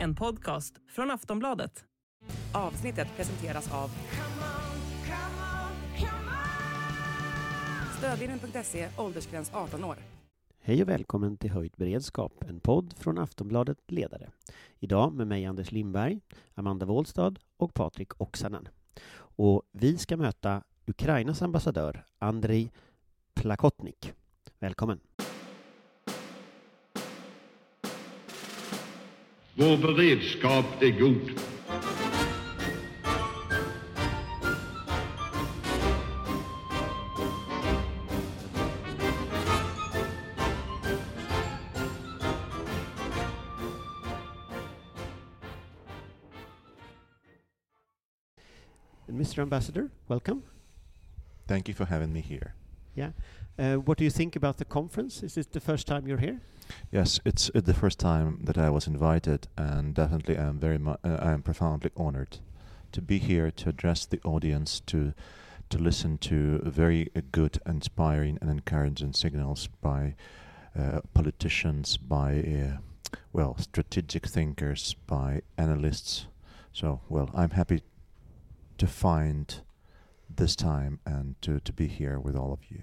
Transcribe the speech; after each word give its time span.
En 0.00 0.14
podcast 0.14 0.74
från 0.88 1.10
Aftonbladet. 1.10 1.84
Avsnittet 2.52 3.08
presenteras 3.16 3.72
av 3.72 3.90
Stödlinjen.se, 7.98 8.88
åldersgräns 8.98 9.50
18 9.54 9.84
år. 9.84 9.96
Hej 10.60 10.82
och 10.82 10.88
välkommen 10.88 11.36
till 11.36 11.50
Höjd 11.50 11.72
beredskap, 11.76 12.44
en 12.48 12.60
podd 12.60 12.94
från 12.98 13.18
Aftonbladet 13.18 13.78
Ledare. 13.86 14.30
Idag 14.78 15.12
med 15.12 15.26
mig 15.26 15.46
Anders 15.46 15.72
Lindberg, 15.72 16.20
Amanda 16.54 16.86
Wåhlstad 16.86 17.34
och 17.56 17.74
Patrik 17.74 18.20
Oksanen. 18.20 18.68
Och 19.16 19.62
vi 19.72 19.98
ska 19.98 20.16
möta 20.16 20.62
Ukrainas 20.86 21.42
ambassadör 21.42 22.04
Andrei 22.18 22.70
Plakotnik. 23.34 24.12
Välkommen! 24.58 25.07
Vår 29.60 29.76
beredskap 29.76 30.82
är 30.82 31.00
god. 31.00 31.30
Mr. 49.06 49.42
Ambassador, 49.42 49.90
welcome. 50.06 50.42
Thank 51.48 51.68
you 51.68 51.74
for 51.74 51.84
having 51.84 52.12
me 52.12 52.20
here. 52.20 52.52
Yeah. 52.94 53.10
Uh, 53.58 53.80
what 53.80 53.98
do 53.98 54.04
you 54.04 54.10
think 54.10 54.36
about 54.36 54.58
the 54.58 54.64
conference? 54.64 55.24
Is 55.24 55.34
this 55.34 55.46
the 55.46 55.60
first 55.60 55.88
time 55.88 56.06
you're 56.06 56.20
here? 56.20 56.38
Yes, 56.90 57.20
it's 57.24 57.50
uh, 57.54 57.60
the 57.60 57.74
first 57.74 57.98
time 57.98 58.40
that 58.44 58.58
I 58.58 58.70
was 58.70 58.86
invited, 58.86 59.48
and 59.56 59.94
definitely 59.94 60.38
I'm 60.38 60.58
very 60.58 60.78
mu- 60.78 60.96
uh, 61.04 61.18
I 61.20 61.32
am 61.32 61.42
profoundly 61.42 61.90
honored 61.96 62.38
to 62.92 63.02
be 63.02 63.18
here 63.18 63.50
to 63.50 63.68
address 63.68 64.06
the 64.06 64.20
audience 64.24 64.80
to 64.86 65.12
to 65.70 65.78
listen 65.78 66.16
to 66.16 66.60
very 66.60 67.10
uh, 67.14 67.20
good, 67.30 67.60
inspiring, 67.66 68.38
and 68.40 68.50
encouraging 68.50 69.12
signals 69.12 69.68
by 69.82 70.14
uh, 70.78 71.00
politicians, 71.12 71.96
by 71.98 72.38
uh, 72.38 72.78
well 73.32 73.56
strategic 73.58 74.26
thinkers, 74.26 74.94
by 75.06 75.42
analysts. 75.56 76.26
So 76.72 77.00
well, 77.08 77.30
I'm 77.34 77.50
happy 77.50 77.82
to 78.78 78.86
find 78.86 79.62
this 80.34 80.56
time 80.56 81.00
and 81.04 81.34
to, 81.42 81.60
to 81.60 81.72
be 81.72 81.86
here 81.86 82.18
with 82.18 82.36
all 82.36 82.52
of 82.52 82.70
you. 82.70 82.80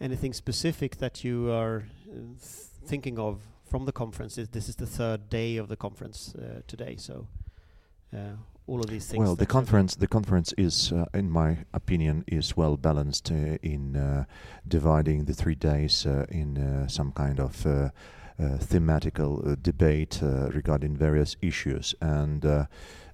Anything 0.00 0.32
specific 0.32 0.96
that 0.98 1.24
you 1.24 1.50
are 1.50 1.84
uh, 2.10 2.14
th- 2.40 2.66
thinking 2.84 3.18
of 3.18 3.40
from 3.64 3.84
the 3.86 3.92
conference? 3.92 4.38
Is 4.38 4.48
this 4.48 4.68
is 4.68 4.76
the 4.76 4.86
third 4.86 5.28
day 5.30 5.56
of 5.56 5.68
the 5.68 5.76
conference 5.76 6.34
uh, 6.34 6.60
today, 6.66 6.96
so 6.96 7.26
uh, 8.12 8.36
all 8.66 8.80
of 8.80 8.86
these 8.86 9.06
things. 9.06 9.20
Well, 9.24 9.36
the 9.36 9.46
conference, 9.46 9.96
the 9.96 10.06
conference 10.06 10.54
is, 10.56 10.92
uh, 10.92 11.04
in 11.12 11.30
my 11.30 11.58
opinion, 11.72 12.24
is 12.26 12.56
well 12.56 12.76
balanced 12.76 13.30
uh, 13.30 13.58
in 13.62 13.96
uh, 13.96 14.24
dividing 14.66 15.24
the 15.24 15.34
three 15.34 15.54
days 15.54 16.06
uh, 16.06 16.26
in 16.28 16.58
uh, 16.58 16.88
some 16.88 17.12
kind 17.12 17.40
of 17.40 17.66
uh, 17.66 17.70
uh, 17.70 17.90
thematical 18.58 19.46
uh, 19.46 19.56
debate 19.62 20.20
uh, 20.22 20.48
regarding 20.50 20.96
various 20.96 21.36
issues, 21.40 21.94
and 22.00 22.44
uh, 22.44 22.66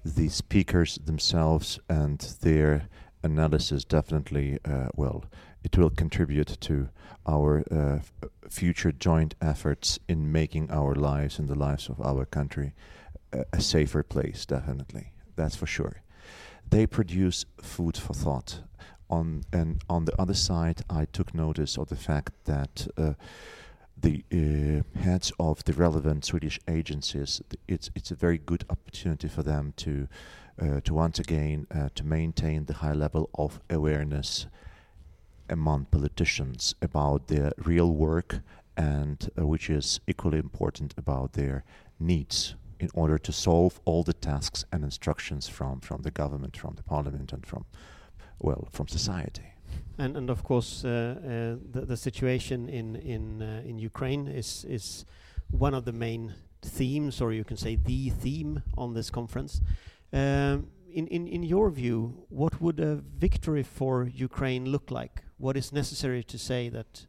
the 0.05 0.29
speakers 0.29 0.99
themselves 1.05 1.79
and 1.89 2.19
their 2.41 2.87
analysis 3.23 3.85
definitely, 3.85 4.57
uh, 4.65 4.87
well, 4.95 5.23
it 5.63 5.77
will 5.77 5.89
contribute 5.89 6.59
to 6.61 6.89
our 7.27 7.63
uh, 7.71 7.99
future 8.49 8.91
joint 8.91 9.35
efforts 9.41 9.99
in 10.07 10.31
making 10.31 10.71
our 10.71 10.95
lives 10.95 11.39
and 11.39 11.47
the 11.47 11.55
lives 11.55 11.89
of 11.89 12.01
our 12.01 12.25
country 12.25 12.73
a, 13.31 13.43
a 13.53 13.61
safer 13.61 14.03
place. 14.03 14.45
Definitely, 14.45 15.11
that's 15.35 15.55
for 15.55 15.67
sure. 15.67 16.01
They 16.69 16.87
produce 16.87 17.45
food 17.61 17.97
for 17.97 18.13
thought. 18.13 18.61
On 19.09 19.43
and 19.51 19.83
on 19.89 20.05
the 20.05 20.19
other 20.21 20.33
side, 20.33 20.83
I 20.89 21.05
took 21.05 21.33
notice 21.33 21.77
of 21.77 21.89
the 21.89 21.95
fact 21.95 22.33
that. 22.45 22.87
Uh, 22.97 23.13
the 24.01 24.23
uh, 24.33 24.99
heads 24.99 25.31
of 25.39 25.63
the 25.65 25.73
relevant 25.73 26.25
Swedish 26.25 26.59
agencies, 26.67 27.39
it's 27.67 27.91
it's 27.93 28.09
a 28.09 28.15
very 28.15 28.39
good 28.39 28.65
opportunity 28.67 29.27
for 29.27 29.43
them 29.43 29.73
to 29.77 30.07
uh, 30.59 30.81
to 30.81 30.93
once 30.95 31.19
again 31.19 31.67
uh, 31.69 31.89
to 31.93 32.03
maintain 32.03 32.65
the 32.65 32.73
high 32.73 32.93
level 32.93 33.29
of 33.35 33.59
awareness 33.69 34.47
among 35.51 35.85
politicians 35.85 36.75
about 36.81 37.27
their 37.27 37.51
real 37.57 37.91
work 37.91 38.39
and 38.77 39.29
uh, 39.37 39.45
which 39.45 39.69
is 39.69 39.99
equally 40.07 40.39
important 40.39 40.93
about 40.97 41.33
their 41.33 41.63
needs 41.99 42.55
in 42.79 42.89
order 42.93 43.17
to 43.19 43.31
solve 43.31 43.79
all 43.85 44.03
the 44.03 44.13
tasks 44.13 44.65
and 44.71 44.83
instructions 44.83 45.47
from 45.47 45.79
from 45.81 46.01
the 46.01 46.11
government 46.11 46.57
from 46.57 46.73
the 46.75 46.83
parliament 46.83 47.33
and 47.33 47.45
from 47.45 47.65
well 48.39 48.67
from 48.71 48.87
society 48.87 49.51
And 49.97 50.17
and 50.17 50.29
of 50.29 50.43
course, 50.43 50.83
uh, 50.83 50.89
uh, 50.89 51.57
the 51.71 51.85
the 51.85 51.97
situation 51.97 52.69
in 52.69 52.95
in 52.95 53.41
uh, 53.41 53.61
in 53.65 53.77
Ukraine 53.77 54.27
is 54.27 54.65
is 54.67 55.05
one 55.51 55.73
of 55.73 55.83
the 55.85 55.91
main 55.91 56.33
themes, 56.61 57.21
or 57.21 57.33
you 57.33 57.43
can 57.43 57.57
say 57.57 57.75
the 57.75 58.09
theme 58.09 58.63
on 58.77 58.93
this 58.93 59.09
conference. 59.09 59.61
Um, 60.13 60.67
in 60.93 61.07
in 61.07 61.27
in 61.27 61.43
your 61.43 61.69
view, 61.69 62.25
what 62.29 62.61
would 62.61 62.79
a 62.79 62.95
victory 63.19 63.63
for 63.63 64.03
Ukraine 64.05 64.65
look 64.65 64.91
like? 64.91 65.23
What 65.37 65.57
is 65.57 65.71
necessary 65.71 66.23
to 66.23 66.37
say 66.37 66.69
that 66.69 67.07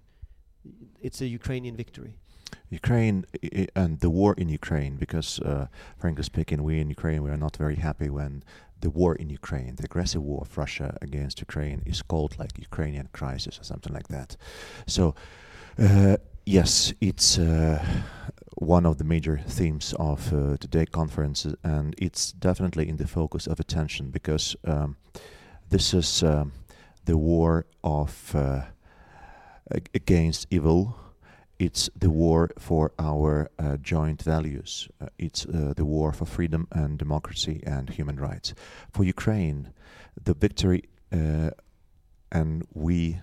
it's 1.01 1.21
a 1.21 1.27
Ukrainian 1.27 1.77
victory? 1.77 2.15
Ukraine 2.71 3.25
and 3.75 4.01
the 4.01 4.11
war 4.11 4.35
in 4.39 4.49
Ukraine, 4.49 4.97
because 4.97 5.41
uh, 5.41 5.67
frankly 5.99 6.25
speaking, 6.25 6.63
we 6.63 6.81
in 6.81 6.89
Ukraine 6.89 7.23
we 7.23 7.31
are 7.31 7.43
not 7.47 7.57
very 7.57 7.77
happy 7.77 8.09
when 8.09 8.43
the 8.81 8.91
war 8.91 9.15
in 9.15 9.31
Ukraine, 9.31 9.77
the 9.77 9.85
aggressive 9.85 10.23
war 10.23 10.41
of 10.43 10.59
Russia 10.59 10.97
against 11.01 11.41
Ukraine, 11.41 11.83
is 11.87 12.03
called 12.03 12.39
like 12.39 12.53
Ukrainian 12.59 13.09
crisis 13.13 13.59
or 13.61 13.65
something 13.65 13.93
like 13.93 14.09
that. 14.09 14.37
So, 14.87 15.15
uh, 15.79 16.17
yes, 16.45 16.93
it's 17.01 17.39
uh, 17.39 17.85
one 18.63 18.87
of 18.87 18.99
the 18.99 19.05
major 19.05 19.39
themes 19.47 19.95
of 19.99 20.33
uh, 20.33 20.57
today 20.59 20.87
conference, 20.87 21.47
and 21.65 21.95
it's 21.99 22.33
definitely 22.33 22.89
in 22.89 22.97
the 22.97 23.07
focus 23.07 23.47
of 23.47 23.59
attention 23.61 24.11
because 24.11 24.57
um, 24.65 24.97
this 25.69 25.93
is 25.93 26.23
um, 26.23 26.53
the 27.05 27.17
war 27.17 27.67
of 27.83 28.35
uh, 28.35 28.63
against 29.95 30.47
evil 30.51 30.97
it's 31.59 31.89
the 31.95 32.11
war 32.11 32.51
for 32.59 32.91
our 32.99 33.49
uh, 33.57 33.77
joint 33.77 34.21
values. 34.23 34.89
Uh, 35.01 35.07
it's 35.17 35.47
uh, 35.47 35.73
the 35.77 35.85
war 35.85 36.13
for 36.13 36.25
freedom 36.25 36.67
and 36.73 36.99
democracy 36.99 37.63
and 37.65 37.89
human 37.89 38.17
rights. 38.17 38.53
For 38.91 39.05
Ukraine, 39.05 39.73
the 40.21 40.35
victory, 40.35 40.83
uh, 41.13 41.51
and 42.33 42.67
we 42.75 43.21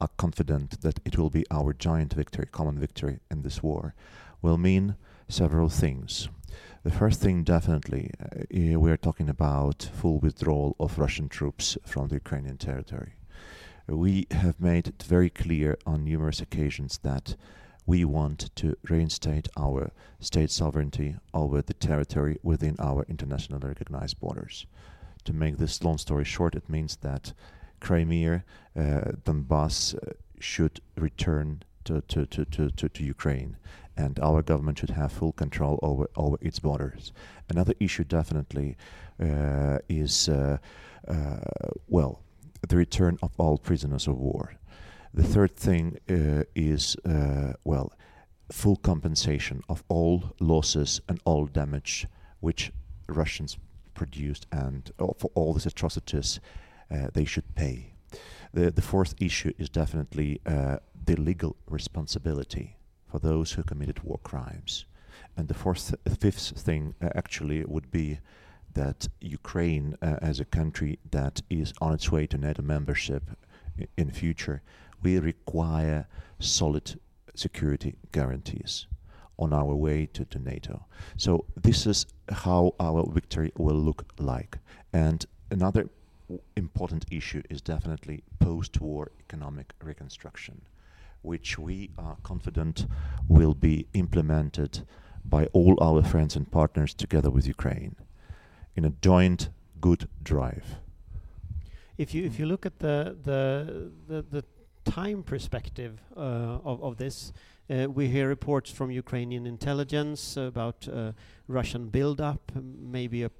are 0.00 0.10
confident 0.16 0.80
that 0.80 0.98
it 1.04 1.16
will 1.16 1.30
be 1.30 1.44
our 1.48 1.72
giant 1.72 2.12
victory, 2.14 2.48
common 2.50 2.76
victory 2.76 3.20
in 3.30 3.42
this 3.42 3.62
war, 3.62 3.94
will 4.42 4.58
mean 4.58 4.96
several 5.28 5.68
things. 5.68 6.28
The 6.84 6.92
first 6.92 7.20
thing, 7.20 7.42
definitely, 7.42 8.12
uh, 8.20 8.78
we 8.78 8.90
are 8.90 8.96
talking 8.96 9.28
about 9.28 9.90
full 9.92 10.20
withdrawal 10.20 10.76
of 10.78 10.98
Russian 10.98 11.28
troops 11.28 11.76
from 11.84 12.08
the 12.08 12.14
Ukrainian 12.14 12.58
territory. 12.58 13.14
We 13.88 14.26
have 14.30 14.60
made 14.60 14.86
it 14.88 15.02
very 15.02 15.30
clear 15.30 15.78
on 15.84 16.04
numerous 16.04 16.40
occasions 16.40 16.98
that 16.98 17.36
we 17.86 18.04
want 18.04 18.50
to 18.56 18.76
reinstate 18.88 19.48
our 19.56 19.90
state 20.18 20.50
sovereignty 20.50 21.16
over 21.32 21.62
the 21.62 21.74
territory 21.74 22.38
within 22.42 22.76
our 22.78 23.04
internationally 23.08 23.68
recognized 23.68 24.20
borders. 24.20 24.66
To 25.24 25.32
make 25.32 25.56
this 25.56 25.82
long 25.82 25.98
story 25.98 26.24
short, 26.24 26.54
it 26.54 26.68
means 26.68 26.96
that 26.96 27.32
Crimea, 27.80 28.44
uh, 28.76 28.80
Donbass 29.24 29.94
uh, 29.94 30.12
should 30.40 30.80
return 30.96 31.62
to, 31.84 32.00
to, 32.02 32.26
to, 32.26 32.44
to, 32.44 32.88
to 32.88 33.04
Ukraine, 33.04 33.56
and 33.96 34.18
our 34.20 34.42
government 34.42 34.78
should 34.78 34.90
have 34.90 35.12
full 35.12 35.32
control 35.32 35.78
over, 35.82 36.08
over 36.16 36.36
its 36.40 36.58
borders. 36.58 37.12
Another 37.48 37.74
issue 37.80 38.04
definitely 38.04 38.76
uh, 39.20 39.78
is, 39.88 40.28
uh, 40.28 40.58
uh, 41.08 41.36
well, 41.88 42.22
the 42.68 42.76
return 42.76 43.18
of 43.22 43.32
all 43.38 43.58
prisoners 43.58 44.06
of 44.06 44.18
war. 44.18 44.54
The 45.14 45.22
third 45.22 45.56
thing 45.56 45.98
uh, 46.10 46.42
is, 46.54 46.96
uh, 47.06 47.54
well, 47.64 47.92
full 48.52 48.76
compensation 48.76 49.62
of 49.68 49.82
all 49.88 50.34
losses 50.40 51.00
and 51.08 51.20
all 51.24 51.46
damage 51.46 52.06
which 52.40 52.72
Russians 53.08 53.56
produced, 53.94 54.46
and 54.52 54.90
uh, 54.98 55.06
for 55.18 55.30
all 55.34 55.54
these 55.54 55.66
atrocities, 55.66 56.38
they 57.14 57.24
should 57.24 57.54
pay. 57.54 57.94
The, 58.52 58.70
the 58.70 58.82
fourth 58.82 59.14
issue 59.18 59.52
is 59.58 59.68
definitely 59.68 60.40
the 60.44 61.16
legal 61.16 61.56
responsibility 61.66 62.75
for 63.10 63.18
those 63.18 63.52
who 63.52 63.62
committed 63.62 64.00
war 64.02 64.18
crimes. 64.22 64.84
And 65.36 65.48
the 65.48 65.54
fourth, 65.54 65.94
fifth 66.18 66.58
thing 66.58 66.94
uh, 67.02 67.10
actually 67.14 67.64
would 67.64 67.90
be 67.90 68.18
that 68.74 69.08
Ukraine, 69.20 69.96
uh, 70.02 70.16
as 70.20 70.40
a 70.40 70.44
country 70.44 70.98
that 71.10 71.40
is 71.48 71.72
on 71.80 71.94
its 71.94 72.10
way 72.12 72.26
to 72.26 72.36
NATO 72.38 72.62
membership 72.62 73.22
i- 73.80 73.86
in 73.96 74.10
future, 74.10 74.62
we 75.02 75.18
require 75.18 76.06
solid 76.38 77.00
security 77.34 77.96
guarantees. 78.12 78.86
on 79.38 79.52
our 79.52 79.74
way 79.74 80.06
to, 80.06 80.24
to 80.24 80.38
NATO. 80.38 80.86
So 81.18 81.44
this 81.54 81.86
is 81.86 82.06
how 82.30 82.74
our 82.80 83.04
victory 83.12 83.52
will 83.58 83.76
look 83.88 84.06
like. 84.18 84.56
And 84.94 85.26
another 85.50 85.90
w- 86.26 86.40
important 86.56 87.04
issue 87.10 87.42
is 87.50 87.60
definitely 87.60 88.22
post-war 88.38 89.10
economic 89.20 89.74
reconstruction, 89.84 90.62
which 91.26 91.58
we 91.58 91.90
are 91.98 92.16
confident 92.22 92.86
will 93.28 93.54
be 93.54 93.86
implemented 93.92 94.86
by 95.24 95.46
all 95.52 95.76
our 95.80 96.02
friends 96.02 96.36
and 96.36 96.50
partners 96.50 96.94
together 96.94 97.30
with 97.30 97.46
Ukraine 97.46 97.96
in 98.76 98.84
a 98.84 98.92
joint 99.08 99.48
good 99.80 100.08
drive. 100.22 100.76
If 101.98 102.14
you 102.14 102.24
if 102.24 102.38
you 102.38 102.46
look 102.46 102.64
at 102.66 102.78
the 102.78 103.16
the 103.28 103.42
the, 104.10 104.22
the 104.22 104.44
time 104.84 105.22
perspective 105.22 105.92
uh, 106.16 106.70
of 106.70 106.82
of 106.82 106.96
this, 106.96 107.32
uh, 107.68 107.88
we 107.98 108.06
hear 108.08 108.28
reports 108.28 108.70
from 108.70 108.90
Ukrainian 108.90 109.46
intelligence 109.46 110.36
about 110.36 110.88
uh, 110.88 111.12
Russian 111.48 111.88
build-up, 111.88 112.52
maybe 112.96 113.24
a 113.24 113.30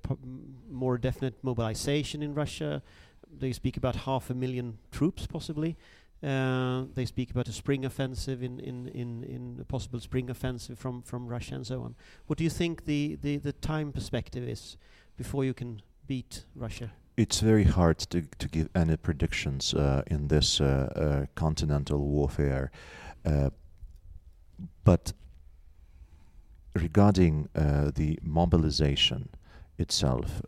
more 0.71 0.99
definite 0.99 1.35
mobilization 1.43 2.23
in 2.23 2.35
Russia. 2.35 2.83
They 3.39 3.53
speak 3.53 3.77
about 3.77 3.97
half 4.09 4.31
a 4.31 4.35
million 4.35 4.79
troops, 4.91 5.27
possibly. 5.27 5.77
Uh, 6.23 6.85
they 6.95 7.05
speak 7.05 7.31
about 7.31 7.47
a 7.47 7.53
spring 7.53 7.85
offensive 7.85 8.43
in, 8.43 8.59
in, 8.61 8.89
in, 8.89 9.23
in 9.25 9.59
a 9.61 9.65
possible 9.65 10.01
spring 10.01 10.31
offensive 10.31 10.79
from, 10.79 11.03
from 11.03 11.27
Russia 11.27 11.55
and 11.55 11.67
so 11.67 11.83
on. 11.83 11.95
What 12.27 12.39
do 12.39 12.45
you 12.45 12.51
think 12.51 12.87
the, 12.87 13.19
the, 13.21 13.37
the 13.37 13.53
time 13.53 13.93
perspective 13.93 14.49
is 14.49 14.79
before 15.17 15.45
you 15.45 15.53
can 15.53 15.83
beat 16.07 16.45
Russia? 16.55 16.91
It's 17.17 17.41
very 17.41 17.65
hard 17.65 17.99
to, 18.11 18.23
to 18.39 18.49
give 18.49 18.69
any 18.75 18.97
predictions 18.97 19.75
uh, 19.75 20.03
in 20.07 20.29
this 20.29 20.61
uh, 20.61 20.65
uh, 20.65 21.27
continental 21.35 21.99
warfare. 21.99 22.71
Uh, 23.25 23.51
but 24.85 25.13
regarding 26.75 27.49
uh, 27.55 27.91
the 27.95 28.19
mobilization 28.23 29.29
itself, 29.79 30.41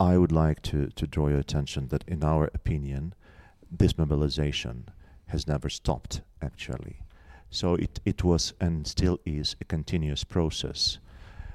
I 0.00 0.18
would 0.18 0.32
like 0.32 0.62
to, 0.62 0.88
to 0.88 1.06
draw 1.06 1.28
your 1.28 1.38
attention 1.38 1.88
that, 1.88 2.02
in 2.08 2.24
our 2.24 2.50
opinion, 2.54 3.14
this 3.78 3.96
mobilization 3.96 4.88
has 5.28 5.48
never 5.48 5.68
stopped, 5.68 6.20
actually. 6.42 7.00
So 7.50 7.74
it, 7.74 8.00
it 8.04 8.22
was 8.22 8.52
and 8.60 8.86
still 8.86 9.18
is 9.24 9.56
a 9.60 9.64
continuous 9.64 10.24
process. 10.24 10.98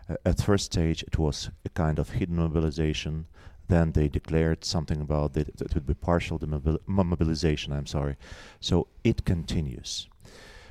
Uh, 0.10 0.16
at 0.26 0.42
first 0.42 0.66
stage, 0.66 1.04
it 1.04 1.18
was 1.18 1.50
a 1.66 1.70
kind 1.70 2.00
of 2.00 2.10
hidden 2.12 2.38
mobilization. 2.38 3.28
Then 3.68 3.92
they 3.92 4.08
declared 4.08 4.66
something 4.66 5.02
about 5.02 5.34
that 5.34 5.50
it 5.50 5.74
would 5.74 5.86
be 5.86 5.94
partial 5.94 6.40
demobil- 6.40 6.80
mobilization. 6.88 7.74
I'm 7.74 7.86
sorry. 7.86 8.16
So 8.60 8.88
it 9.04 9.26
continues. 9.26 10.08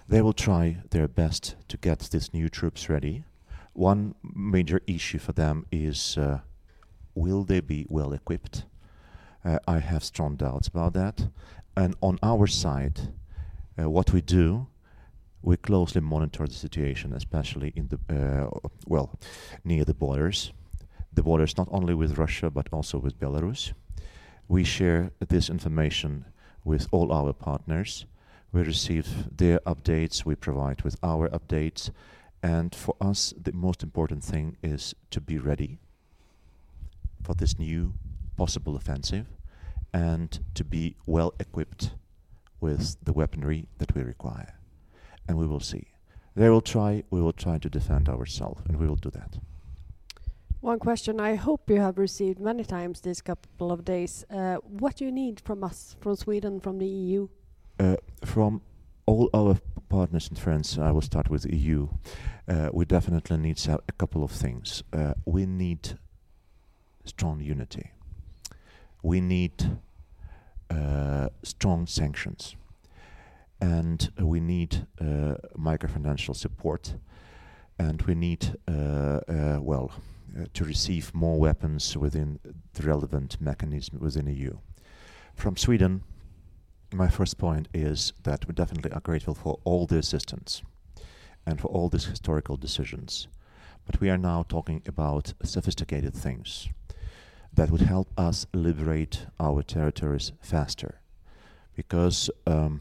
They 0.08 0.22
will 0.22 0.32
try 0.32 0.78
their 0.90 1.08
best 1.08 1.56
to 1.69 1.76
get 1.76 1.99
these 2.10 2.32
new 2.32 2.49
troops 2.49 2.88
ready. 2.88 3.25
One 3.72 4.14
major 4.22 4.81
issue 4.87 5.19
for 5.19 5.32
them 5.32 5.66
is 5.70 6.16
uh, 6.16 6.40
will 7.14 7.44
they 7.44 7.60
be 7.60 7.87
well 7.88 8.12
equipped? 8.12 8.64
Uh, 9.46 9.60
I 9.69 9.78
have 9.78 10.02
strong 10.02 10.34
doubts 10.34 10.66
about 10.66 10.94
that. 10.94 11.28
And 11.76 11.94
on 12.00 12.19
our 12.20 12.48
side, 12.48 13.12
uh, 13.78 13.88
what 13.88 14.12
we 14.12 14.20
do, 14.20 14.66
we 15.40 15.56
closely 15.56 16.00
monitor 16.00 16.48
the 16.48 16.54
situation, 16.54 17.12
especially 17.12 17.72
in 17.76 17.88
the 17.88 17.98
uh, 18.10 18.58
well 18.87 19.16
near 19.62 19.84
the 19.84 19.94
borders. 19.94 20.52
The 21.12 21.22
borders 21.22 21.56
not 21.56 21.69
only 21.70 21.94
with 21.94 22.19
Russia 22.19 22.50
but 22.50 22.66
also 22.72 22.98
with 22.98 23.20
Belarus. 23.20 23.72
We 24.48 24.64
share 24.64 25.12
this 25.28 25.49
information 25.49 26.25
with 26.64 26.88
all 26.90 27.12
our 27.12 27.32
partners. 27.32 28.04
We 28.52 28.62
receive 28.62 29.06
their 29.37 29.60
updates. 29.60 30.25
We 30.25 30.34
provide 30.34 30.82
with 30.82 30.96
our 31.04 31.28
updates. 31.28 31.90
And 32.42 32.75
for 32.75 32.96
us, 33.00 33.32
the 33.40 33.52
most 33.52 33.84
important 33.84 34.25
thing 34.25 34.56
is 34.62 34.94
to 35.10 35.20
be 35.20 35.38
ready 35.38 35.78
for 37.22 37.34
this 37.34 37.58
new 37.58 37.94
possible 38.37 38.76
offensive 38.76 39.35
and 39.96 40.40
to 40.54 40.62
be 40.62 40.94
well 41.06 41.32
equipped 41.40 41.93
with 42.60 42.98
the 43.02 43.14
weaponry 43.14 43.66
that 43.78 43.94
we 43.94 44.02
require. 44.02 44.58
And 45.26 45.38
we 45.38 45.46
will 45.46 45.60
see. 45.60 45.87
They 46.34 46.50
will 46.50 46.60
try, 46.60 47.02
we 47.08 47.22
will 47.22 47.32
try 47.32 47.56
to 47.58 47.70
defend 47.70 48.06
ourselves, 48.10 48.60
and 48.69 48.76
we 48.78 48.87
will 48.87 48.96
do 48.96 49.10
that. 49.12 49.38
One 50.60 50.78
question 50.78 51.19
I 51.19 51.37
hope 51.37 51.70
you 51.70 51.81
have 51.81 51.96
received 51.96 52.38
many 52.38 52.62
times 52.62 53.00
this 53.00 53.22
couple 53.22 53.72
of 53.72 53.87
days. 53.87 54.26
Uh, 54.31 54.56
what 54.56 54.96
do 54.96 55.06
you 55.06 55.12
need 55.12 55.40
from 55.40 55.64
us, 55.64 55.96
from 56.00 56.14
Sweden, 56.16 56.60
from 56.60 56.78
the 56.78 56.87
EU? 56.87 57.28
Uh, 57.78 57.96
from 58.22 58.60
all 59.06 59.31
our 59.32 59.56
partners 59.88 60.28
and 60.28 60.38
friends, 60.38 60.78
I 60.78 60.90
will 60.90 61.00
start 61.00 61.31
with 61.31 61.44
the 61.44 61.56
EU. 61.56 61.88
Uh, 62.46 62.69
we 62.70 62.84
definitely 62.84 63.38
need 63.38 63.66
a 63.66 63.92
couple 63.92 64.22
of 64.22 64.31
things. 64.31 64.82
Uh, 64.92 65.14
we 65.25 65.46
need 65.46 65.99
strong 67.06 67.40
unity. 67.40 67.92
We 69.02 69.20
need 69.20 69.78
strong 71.42 71.86
sanctions, 71.86 72.56
and 73.60 74.10
uh, 74.20 74.26
we 74.26 74.40
need 74.40 74.86
uh, 75.00 75.34
microfinancial 75.56 76.34
support, 76.34 76.94
and 77.78 78.02
we 78.02 78.14
need 78.14 78.56
uh, 78.68 79.20
uh, 79.28 79.58
well 79.60 79.92
uh, 80.38 80.44
to 80.52 80.64
receive 80.64 81.14
more 81.14 81.38
weapons 81.38 81.96
within 81.96 82.38
the 82.74 82.82
relevant 82.82 83.40
mechanism 83.40 83.98
within 84.00 84.26
the 84.26 84.34
EU. 84.34 84.58
From 85.34 85.56
Sweden, 85.56 86.02
my 86.92 87.08
first 87.08 87.38
point 87.38 87.68
is 87.74 88.12
that 88.22 88.46
we 88.46 88.54
definitely 88.54 88.92
are 88.92 89.00
grateful 89.00 89.34
for 89.34 89.58
all 89.64 89.86
the 89.86 89.98
assistance 89.98 90.62
and 91.44 91.60
for 91.60 91.68
all 91.68 91.88
these 91.88 92.06
historical 92.06 92.56
decisions. 92.56 93.28
But 93.84 94.00
we 94.00 94.10
are 94.10 94.18
now 94.18 94.44
talking 94.48 94.82
about 94.86 95.32
sophisticated 95.44 96.14
things 96.14 96.68
that 97.56 97.70
would 97.70 97.80
help 97.80 98.08
us 98.16 98.46
liberate 98.52 99.26
our 99.40 99.62
territories 99.62 100.32
faster. 100.40 101.00
Because 101.74 102.30
um, 102.46 102.80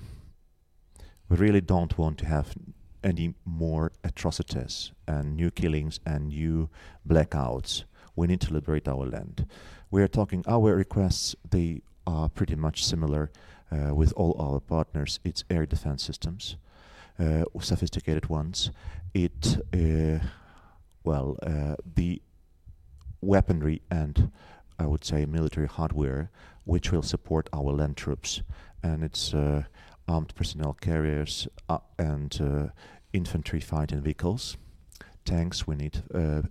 we 1.29 1.37
really 1.37 1.61
don't 1.61 1.97
want 1.97 2.17
to 2.19 2.25
have 2.25 2.53
any 3.03 3.33
more 3.45 3.91
atrocities 4.03 4.91
and 5.07 5.35
new 5.35 5.49
killings 5.49 5.99
and 6.05 6.27
new 6.27 6.69
blackouts. 7.07 7.85
We 8.15 8.27
need 8.27 8.41
to 8.41 8.53
liberate 8.53 8.87
our 8.87 9.05
land. 9.05 9.47
We 9.91 10.01
are 10.03 10.07
talking, 10.07 10.43
our 10.47 10.75
requests, 10.75 11.35
they 11.49 11.81
are 12.05 12.29
pretty 12.29 12.55
much 12.55 12.83
similar 12.83 13.31
uh, 13.71 13.95
with 13.95 14.13
all 14.15 14.35
our 14.39 14.59
partners. 14.59 15.19
It's 15.23 15.43
air 15.49 15.65
defense 15.65 16.03
systems, 16.03 16.57
uh, 17.17 17.43
sophisticated 17.61 18.27
ones. 18.27 18.71
It, 19.13 19.57
uh, 19.73 20.25
well, 21.03 21.37
uh, 21.43 21.75
the 21.95 22.21
weaponry 23.21 23.81
and 23.89 24.31
I 24.79 24.85
would 24.85 25.03
say 25.05 25.25
military 25.25 25.67
hardware, 25.67 26.29
which 26.63 26.91
will 26.91 27.01
support 27.01 27.49
our 27.53 27.71
land 27.71 27.97
troops, 27.97 28.41
and 28.83 29.03
it's 29.03 29.33
uh, 29.33 29.63
armed 30.07 30.33
personnel 30.35 30.73
carriers 30.73 31.47
uh, 31.69 31.79
and 31.97 32.39
uh, 32.41 32.67
infantry 33.13 33.59
fighting 33.59 34.01
vehicles, 34.01 34.57
tanks. 35.23 35.65
We 35.67 35.75
need 35.75 36.03
uh, 36.13 36.43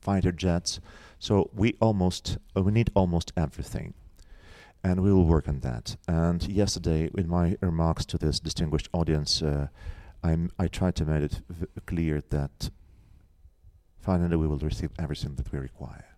fighter 0.00 0.32
jets. 0.32 0.80
So 1.18 1.50
we 1.54 1.76
almost 1.80 2.38
uh, 2.56 2.62
we 2.62 2.72
need 2.72 2.90
almost 2.94 3.32
everything 3.36 3.94
and 4.86 5.02
we 5.02 5.12
will 5.12 5.26
work 5.26 5.48
on 5.48 5.60
that. 5.60 5.96
And 6.06 6.46
yesterday, 6.46 7.10
in 7.16 7.28
my 7.28 7.56
remarks 7.60 8.04
to 8.06 8.18
this 8.18 8.38
distinguished 8.38 8.88
audience, 8.92 9.42
uh, 9.42 9.68
I 10.22 10.68
tried 10.68 10.96
to 10.96 11.04
make 11.04 11.22
it 11.22 11.40
v- 11.48 11.66
clear 11.86 12.20
that 12.30 12.70
finally 13.98 14.36
we 14.36 14.46
will 14.46 14.58
receive 14.58 14.90
everything 14.98 15.34
that 15.36 15.52
we 15.52 15.58
require. 15.58 16.15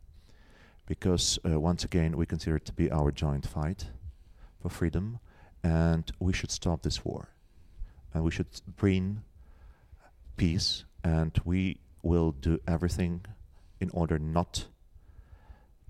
Because 0.89 1.39
uh, 1.45 1.61
once 1.61 1.85
again, 1.85 2.17
we 2.17 2.25
consider 2.25 2.57
it 2.57 2.65
to 2.65 2.73
be 2.73 2.91
our 2.91 3.13
joint 3.13 3.47
fight 3.47 3.91
for 4.61 4.71
freedom, 4.71 5.19
and 5.63 6.11
we 6.19 6.33
should 6.33 6.51
stop 6.51 6.83
this 6.83 7.05
war. 7.05 7.29
And 8.15 8.25
we 8.25 8.31
should 8.31 8.49
bring 8.77 9.23
peace, 10.39 10.85
and 11.05 11.39
we 11.45 11.77
will 12.03 12.33
do 12.33 12.59
everything 12.67 13.27
in 13.81 13.91
order 13.93 14.19
not 14.19 14.67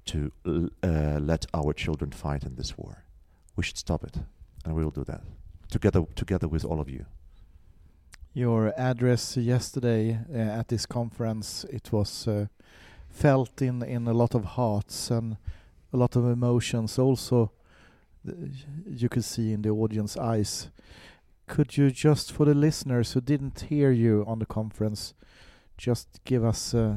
to 0.06 0.32
uh, 0.44 1.20
let 1.20 1.46
our 1.54 1.72
children 1.72 2.10
fight 2.10 2.42
in 2.42 2.56
this 2.56 2.76
war. 2.76 3.04
We 3.54 3.62
should 3.62 3.78
stop 3.78 4.02
it, 4.02 4.16
and 4.64 4.74
we 4.74 4.82
will 4.82 4.90
do 4.90 5.04
that 5.04 5.22
together 5.70 6.04
together 6.14 6.48
with 6.48 6.64
all 6.64 6.80
of 6.80 6.88
you. 6.88 7.06
Your 8.34 8.72
address 8.76 9.36
yesterday 9.36 10.18
uh, 10.32 10.60
at 10.60 10.68
this 10.68 10.86
conference, 10.86 11.64
it 11.70 11.92
was 11.92 12.26
uh, 12.28 12.46
felt 13.20 13.62
in 13.62 13.82
in 13.82 14.08
a 14.08 14.12
lot 14.12 14.34
of 14.34 14.44
hearts 14.44 15.10
and 15.10 15.36
a 15.92 15.96
lot 15.96 16.16
of 16.16 16.24
emotions. 16.24 16.98
Also, 16.98 17.50
you 18.86 19.08
could 19.08 19.24
see 19.24 19.52
in 19.52 19.62
the 19.62 19.70
audience 19.70 20.16
eyes. 20.16 20.70
Could 21.46 21.76
you 21.78 21.90
just, 21.90 22.32
for 22.32 22.44
the 22.46 22.54
listeners 22.54 23.12
who 23.14 23.20
didn't 23.22 23.60
hear 23.70 23.90
you 23.90 24.24
on 24.26 24.38
the 24.38 24.46
conference, 24.46 25.14
just 25.78 26.06
give 26.24 26.44
us 26.44 26.74
uh, 26.74 26.96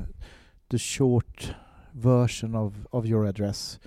the 0.70 0.78
short 0.78 1.56
version 1.96 2.56
of 2.56 2.72
of 2.92 3.06
your 3.06 3.26
address? 3.26 3.80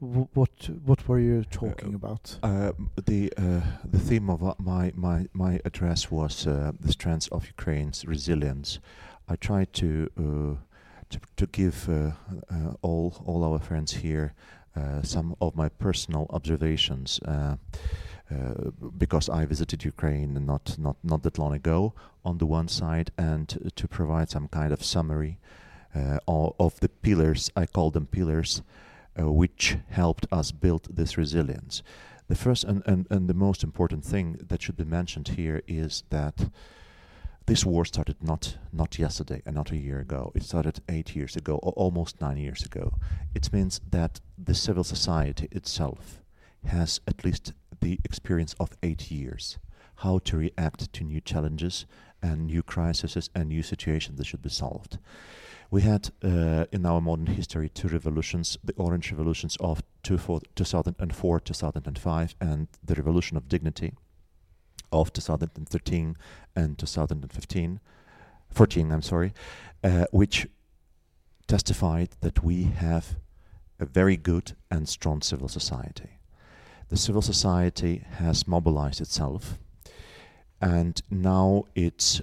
W- 0.00 0.28
what 0.34 0.70
what 0.84 1.08
were 1.08 1.20
you 1.20 1.44
talking 1.44 1.92
Uh, 1.94 1.96
about? 2.02 2.38
Uh, 2.42 2.72
the 3.06 3.32
uh, 3.36 3.60
the 3.92 3.98
theme 4.08 4.30
of 4.32 4.42
uh, 4.42 4.54
my 4.58 4.92
my 4.94 5.26
my 5.32 5.60
address 5.64 6.10
was 6.10 6.46
uh, 6.46 6.72
the 6.80 6.92
strength 6.92 7.28
of 7.32 7.46
Ukraine's 7.46 8.04
resilience. 8.06 8.78
I 9.32 9.36
tried 9.36 9.72
to 9.82 9.88
to, 11.12 11.20
to 11.36 11.46
give 11.46 11.88
uh, 11.88 12.12
uh, 12.50 12.74
all 12.82 13.22
all 13.26 13.44
our 13.44 13.58
friends 13.58 13.92
here 13.92 14.34
uh, 14.76 15.02
some 15.02 15.36
of 15.40 15.54
my 15.54 15.68
personal 15.68 16.26
observations. 16.30 17.20
Uh, 17.20 17.56
because 18.96 19.28
I 19.28 19.44
visited 19.44 19.84
Ukraine 19.84 20.46
not, 20.46 20.78
not, 20.78 20.96
not 21.02 21.22
that 21.22 21.38
long 21.38 21.52
ago, 21.52 21.92
on 22.24 22.38
the 22.38 22.46
one 22.46 22.66
side, 22.66 23.10
and 23.18 23.46
to 23.76 23.86
provide 23.86 24.30
some 24.30 24.48
kind 24.48 24.72
of 24.72 24.82
summary 24.82 25.38
uh, 25.94 26.18
of, 26.26 26.54
of 26.58 26.80
the 26.80 26.88
pillars, 26.88 27.50
I 27.54 27.66
call 27.66 27.90
them 27.90 28.06
pillars, 28.06 28.62
uh, 29.20 29.30
which 29.30 29.76
helped 29.90 30.26
us 30.32 30.50
build 30.50 30.96
this 30.96 31.18
resilience. 31.18 31.82
The 32.28 32.34
first 32.34 32.64
and, 32.64 32.82
and, 32.86 33.06
and 33.10 33.28
the 33.28 33.34
most 33.34 33.62
important 33.62 34.04
thing 34.04 34.38
that 34.48 34.62
should 34.62 34.76
be 34.76 34.84
mentioned 34.84 35.28
here 35.28 35.62
is 35.68 36.04
that 36.08 36.48
this 37.46 37.64
war 37.66 37.84
started 37.84 38.22
not 38.22 38.56
not 38.72 38.98
yesterday 38.98 39.42
and 39.44 39.54
not 39.54 39.72
a 39.72 39.76
year 39.76 39.98
ago. 39.98 40.32
It 40.34 40.42
started 40.44 40.80
eight 40.88 41.16
years 41.16 41.36
ago, 41.36 41.56
or 41.62 41.72
almost 41.72 42.20
nine 42.20 42.36
years 42.36 42.62
ago. 42.64 42.94
It 43.34 43.52
means 43.52 43.80
that 43.90 44.20
the 44.38 44.54
civil 44.54 44.84
society 44.84 45.48
itself 45.50 46.22
has 46.64 47.00
at 47.06 47.24
least 47.24 47.52
the 47.80 47.98
experience 48.04 48.54
of 48.60 48.76
eight 48.82 49.10
years, 49.10 49.58
how 49.96 50.18
to 50.20 50.36
react 50.36 50.92
to 50.92 51.04
new 51.04 51.20
challenges 51.20 51.86
and 52.22 52.46
new 52.46 52.62
crises 52.62 53.28
and 53.34 53.48
new 53.48 53.62
situations 53.62 54.18
that 54.18 54.26
should 54.26 54.42
be 54.42 54.48
solved. 54.48 54.98
We 55.70 55.82
had 55.82 56.10
uh, 56.22 56.66
in 56.70 56.86
our 56.86 57.00
modern 57.00 57.26
history 57.26 57.68
two 57.68 57.88
revolutions, 57.88 58.58
the 58.62 58.74
Orange 58.76 59.10
Revolutions 59.10 59.56
of 59.58 59.82
two 60.02 60.18
four, 60.18 60.40
2004, 60.54 61.40
2005, 61.40 62.34
and 62.40 62.68
the 62.84 62.94
Revolution 62.94 63.36
of 63.36 63.48
Dignity 63.48 63.94
of 64.92 65.12
2013 65.12 66.16
and 66.54 66.78
2015, 66.78 67.80
14, 68.50 68.92
I'm 68.92 69.02
sorry, 69.02 69.32
uh, 69.82 70.06
which 70.10 70.46
testified 71.46 72.10
that 72.20 72.44
we 72.44 72.64
have 72.64 73.16
a 73.80 73.86
very 73.86 74.16
good 74.16 74.52
and 74.70 74.88
strong 74.88 75.22
civil 75.22 75.48
society. 75.48 76.20
The 76.88 76.96
civil 76.96 77.22
society 77.22 78.04
has 78.18 78.46
mobilized 78.46 79.00
itself, 79.00 79.58
and 80.60 81.00
now 81.10 81.64
it's, 81.74 82.20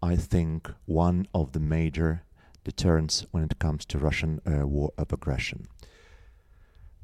I 0.00 0.16
think, 0.16 0.70
one 0.86 1.26
of 1.34 1.52
the 1.52 1.60
major 1.60 2.22
deterrents 2.62 3.26
when 3.32 3.44
it 3.44 3.58
comes 3.58 3.84
to 3.86 3.98
Russian 3.98 4.40
uh, 4.46 4.66
war 4.66 4.92
of 4.96 5.12
aggression. 5.12 5.66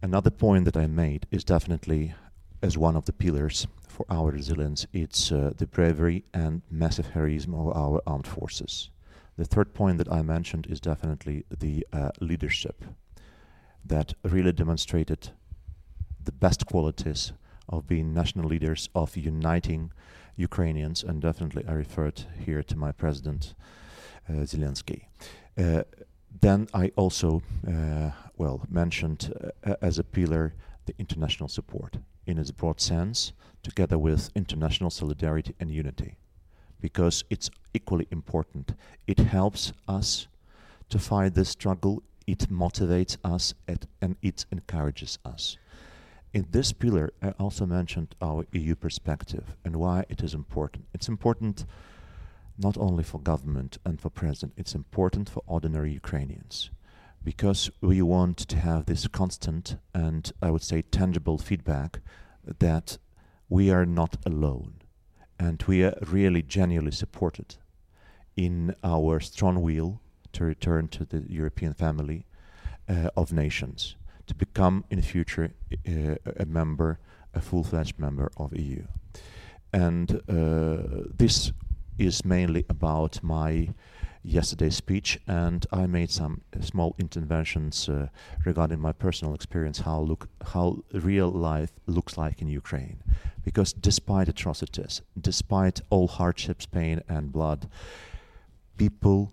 Another 0.02 0.30
point 0.30 0.64
that 0.64 0.76
I 0.76 0.86
made 0.86 1.26
is 1.30 1.44
definitely 1.44 2.14
as 2.62 2.78
one 2.78 2.96
of 2.96 3.04
the 3.04 3.12
pillars 3.12 3.66
for 4.00 4.14
our 4.14 4.30
resilience, 4.30 4.86
it's 4.94 5.30
uh, 5.30 5.52
the 5.58 5.66
bravery 5.66 6.24
and 6.32 6.62
massive 6.70 7.10
heroism 7.10 7.54
of 7.54 7.76
our 7.76 8.00
armed 8.06 8.26
forces. 8.26 8.90
The 9.36 9.44
third 9.44 9.74
point 9.74 9.98
that 9.98 10.10
I 10.10 10.22
mentioned 10.22 10.66
is 10.70 10.80
definitely 10.80 11.44
the 11.50 11.86
uh, 11.92 12.10
leadership 12.20 12.82
that 13.84 14.14
really 14.22 14.52
demonstrated 14.52 15.30
the 16.24 16.32
best 16.32 16.64
qualities 16.66 17.32
of 17.68 17.86
being 17.86 18.14
national 18.14 18.48
leaders, 18.48 18.88
of 18.94 19.16
uniting 19.16 19.92
Ukrainians, 20.36 21.02
and 21.02 21.20
definitely 21.20 21.64
I 21.68 21.72
referred 21.72 22.24
here 22.46 22.62
to 22.62 22.76
my 22.76 22.92
president, 22.92 23.54
uh, 24.28 24.44
Zelensky. 24.44 25.04
Uh, 25.58 25.82
then 26.40 26.68
I 26.72 26.90
also, 26.96 27.42
uh, 27.68 28.12
well, 28.38 28.62
mentioned 28.70 29.34
uh, 29.62 29.74
as 29.82 29.98
a 29.98 30.04
pillar 30.04 30.54
the 30.86 30.94
international 30.98 31.50
support 31.50 31.98
in 32.26 32.38
its 32.38 32.50
broad 32.50 32.80
sense, 32.80 33.32
together 33.62 33.98
with 33.98 34.30
international 34.34 34.90
solidarity 34.90 35.54
and 35.60 35.70
unity, 35.70 36.16
because 36.80 37.24
it's 37.30 37.50
equally 37.74 38.06
important. 38.10 38.74
It 39.06 39.18
helps 39.18 39.72
us 39.86 40.26
to 40.88 40.98
fight 40.98 41.34
this 41.34 41.50
struggle, 41.50 42.02
it 42.26 42.50
motivates 42.50 43.16
us, 43.24 43.54
at, 43.68 43.86
and 44.00 44.16
it 44.22 44.44
encourages 44.50 45.18
us. 45.24 45.56
In 46.32 46.46
this 46.50 46.72
pillar, 46.72 47.12
I 47.20 47.30
also 47.40 47.66
mentioned 47.66 48.14
our 48.22 48.46
EU 48.52 48.74
perspective 48.76 49.56
and 49.64 49.76
why 49.76 50.04
it 50.08 50.22
is 50.22 50.32
important. 50.32 50.86
It's 50.94 51.08
important 51.08 51.64
not 52.56 52.76
only 52.78 53.02
for 53.02 53.18
government 53.18 53.78
and 53.84 54.00
for 54.00 54.10
president, 54.10 54.54
it's 54.56 54.74
important 54.74 55.28
for 55.28 55.42
ordinary 55.46 55.92
Ukrainians 55.92 56.70
because 57.22 57.70
we 57.80 58.00
want 58.02 58.36
to 58.38 58.56
have 58.56 58.86
this 58.86 59.06
constant 59.06 59.76
and 59.94 60.32
I 60.40 60.50
would 60.50 60.62
say 60.62 60.82
tangible 60.82 61.38
feedback 61.38 62.00
that 62.58 62.98
we 63.48 63.70
are 63.70 63.86
not 63.86 64.16
alone 64.24 64.74
and 65.38 65.62
we 65.66 65.84
are 65.84 65.94
really 66.06 66.42
genuinely 66.42 66.92
supported 66.92 67.56
in 68.36 68.74
our 68.82 69.20
strong 69.20 69.60
will 69.60 70.00
to 70.32 70.44
return 70.44 70.88
to 70.88 71.04
the 71.04 71.24
European 71.28 71.74
family 71.74 72.26
uh, 72.88 73.08
of 73.16 73.32
nations, 73.32 73.96
to 74.26 74.34
become 74.34 74.84
in 74.90 74.96
the 74.96 75.06
future 75.06 75.52
uh, 75.88 76.14
a 76.36 76.46
member, 76.46 76.98
a 77.34 77.40
full-fledged 77.40 77.98
member 77.98 78.30
of 78.36 78.56
EU. 78.56 78.84
And 79.72 80.20
uh, 80.28 81.08
this 81.16 81.52
is 81.98 82.24
mainly 82.24 82.64
about 82.68 83.22
my 83.22 83.68
yesterday's 84.22 84.76
speech, 84.76 85.18
and 85.26 85.66
I 85.72 85.86
made 85.86 86.10
some 86.10 86.42
small 86.60 86.94
interventions 86.98 87.88
uh, 87.88 88.08
regarding 88.44 88.80
my 88.80 88.92
personal 88.92 89.34
experience, 89.34 89.80
how 89.80 90.00
look 90.00 90.28
how 90.52 90.84
real 90.92 91.30
life 91.30 91.72
looks 91.86 92.18
like 92.18 92.42
in 92.42 92.48
Ukraine. 92.48 93.02
Because 93.44 93.72
despite 93.72 94.28
atrocities, 94.28 95.00
despite 95.18 95.80
all 95.88 96.08
hardships, 96.08 96.66
pain, 96.66 97.00
and 97.08 97.32
blood, 97.32 97.68
people 98.76 99.32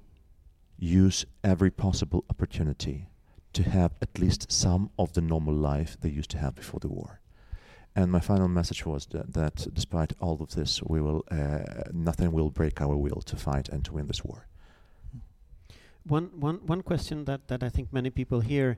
use 0.79 1.25
every 1.43 1.71
possible 1.71 2.23
opportunity 2.29 3.07
to 3.53 3.63
have 3.63 3.91
at 4.01 4.19
least 4.19 4.51
some 4.51 4.89
of 4.97 5.13
the 5.13 5.21
normal 5.21 5.53
life 5.53 5.97
they 5.99 6.09
used 6.09 6.29
to 6.29 6.37
have 6.37 6.55
before 6.55 6.79
the 6.79 6.87
war. 6.87 7.19
And 7.95 8.11
my 8.11 8.19
final 8.19 8.47
message 8.47 8.85
was 8.85 9.07
that, 9.07 9.33
that 9.33 9.67
despite 9.73 10.13
all 10.19 10.37
of 10.39 10.53
this, 10.53 10.83
we 10.83 11.01
will 11.01 11.25
uh, 11.31 11.89
nothing 11.91 12.31
will 12.31 12.51
break 12.51 12.79
our 12.79 12.95
will 12.95 13.21
to 13.23 13.35
fight 13.35 13.69
and 13.69 13.83
to 13.85 13.93
win 13.93 14.07
this 14.07 14.23
war. 14.23 14.46
One, 16.07 16.29
one, 16.39 16.59
one 16.65 16.81
question 16.83 17.25
that, 17.25 17.47
that 17.47 17.63
I 17.63 17.69
think 17.69 17.91
many 17.91 18.09
people 18.09 18.39
here 18.39 18.77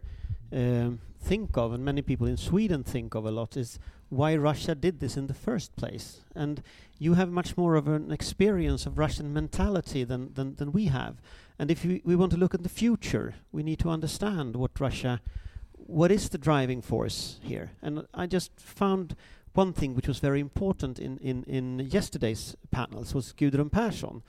um, 0.51 0.99
think 1.21 1.57
of, 1.57 1.73
and 1.73 1.85
many 1.85 2.01
people 2.01 2.27
in 2.27 2.37
Sweden 2.37 2.83
think 2.83 3.13
of 3.15 3.25
a 3.25 3.31
lot, 3.31 3.55
is 3.55 3.77
why 4.09 4.35
Russia 4.35 4.73
did 4.73 4.99
this 4.99 5.15
in 5.15 5.27
the 5.27 5.33
first 5.33 5.75
place. 5.75 6.21
And 6.35 6.63
you 6.97 7.13
have 7.13 7.29
much 7.29 7.55
more 7.55 7.75
of 7.75 7.87
an 7.87 8.11
experience 8.11 8.85
of 8.85 8.97
Russian 8.97 9.31
mentality 9.33 10.03
than, 10.03 10.33
than, 10.33 10.55
than 10.55 10.71
we 10.71 10.85
have. 10.85 11.21
And 11.59 11.69
if 11.69 11.85
we, 11.85 12.01
we 12.03 12.15
want 12.15 12.31
to 12.31 12.37
look 12.37 12.55
at 12.55 12.63
the 12.63 12.69
future, 12.69 13.35
we 13.51 13.63
need 13.63 13.79
to 13.79 13.89
understand 13.89 14.55
what 14.55 14.79
Russia, 14.79 15.21
what 15.73 16.11
is 16.11 16.29
the 16.29 16.37
driving 16.37 16.81
force 16.81 17.39
here. 17.43 17.71
And 17.81 18.07
I 18.13 18.25
just 18.25 18.59
found 18.59 19.15
one 19.53 19.73
thing 19.73 19.93
which 19.93 20.07
was 20.07 20.19
very 20.19 20.39
important 20.39 20.99
in, 20.99 21.17
in, 21.17 21.43
in 21.43 21.79
yesterday's 21.79 22.55
panels 22.71 23.13
was 23.13 23.33
Gudrun 23.33 23.69
Persson, 23.69 24.23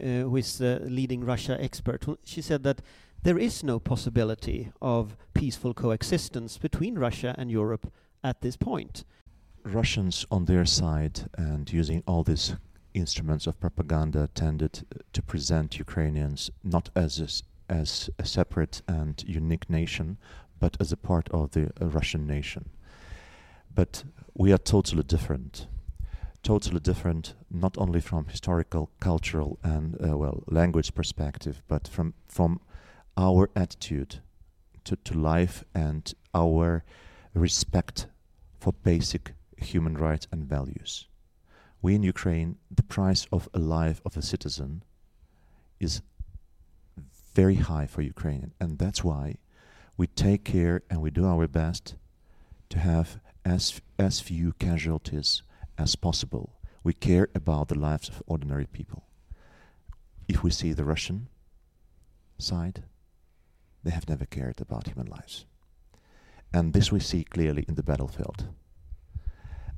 uh, 0.00 0.04
who 0.04 0.36
is 0.36 0.58
the 0.58 0.80
leading 0.84 1.24
Russia 1.24 1.56
expert. 1.60 2.04
She 2.24 2.42
said 2.42 2.62
that 2.64 2.82
there 3.22 3.38
is 3.38 3.64
no 3.64 3.78
possibility 3.80 4.70
of 4.82 5.16
peaceful 5.32 5.74
coexistence 5.74 6.58
between 6.58 6.98
Russia 6.98 7.34
and 7.38 7.50
Europe 7.50 7.90
at 8.22 8.40
this 8.40 8.56
point. 8.56 9.04
Russians 9.64 10.26
on 10.30 10.44
their 10.44 10.66
side 10.66 11.30
and 11.38 11.72
using 11.72 12.02
all 12.06 12.22
these 12.22 12.54
instruments 12.92 13.46
of 13.46 13.58
propaganda 13.58 14.28
tended 14.34 14.86
uh, 14.94 14.98
to 15.12 15.22
present 15.22 15.78
Ukrainians 15.78 16.50
not 16.62 16.90
as 16.94 17.20
a, 17.20 17.72
as 17.72 18.10
a 18.18 18.24
separate 18.24 18.82
and 18.86 19.22
unique 19.26 19.68
nation, 19.68 20.18
but 20.60 20.76
as 20.80 20.92
a 20.92 20.96
part 20.96 21.28
of 21.30 21.52
the 21.52 21.70
uh, 21.80 21.86
Russian 21.86 22.26
nation. 22.26 22.70
But 23.74 24.04
we 24.34 24.52
are 24.52 24.58
totally 24.58 25.02
different. 25.02 25.66
Totally 26.44 26.80
different, 26.80 27.34
not 27.50 27.78
only 27.78 28.02
from 28.02 28.26
historical, 28.26 28.90
cultural, 29.00 29.58
and 29.62 29.96
uh, 30.06 30.18
well, 30.18 30.44
language 30.46 30.94
perspective, 30.94 31.62
but 31.68 31.88
from 31.88 32.12
from 32.28 32.60
our 33.16 33.48
attitude 33.56 34.20
to, 34.84 34.96
to 34.96 35.14
life 35.18 35.64
and 35.74 36.12
our 36.34 36.84
respect 37.32 38.08
for 38.60 38.74
basic 38.74 39.32
human 39.56 39.96
rights 39.96 40.26
and 40.30 40.44
values. 40.44 41.06
We 41.80 41.94
in 41.94 42.02
Ukraine, 42.02 42.56
the 42.70 42.82
price 42.82 43.26
of 43.32 43.48
a 43.54 43.58
life 43.58 44.02
of 44.04 44.14
a 44.14 44.22
citizen 44.22 44.84
is 45.80 46.02
very 47.32 47.56
high 47.56 47.86
for 47.86 48.02
Ukrainian, 48.02 48.52
and 48.60 48.78
that's 48.78 49.02
why 49.02 49.38
we 49.96 50.08
take 50.08 50.44
care 50.44 50.82
and 50.90 51.00
we 51.00 51.10
do 51.10 51.24
our 51.24 51.48
best 51.48 51.94
to 52.68 52.78
have 52.80 53.18
as 53.46 53.80
as 53.98 54.20
few 54.20 54.52
casualties 54.58 55.42
as 55.78 55.96
possible. 55.96 56.50
We 56.82 56.92
care 56.92 57.28
about 57.34 57.68
the 57.68 57.78
lives 57.78 58.08
of 58.08 58.22
ordinary 58.26 58.66
people. 58.66 59.04
If 60.28 60.42
we 60.42 60.50
see 60.50 60.72
the 60.72 60.84
Russian 60.84 61.28
side, 62.38 62.82
they 63.82 63.90
have 63.90 64.08
never 64.08 64.24
cared 64.24 64.60
about 64.60 64.88
human 64.88 65.06
lives. 65.06 65.44
And 66.52 66.72
this 66.72 66.92
we 66.92 67.00
see 67.00 67.24
clearly 67.24 67.64
in 67.68 67.74
the 67.74 67.82
battlefield. 67.82 68.48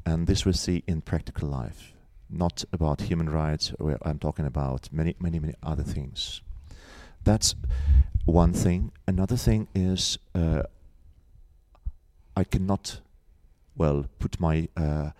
And 0.04 0.26
this 0.26 0.44
we 0.44 0.52
see 0.52 0.84
in 0.86 1.00
practical 1.00 1.48
life, 1.48 1.92
not 2.30 2.64
about 2.72 3.02
human 3.02 3.28
rights, 3.28 3.72
where 3.78 3.98
I'm 4.02 4.18
talking 4.18 4.46
about 4.46 4.88
many, 4.92 5.16
many, 5.18 5.40
many 5.40 5.54
other 5.62 5.82
things. 5.82 6.42
That's 7.24 7.56
one 8.24 8.52
thing. 8.52 8.92
Another 9.08 9.36
thing 9.36 9.68
is 9.74 10.18
uh, 10.34 10.62
I 12.36 12.44
cannot, 12.44 13.00
well, 13.76 14.06
put 14.18 14.38
my 14.38 14.68
uh, 14.76 15.10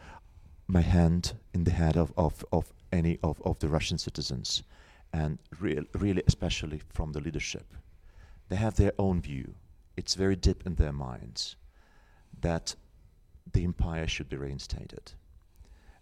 my 0.68 0.80
hand 0.80 1.34
in 1.54 1.64
the 1.64 1.70
head 1.70 1.96
of, 1.96 2.12
of, 2.16 2.44
of 2.52 2.72
any 2.92 3.18
of, 3.22 3.40
of 3.42 3.58
the 3.58 3.68
Russian 3.68 3.98
citizens, 3.98 4.62
and 5.12 5.38
real, 5.60 5.84
really 5.94 6.22
especially 6.26 6.82
from 6.88 7.12
the 7.12 7.20
leadership. 7.20 7.74
They 8.48 8.56
have 8.56 8.76
their 8.76 8.92
own 8.98 9.20
view. 9.20 9.54
It's 9.96 10.14
very 10.14 10.36
deep 10.36 10.64
in 10.66 10.74
their 10.74 10.92
minds 10.92 11.56
that 12.40 12.74
the 13.52 13.64
empire 13.64 14.06
should 14.06 14.28
be 14.28 14.36
reinstated, 14.36 15.12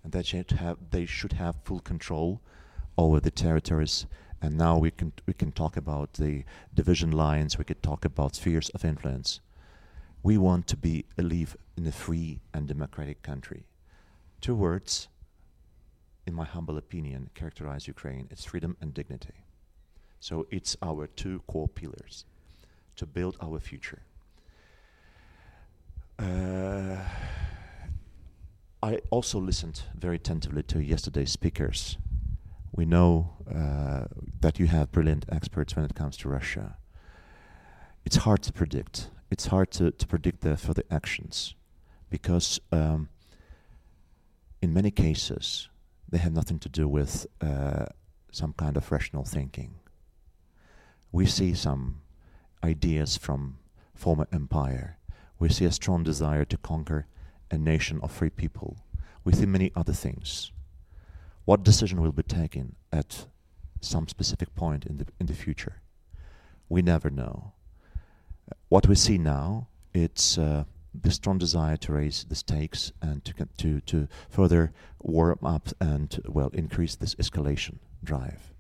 and 0.02 0.12
that 0.12 0.26
should 0.26 0.50
have, 0.52 0.78
they 0.90 1.06
should 1.06 1.34
have 1.34 1.56
full 1.64 1.80
control 1.80 2.40
over 2.96 3.20
the 3.20 3.30
territories. 3.30 4.06
And 4.42 4.58
now 4.58 4.78
we 4.78 4.90
can 4.90 5.12
we 5.26 5.32
can 5.32 5.52
talk 5.52 5.76
about 5.76 6.14
the 6.14 6.44
division 6.74 7.10
lines. 7.10 7.56
We 7.56 7.64
could 7.64 7.82
talk 7.82 8.04
about 8.04 8.36
spheres 8.36 8.68
of 8.70 8.84
influence. 8.84 9.40
We 10.22 10.36
want 10.36 10.66
to 10.68 10.76
be 10.76 11.04
a 11.16 11.22
live 11.22 11.56
in 11.76 11.86
a 11.86 11.92
free 11.92 12.40
and 12.52 12.68
democratic 12.68 13.22
country. 13.22 13.64
Two 14.44 14.54
words, 14.54 15.08
in 16.26 16.34
my 16.34 16.44
humble 16.44 16.76
opinion, 16.76 17.30
characterize 17.34 17.88
Ukraine. 17.88 18.28
It's 18.30 18.44
freedom 18.44 18.76
and 18.78 18.92
dignity. 18.92 19.46
So 20.20 20.46
it's 20.50 20.76
our 20.82 21.06
two 21.06 21.40
core 21.46 21.66
pillars 21.66 22.26
to 22.96 23.06
build 23.06 23.38
our 23.40 23.58
future. 23.58 24.02
Uh, 26.18 26.98
I 28.82 29.00
also 29.08 29.40
listened 29.40 29.84
very 29.98 30.16
attentively 30.16 30.62
to 30.64 30.78
yesterday's 30.78 31.32
speakers. 31.32 31.96
We 32.70 32.84
know 32.84 33.30
uh, 33.50 34.08
that 34.42 34.58
you 34.58 34.66
have 34.66 34.92
brilliant 34.92 35.24
experts 35.30 35.74
when 35.74 35.86
it 35.86 35.94
comes 35.94 36.18
to 36.18 36.28
Russia. 36.28 36.76
It's 38.04 38.16
hard 38.16 38.42
to 38.42 38.52
predict. 38.52 39.08
It's 39.30 39.46
hard 39.46 39.70
to, 39.70 39.90
to 39.90 40.06
predict 40.06 40.42
their 40.42 40.58
further 40.58 40.84
actions 40.90 41.54
because, 42.10 42.60
um, 42.70 43.08
in 44.64 44.72
many 44.72 44.90
cases, 44.90 45.68
they 46.08 46.18
have 46.18 46.32
nothing 46.32 46.58
to 46.58 46.68
do 46.68 46.88
with 46.88 47.26
uh, 47.40 47.84
some 48.32 48.54
kind 48.54 48.76
of 48.76 48.90
rational 48.90 49.24
thinking. 49.24 49.74
We 51.12 51.26
see 51.26 51.54
some 51.54 52.00
ideas 52.64 53.18
from 53.18 53.58
former 53.94 54.26
empire. 54.32 54.96
We 55.38 55.50
see 55.50 55.66
a 55.66 55.70
strong 55.70 56.02
desire 56.02 56.46
to 56.46 56.56
conquer 56.56 57.06
a 57.50 57.58
nation 57.58 58.00
of 58.02 58.10
free 58.10 58.30
people. 58.30 58.78
We 59.22 59.34
see 59.34 59.46
many 59.46 59.70
other 59.76 59.92
things. 59.92 60.50
What 61.44 61.62
decision 61.62 62.00
will 62.00 62.12
be 62.12 62.22
taken 62.22 62.76
at 62.90 63.26
some 63.80 64.08
specific 64.08 64.54
point 64.54 64.86
in 64.86 64.96
the 64.96 65.06
in 65.20 65.26
the 65.26 65.34
future? 65.34 65.82
We 66.70 66.80
never 66.80 67.10
know. 67.10 67.52
What 68.70 68.88
we 68.88 68.94
see 68.94 69.18
now, 69.18 69.68
it's 69.92 70.38
uh, 70.38 70.64
the 71.02 71.10
strong 71.10 71.38
desire 71.38 71.76
to 71.76 71.92
raise 71.92 72.24
the 72.24 72.34
stakes 72.34 72.92
and 73.02 73.24
to 73.24 73.32
to 73.58 73.80
to 73.80 74.08
further 74.28 74.72
warm 75.00 75.38
up 75.42 75.68
and 75.80 76.20
well 76.28 76.50
increase 76.52 76.94
this 76.96 77.14
escalation 77.16 77.78
drive. 78.02 78.52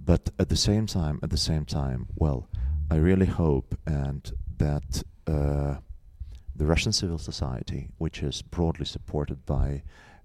But 0.00 0.30
at 0.38 0.48
the 0.48 0.56
same 0.56 0.86
time, 0.86 1.18
at 1.22 1.30
the 1.30 1.36
same 1.36 1.64
time, 1.64 2.06
well, 2.16 2.48
I 2.90 2.96
really 2.96 3.26
hope 3.26 3.78
and 3.86 4.30
that 4.58 5.02
uh, 5.26 5.76
the 6.56 6.66
Russian 6.66 6.92
civil 6.92 7.18
society, 7.18 7.88
which 7.98 8.22
is 8.22 8.42
broadly 8.42 8.86
supported 8.86 9.44
by, 9.44 9.82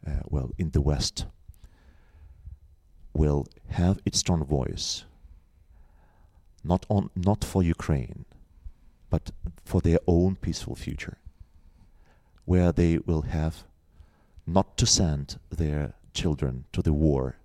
uh, 0.08 0.22
well, 0.26 0.52
in 0.58 0.72
the 0.72 0.82
West, 0.82 1.26
will 3.14 3.46
have 3.70 4.00
its 4.06 4.20
strong 4.20 4.44
voice. 4.44 5.06
Not 6.64 6.86
on, 6.90 7.10
not 7.16 7.44
for 7.44 7.62
Ukraine, 7.62 8.26
but 9.14 9.30
for 9.64 9.80
their 9.80 10.00
own 10.08 10.36
peaceful 10.36 10.74
future, 10.74 11.18
where 12.46 12.72
they 12.72 12.98
will 12.98 13.22
have 13.22 13.64
not 14.48 14.76
to 14.76 14.88
send 14.88 15.38
their 15.52 15.94
children 16.16 16.66
to 16.74 16.82
the 16.82 16.94
war, 16.94 17.36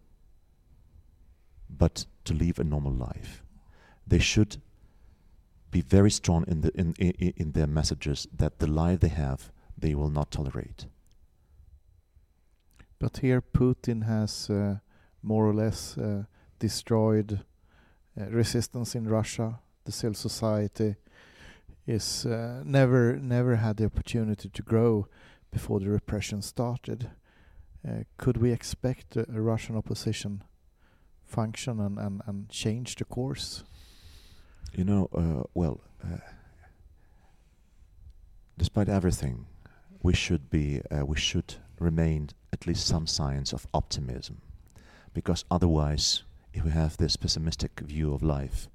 but 1.68 2.06
to 2.24 2.32
live 2.32 2.58
a 2.58 2.64
normal 2.64 2.92
life. 2.92 3.42
They 4.06 4.18
should 4.18 4.62
be 5.70 5.82
very 5.82 6.10
strong 6.10 6.46
in, 6.48 6.62
the, 6.62 6.72
in, 6.74 6.94
in, 6.98 7.34
in 7.36 7.52
their 7.52 7.66
messages 7.66 8.26
that 8.34 8.60
the 8.60 8.66
life 8.66 9.00
they 9.00 9.08
have, 9.08 9.52
they 9.76 9.94
will 9.94 10.08
not 10.08 10.30
tolerate. 10.30 10.86
But 12.98 13.18
here 13.18 13.42
Putin 13.42 14.06
has 14.06 14.48
uh, 14.48 14.76
more 15.22 15.46
or 15.46 15.52
less 15.52 15.98
uh, 15.98 16.22
destroyed 16.58 17.44
uh, 18.18 18.24
resistance 18.30 18.94
in 18.94 19.06
Russia. 19.06 19.58
The 19.84 19.92
civil 19.92 20.14
society 20.14 20.96
is 21.88 22.26
uh, 22.26 22.62
never 22.64 23.16
never 23.16 23.56
had 23.56 23.78
the 23.78 23.86
opportunity 23.86 24.48
to 24.48 24.62
grow 24.62 25.08
before 25.50 25.80
the 25.80 25.88
repression 25.88 26.42
started. 26.42 27.10
Uh, 27.88 28.02
could 28.18 28.36
we 28.36 28.52
expect 28.52 29.16
a, 29.16 29.26
a 29.34 29.40
Russian 29.40 29.76
opposition 29.76 30.42
function 31.24 31.80
and, 31.80 31.98
and, 31.98 32.20
and 32.26 32.48
change 32.50 32.96
the 32.96 33.04
course? 33.04 33.64
You 34.74 34.84
know, 34.84 35.08
uh, 35.14 35.44
well, 35.54 35.80
uh, 36.04 36.18
despite 38.58 38.88
everything, 38.90 39.46
we 40.02 40.14
should 40.14 40.50
be, 40.50 40.82
uh, 40.90 41.06
we 41.06 41.16
should 41.16 41.54
remain 41.80 42.30
at 42.52 42.66
least 42.66 42.86
some 42.86 43.06
signs 43.06 43.52
of 43.52 43.66
optimism, 43.72 44.42
because 45.14 45.44
otherwise, 45.50 46.24
if 46.52 46.64
we 46.64 46.70
have 46.70 46.96
this 46.96 47.16
pessimistic 47.16 47.80
view 47.80 48.12
of 48.12 48.22
life, 48.22 48.68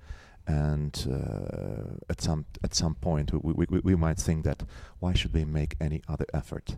and 0.48 1.08
uh, 1.10 1.96
at 2.10 2.22
some 2.22 2.46
at 2.64 2.74
some 2.74 2.96
point 2.96 3.32
we, 3.44 3.54
we, 3.54 3.80
we 3.80 3.96
might 3.96 4.18
think 4.18 4.44
that 4.44 4.64
why 5.00 5.14
should 5.14 5.34
we 5.34 5.46
make 5.46 5.76
any 5.80 6.02
other 6.08 6.26
effort 6.34 6.78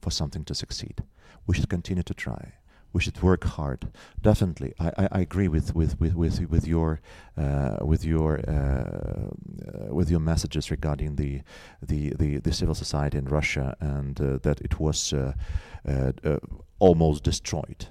for 0.00 0.10
something 0.10 0.44
to 0.44 0.54
succeed? 0.54 1.02
We 1.46 1.54
should 1.54 1.68
continue 1.68 2.02
to 2.04 2.14
try 2.14 2.54
we 2.96 3.02
should 3.02 3.22
work 3.22 3.44
hard. 3.44 3.88
Definitely, 4.22 4.72
I, 4.80 4.88
I, 4.96 5.08
I 5.12 5.20
agree 5.20 5.48
with 5.48 5.74
with 5.74 6.00
with 6.00 6.14
with, 6.14 6.40
with 6.48 6.66
your 6.66 7.00
uh, 7.36 7.76
with 7.82 8.06
your 8.06 8.40
uh, 8.48 8.52
uh, 8.52 9.94
with 9.94 10.10
your 10.10 10.20
messages 10.20 10.70
regarding 10.70 11.16
the, 11.16 11.42
the 11.82 12.14
the 12.18 12.38
the 12.38 12.52
civil 12.52 12.74
society 12.74 13.18
in 13.18 13.26
Russia 13.26 13.76
and 13.80 14.18
uh, 14.18 14.38
that 14.38 14.62
it 14.62 14.80
was 14.80 15.12
uh, 15.12 15.32
almost 16.78 17.22
destroyed. 17.22 17.88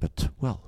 But 0.00 0.30
well, 0.40 0.60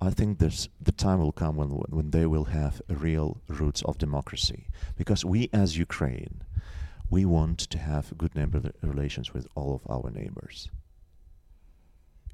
I 0.00 0.10
think 0.10 0.38
there's 0.38 0.68
the 0.80 0.92
time 0.92 1.20
will 1.20 1.32
come 1.32 1.56
when 1.56 1.68
when 1.68 2.10
they 2.10 2.26
will 2.26 2.44
have 2.44 2.82
real 2.88 3.40
roots 3.48 3.82
of 3.82 3.98
democracy 3.98 4.68
because 4.96 5.24
we 5.24 5.48
as 5.52 5.78
Ukraine 5.78 6.42
we 7.08 7.24
want 7.24 7.58
to 7.58 7.78
have 7.78 8.16
good 8.18 8.34
neighbor 8.34 8.72
relations 8.82 9.32
with 9.32 9.46
all 9.54 9.74
of 9.74 9.82
our 9.88 10.10
neighbors. 10.10 10.70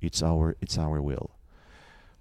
It's 0.00 0.22
our 0.22 0.56
it's 0.60 0.78
our 0.78 1.00
will. 1.00 1.30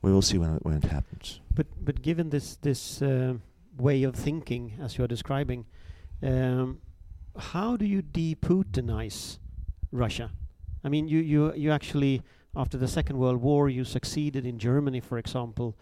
We 0.02 0.12
will 0.12 0.22
see 0.22 0.38
when 0.38 0.56
it, 0.56 0.66
when 0.66 0.76
it 0.76 0.84
happens. 0.84 1.40
But 1.54 1.68
but 1.84 2.02
given 2.02 2.30
this 2.30 2.58
this 2.58 3.02
uh, 3.02 3.36
way 3.78 4.04
of 4.04 4.16
thinking 4.16 4.74
as 4.82 4.98
you 4.98 5.04
are 5.04 5.08
describing, 5.08 5.66
um, 6.22 6.80
how 7.38 7.78
do 7.78 7.86
you 7.86 8.02
de-Putinize 8.02 9.40
Russia? 9.92 10.32
I 10.84 10.90
mean, 10.90 11.08
you 11.08 11.20
you 11.20 11.54
you 11.54 11.72
actually 11.72 12.22
after 12.56 12.78
the 12.78 12.88
Second 12.88 13.18
World 13.18 13.42
War, 13.42 13.70
you 13.70 13.84
succeeded 13.84 14.46
in 14.46 14.60
Germany, 14.60 15.00
for 15.00 15.18
example, 15.18 15.78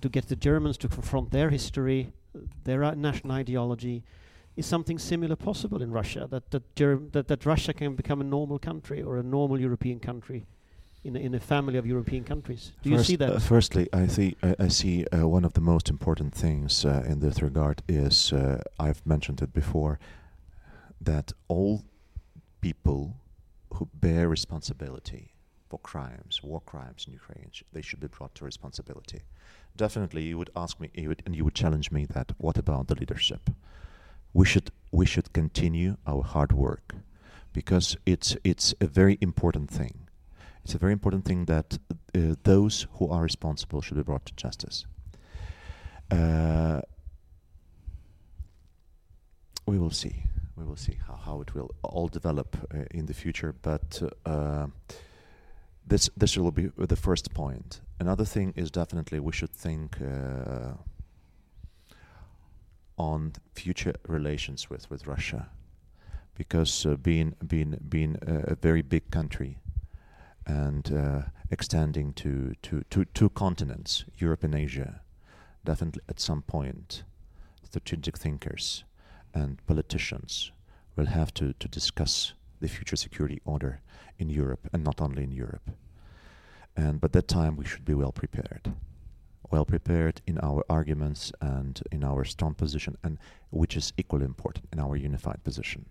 to 0.00 0.08
get 0.08 0.28
the 0.28 0.36
Germans 0.36 0.76
to 0.78 0.88
confront 0.88 1.30
their 1.30 1.50
history, 1.50 2.12
their 2.64 2.82
uh, 2.82 2.94
national 2.94 3.32
ideology. 3.32 4.02
Is 4.56 4.66
something 4.66 4.98
similar 4.98 5.36
possible 5.36 5.80
in 5.80 5.92
Russia? 5.92 6.26
That 6.28 6.50
that, 6.50 6.74
Germ 6.74 7.10
that 7.12 7.28
that 7.28 7.46
Russia 7.46 7.72
can 7.72 7.94
become 7.94 8.20
a 8.20 8.24
normal 8.24 8.58
country 8.58 9.00
or 9.02 9.16
a 9.16 9.22
normal 9.22 9.60
European 9.60 10.00
country 10.00 10.46
in 11.04 11.16
a, 11.16 11.18
in 11.20 11.34
a 11.34 11.40
family 11.40 11.78
of 11.78 11.86
European 11.86 12.24
countries. 12.24 12.72
Do 12.82 12.90
First, 12.90 12.98
you 12.98 13.04
see 13.04 13.16
that? 13.16 13.30
Uh, 13.30 13.38
firstly, 13.38 13.88
I 13.92 14.08
see 14.08 14.36
I, 14.42 14.56
I 14.58 14.68
see 14.68 15.06
uh, 15.06 15.28
one 15.28 15.44
of 15.44 15.52
the 15.52 15.60
most 15.60 15.88
important 15.88 16.34
things 16.34 16.84
uh, 16.84 17.04
in 17.06 17.20
this 17.20 17.40
regard 17.40 17.82
is 17.88 18.32
uh, 18.32 18.60
I've 18.78 19.06
mentioned 19.06 19.40
it 19.40 19.52
before 19.52 19.98
that 21.00 21.32
all 21.48 21.84
people 22.60 23.16
who 23.74 23.88
bear 23.94 24.28
responsibility 24.28 25.30
for 25.70 25.78
crimes, 25.78 26.42
war 26.42 26.60
crimes 26.72 27.06
in 27.06 27.12
Ukraine, 27.14 27.50
sh 27.52 27.62
they 27.72 27.84
should 27.86 28.00
be 28.00 28.14
brought 28.16 28.34
to 28.34 28.44
responsibility. 28.44 29.20
Definitely, 29.84 30.22
you 30.30 30.36
would 30.40 30.52
ask 30.64 30.74
me, 30.80 30.90
you 30.94 31.08
would, 31.10 31.22
and 31.24 31.34
you 31.36 31.44
would 31.44 31.54
challenge 31.62 31.88
me 31.96 32.02
that. 32.16 32.28
What 32.44 32.58
about 32.58 32.88
the 32.88 32.98
leadership? 33.02 33.44
We 34.38 34.44
should 34.52 34.68
we 34.98 35.06
should 35.12 35.28
continue 35.40 35.92
our 36.10 36.22
hard 36.34 36.52
work 36.52 36.86
because 37.58 37.96
it's 38.12 38.30
it's 38.50 38.68
a 38.86 38.88
very 39.00 39.16
important 39.28 39.68
thing 39.70 39.96
it's 40.64 40.74
a 40.74 40.78
very 40.78 40.92
important 40.92 41.24
thing 41.24 41.46
that 41.46 41.78
uh, 42.14 42.34
those 42.44 42.86
who 42.94 43.08
are 43.08 43.22
responsible 43.22 43.80
should 43.80 43.96
be 43.96 44.02
brought 44.02 44.26
to 44.26 44.34
justice. 44.34 44.86
Uh, 46.10 46.80
we 49.66 49.78
will 49.78 49.90
see. 49.90 50.24
We 50.56 50.64
will 50.64 50.76
see 50.76 50.98
how, 51.06 51.14
how 51.14 51.40
it 51.40 51.54
will 51.54 51.70
all 51.82 52.08
develop 52.08 52.56
uh, 52.74 52.84
in 52.90 53.06
the 53.06 53.14
future. 53.14 53.54
But 53.62 54.02
uh, 54.26 54.66
this 55.86 56.10
this 56.16 56.36
will 56.36 56.52
be 56.52 56.70
the 56.76 56.96
first 56.96 57.34
point. 57.34 57.80
Another 57.98 58.24
thing 58.24 58.52
is 58.56 58.70
definitely 58.70 59.20
we 59.20 59.32
should 59.32 59.50
think 59.50 59.96
uh, 60.00 60.72
on 62.96 63.32
future 63.54 63.94
relations 64.06 64.70
with, 64.70 64.90
with 64.90 65.06
Russia, 65.06 65.48
because 66.36 66.86
uh, 66.86 66.96
being 66.96 67.34
being 67.46 67.76
being 67.88 68.16
a, 68.22 68.54
very 68.54 68.82
big 68.82 69.10
country 69.10 69.58
and 70.46 70.92
uh, 70.92 71.22
extending 71.50 72.12
to, 72.14 72.54
to, 72.62 72.82
to 72.90 73.04
two 73.04 73.28
continents, 73.30 74.04
Europe 74.18 74.44
and 74.44 74.54
Asia, 74.54 75.00
definitely 75.64 76.02
at 76.08 76.20
some 76.20 76.42
point, 76.42 77.04
strategic 77.62 78.18
thinkers 78.18 78.84
and 79.34 79.64
politicians 79.66 80.52
will 80.96 81.06
have 81.06 81.32
to, 81.34 81.52
to 81.54 81.68
discuss 81.68 82.34
the 82.60 82.68
future 82.68 82.96
security 82.96 83.40
order 83.44 83.80
in 84.20 84.28
Europe 84.28 84.68
and 84.72 84.84
not 84.84 85.00
only 85.00 85.24
in 85.24 85.32
Europe. 85.32 85.70
And 86.76 87.00
but 87.00 87.12
that 87.12 87.28
time 87.28 87.56
we 87.56 87.64
should 87.64 87.84
be 87.84 87.94
well 87.94 88.12
prepared, 88.12 88.72
well 89.50 89.64
prepared 89.64 90.20
in 90.26 90.38
our 90.38 90.64
arguments 90.68 91.32
and 91.40 91.82
in 91.90 92.04
our 92.04 92.24
strong 92.24 92.54
position, 92.54 92.96
and 93.02 93.18
which 93.50 93.76
is 93.76 93.92
equally 93.96 94.24
important 94.24 94.66
in 94.72 94.78
our 94.78 94.96
unified 94.96 95.42
position, 95.44 95.86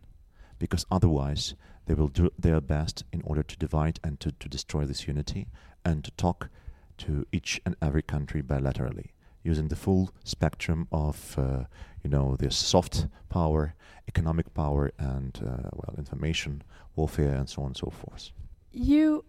because 0.57 0.85
otherwise 0.89 1.55
they 1.85 1.93
will 1.93 2.07
do 2.07 2.29
their 2.37 2.61
best 2.61 3.03
in 3.11 3.21
order 3.23 3.43
to 3.43 3.57
divide 3.57 3.99
and 4.03 4.19
to, 4.19 4.31
to 4.31 4.47
destroy 4.47 4.85
this 4.85 5.07
unity 5.07 5.47
and 5.83 6.03
to 6.03 6.11
talk 6.11 6.49
to 6.97 7.25
each 7.31 7.61
and 7.65 7.75
every 7.81 8.01
country 8.01 8.41
bilaterally 8.41 9.09
using 9.51 9.67
the 9.69 9.75
full 9.75 10.03
spectrum 10.23 10.87
of 10.91 11.17
uh, 11.37 11.63
you 12.03 12.09
know 12.09 12.35
the 12.43 12.51
soft 12.51 13.07
power, 13.29 13.73
economic 14.07 14.47
power, 14.53 14.91
and 14.97 15.33
uh, 15.45 15.69
well 15.79 15.95
information 15.97 16.63
warfare 16.95 17.35
and 17.39 17.47
so 17.49 17.61
on 17.61 17.67
and 17.67 17.77
so 17.77 17.89
forth. 18.01 18.31
You 18.71 19.25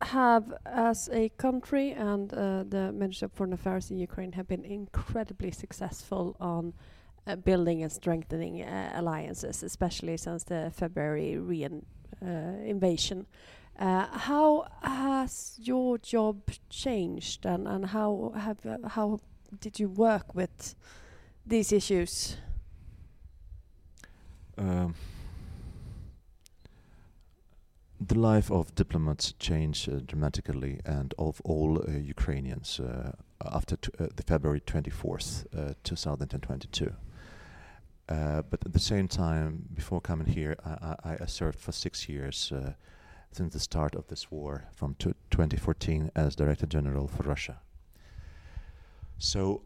have, 0.00 0.44
as 0.66 1.08
a 1.12 1.28
country 1.30 1.90
and 1.90 2.32
uh, 2.32 2.64
the 2.68 2.92
Ministry 2.92 3.26
of 3.26 3.32
Foreign 3.32 3.52
Affairs 3.52 3.90
in 3.90 3.98
Ukraine, 3.98 4.32
have 4.32 4.48
been 4.54 4.64
incredibly 4.64 5.50
successful 5.50 6.36
on 6.40 6.72
uh, 7.26 7.36
building 7.36 7.82
and 7.82 7.92
strengthening 7.92 8.62
uh, 8.62 8.92
alliances, 8.94 9.62
especially 9.62 10.16
since 10.16 10.44
the 10.44 10.72
February 10.74 11.38
rein, 11.38 11.84
uh, 12.22 12.28
invasion. 12.74 13.26
Uh, 13.78 14.06
how 14.28 14.66
has 14.82 15.56
your 15.60 15.98
job 15.98 16.36
changed, 16.68 17.46
and, 17.46 17.68
and 17.68 17.86
how 17.86 18.32
have 18.36 18.58
uh, 18.66 18.88
how 18.88 19.20
did 19.60 19.78
you 19.78 19.88
work 19.88 20.34
with 20.34 20.74
these 21.46 21.72
issues? 21.72 22.36
Um, 24.56 24.94
the 28.00 28.18
life 28.18 28.50
of 28.50 28.74
diplomats 28.74 29.32
changed 29.38 29.88
uh, 29.88 30.00
dramatically, 30.06 30.80
and 30.84 31.14
of 31.18 31.40
all 31.44 31.78
uh, 31.78 31.92
Ukrainians 31.92 32.80
uh, 32.80 33.12
after 33.44 33.76
uh, 33.98 34.06
the 34.14 34.22
February 34.22 34.60
24th, 34.60 35.46
uh, 35.56 35.74
2022. 35.84 36.92
Uh, 38.08 38.42
but 38.42 38.64
at 38.64 38.72
the 38.72 38.78
same 38.78 39.06
time, 39.06 39.64
before 39.74 40.00
coming 40.00 40.26
here, 40.26 40.56
I, 40.64 40.94
I, 41.04 41.16
I 41.20 41.26
served 41.26 41.60
for 41.60 41.72
six 41.72 42.08
years 42.08 42.52
since 43.30 43.52
the 43.52 43.60
start 43.60 43.94
of 43.94 44.06
this 44.06 44.30
war, 44.30 44.64
from 44.72 44.94
2014, 44.94 46.10
as 46.16 46.34
Director 46.34 46.66
General 46.66 47.06
for 47.06 47.24
Russia. 47.24 47.60
So 49.18 49.62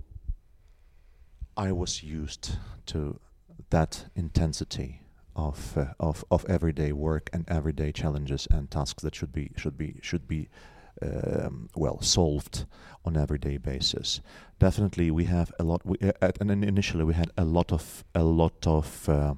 I 1.57 1.73
was 1.73 2.03
used 2.03 2.57
to 2.87 3.21
that 3.71 4.07
intensity 4.17 5.03
of 5.37 5.77
uh, 5.77 5.87
of 6.01 6.25
of 6.31 6.45
everyday 6.49 6.93
work 6.93 7.31
and 7.33 7.45
everyday 7.49 7.93
challenges 7.93 8.49
and 8.51 8.71
tasks 8.71 9.03
that 9.03 9.15
should 9.15 9.33
be 9.33 9.51
should 9.57 9.77
be 9.77 9.99
should 10.03 10.27
be 10.27 10.49
um, 11.03 11.69
well 11.75 12.01
solved 12.01 12.67
on 13.05 13.17
everyday 13.17 13.59
basis. 13.59 14.21
Definitely, 14.59 15.11
we 15.11 15.25
have 15.25 15.53
a 15.59 15.65
lot. 15.65 15.85
We, 15.85 15.99
uh, 16.03 16.13
at, 16.23 16.41
and 16.41 16.51
initially, 16.51 17.05
we 17.05 17.15
had 17.15 17.31
a 17.37 17.45
lot 17.45 17.73
of 17.73 18.05
a 18.15 18.25
lot 18.25 18.67
of 18.67 19.09
uh, 19.09 19.35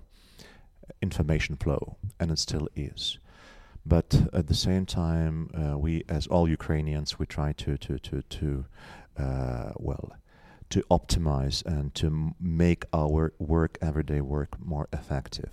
information 1.02 1.56
flow, 1.56 1.96
and 2.20 2.30
it 2.30 2.38
still 2.38 2.68
is. 2.76 3.18
But 3.86 4.28
at 4.32 4.46
the 4.46 4.54
same 4.54 4.86
time, 4.86 5.50
uh, 5.54 5.78
we, 5.78 6.04
as 6.08 6.26
all 6.26 6.48
Ukrainians, 6.48 7.18
we 7.18 7.26
try 7.26 7.52
to 7.52 7.76
to 7.76 7.98
to 7.98 8.22
to 8.22 8.64
well 9.18 10.16
to 10.70 10.82
optimize 10.90 11.64
and 11.64 11.94
to 11.94 12.34
make 12.40 12.84
our 12.92 13.32
work, 13.38 13.78
everyday 13.80 14.20
work, 14.20 14.56
more 14.64 14.88
effective. 14.92 15.50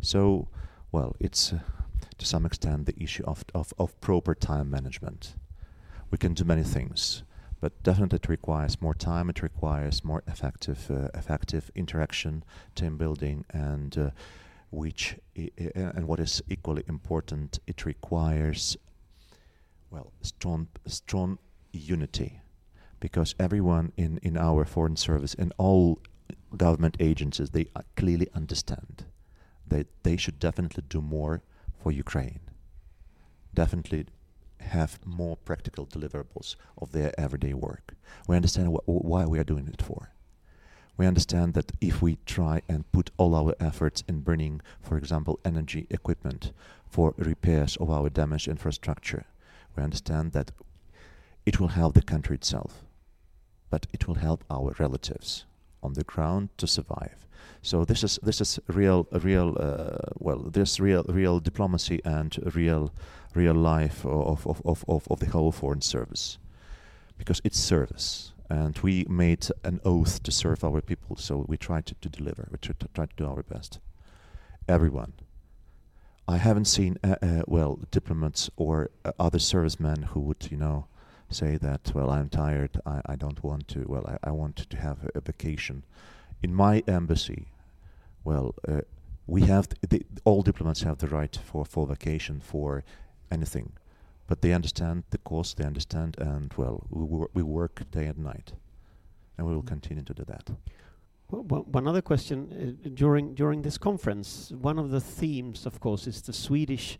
So, 0.00 0.48
well, 0.92 1.16
it's 1.18 1.52
uh, 1.52 1.58
to 2.18 2.26
some 2.26 2.46
extent 2.46 2.86
the 2.86 3.02
issue 3.02 3.24
of, 3.24 3.44
of, 3.54 3.72
of 3.78 4.00
proper 4.00 4.34
time 4.34 4.70
management. 4.70 5.34
We 6.10 6.18
can 6.18 6.34
do 6.34 6.44
many 6.44 6.62
things, 6.62 7.22
but 7.60 7.82
definitely 7.82 8.16
it 8.16 8.28
requires 8.28 8.80
more 8.80 8.94
time. 8.94 9.30
It 9.30 9.42
requires 9.42 10.04
more 10.04 10.22
effective, 10.26 10.90
uh, 10.90 11.08
effective 11.14 11.70
interaction, 11.74 12.44
team 12.74 12.96
building, 12.96 13.44
and 13.50 13.96
uh, 13.96 14.10
which 14.70 15.16
I- 15.36 15.50
I- 15.58 15.70
and 15.96 16.06
what 16.06 16.20
is 16.20 16.42
equally 16.48 16.84
important, 16.88 17.58
it 17.66 17.84
requires 17.84 18.76
well 19.90 20.12
strong, 20.22 20.68
strong 20.86 21.38
unity 21.72 22.39
because 23.00 23.34
everyone 23.38 23.92
in, 23.96 24.18
in 24.22 24.36
our 24.36 24.64
foreign 24.64 24.96
service 24.96 25.34
and 25.34 25.52
all 25.58 25.98
government 26.56 26.96
agencies 27.00 27.50
they 27.50 27.66
uh, 27.74 27.82
clearly 27.96 28.28
understand 28.34 29.04
that 29.66 29.86
they 30.02 30.16
should 30.16 30.38
definitely 30.38 30.84
do 30.88 31.00
more 31.00 31.42
for 31.82 31.90
Ukraine. 31.90 32.40
Definitely 33.54 34.06
have 34.60 34.98
more 35.06 35.36
practical 35.36 35.86
deliverables 35.86 36.56
of 36.76 36.92
their 36.92 37.18
everyday 37.18 37.54
work. 37.54 37.94
We 38.28 38.36
understand 38.36 38.68
wh- 38.68 38.88
why 38.88 39.24
we 39.24 39.38
are 39.38 39.44
doing 39.44 39.68
it 39.68 39.80
for. 39.80 40.12
We 40.96 41.06
understand 41.06 41.54
that 41.54 41.72
if 41.80 42.02
we 42.02 42.18
try 42.26 42.60
and 42.68 42.90
put 42.92 43.10
all 43.16 43.34
our 43.34 43.54
efforts 43.58 44.04
in 44.06 44.20
bringing, 44.20 44.60
for 44.82 44.98
example, 44.98 45.40
energy 45.44 45.86
equipment 45.88 46.52
for 46.86 47.14
repairs 47.16 47.76
of 47.76 47.88
our 47.88 48.10
damaged 48.10 48.48
infrastructure, 48.48 49.24
we 49.74 49.82
understand 49.82 50.32
that 50.32 50.50
it 51.46 51.58
will 51.58 51.68
help 51.68 51.94
the 51.94 52.02
country 52.02 52.36
itself 52.36 52.84
but 53.70 53.86
it 53.92 54.06
will 54.06 54.16
help 54.16 54.44
our 54.50 54.74
relatives 54.78 55.46
on 55.82 55.94
the 55.94 56.04
ground 56.04 56.50
to 56.58 56.66
survive. 56.66 57.26
So 57.62 57.84
this 57.84 58.02
is 58.02 58.18
this 58.22 58.40
is 58.40 58.58
real 58.68 59.06
real 59.12 59.56
uh, 59.58 60.12
well 60.18 60.38
this 60.38 60.80
real 60.80 61.04
real 61.08 61.40
diplomacy 61.40 62.00
and 62.04 62.36
real 62.54 62.92
real 63.34 63.54
life 63.54 64.04
of 64.04 64.46
of, 64.46 64.62
of, 64.64 65.04
of, 65.08 65.20
the 65.20 65.26
whole 65.26 65.52
foreign 65.52 65.82
service 65.82 66.38
because 67.18 67.40
it's 67.44 67.58
service 67.58 68.32
and 68.48 68.78
we 68.78 69.04
made 69.08 69.46
an 69.62 69.80
oath 69.84 70.22
to 70.22 70.32
serve 70.32 70.64
our 70.64 70.80
people 70.80 71.16
so 71.16 71.44
we 71.48 71.56
try 71.56 71.80
to, 71.82 71.94
to 72.00 72.08
deliver 72.08 72.48
we 72.50 72.58
try 72.58 72.74
to, 72.78 72.88
try 72.94 73.06
to 73.06 73.16
do 73.16 73.26
our 73.26 73.42
best 73.42 73.78
everyone 74.66 75.12
I 76.26 76.38
haven't 76.38 76.66
seen 76.66 76.96
uh, 77.04 77.16
uh, 77.22 77.42
well 77.46 77.78
diplomats 77.90 78.50
or 78.56 78.90
uh, 79.04 79.12
other 79.18 79.38
servicemen 79.38 80.02
who 80.02 80.20
would 80.20 80.50
you 80.50 80.56
know 80.56 80.86
say 81.30 81.56
that 81.56 81.92
well 81.94 82.10
i'm 82.10 82.28
tired 82.28 82.80
i, 82.84 83.00
I 83.06 83.16
don't 83.16 83.42
want 83.42 83.68
to 83.68 83.84
well 83.86 84.04
I, 84.06 84.28
I 84.28 84.30
want 84.32 84.56
to 84.56 84.76
have 84.76 84.98
a, 85.04 85.18
a 85.18 85.20
vacation. 85.20 85.84
In 86.42 86.54
my 86.54 86.82
embassy 86.86 87.48
well 88.24 88.54
uh, 88.66 88.80
we 89.26 89.42
have 89.42 89.68
th- 89.88 90.02
all 90.24 90.42
diplomats 90.42 90.82
have 90.82 90.98
the 90.98 91.06
right 91.06 91.38
for 91.44 91.64
for 91.64 91.86
vacation 91.86 92.40
for 92.40 92.82
anything. 93.30 93.72
But 94.26 94.42
they 94.42 94.52
understand 94.52 95.04
the 95.10 95.18
cost 95.18 95.56
they 95.56 95.64
understand 95.64 96.16
and 96.18 96.52
well 96.56 96.86
we, 96.90 97.04
wor- 97.04 97.30
we 97.34 97.42
work 97.42 97.88
day 97.90 98.06
and 98.06 98.18
night. 98.18 98.52
And 99.38 99.46
we 99.46 99.54
will 99.54 99.62
continue 99.62 100.02
to 100.04 100.14
do 100.14 100.24
that. 100.24 100.50
Well, 101.30 101.62
one 101.62 101.86
other 101.86 102.02
question 102.02 102.76
uh, 102.84 102.88
during 102.94 103.34
during 103.34 103.62
this 103.62 103.78
conference, 103.78 104.52
one 104.60 104.78
of 104.78 104.90
the 104.90 105.00
themes, 105.00 105.64
of 105.66 105.78
course, 105.80 106.06
is 106.06 106.22
the 106.22 106.32
Swedish 106.32 106.98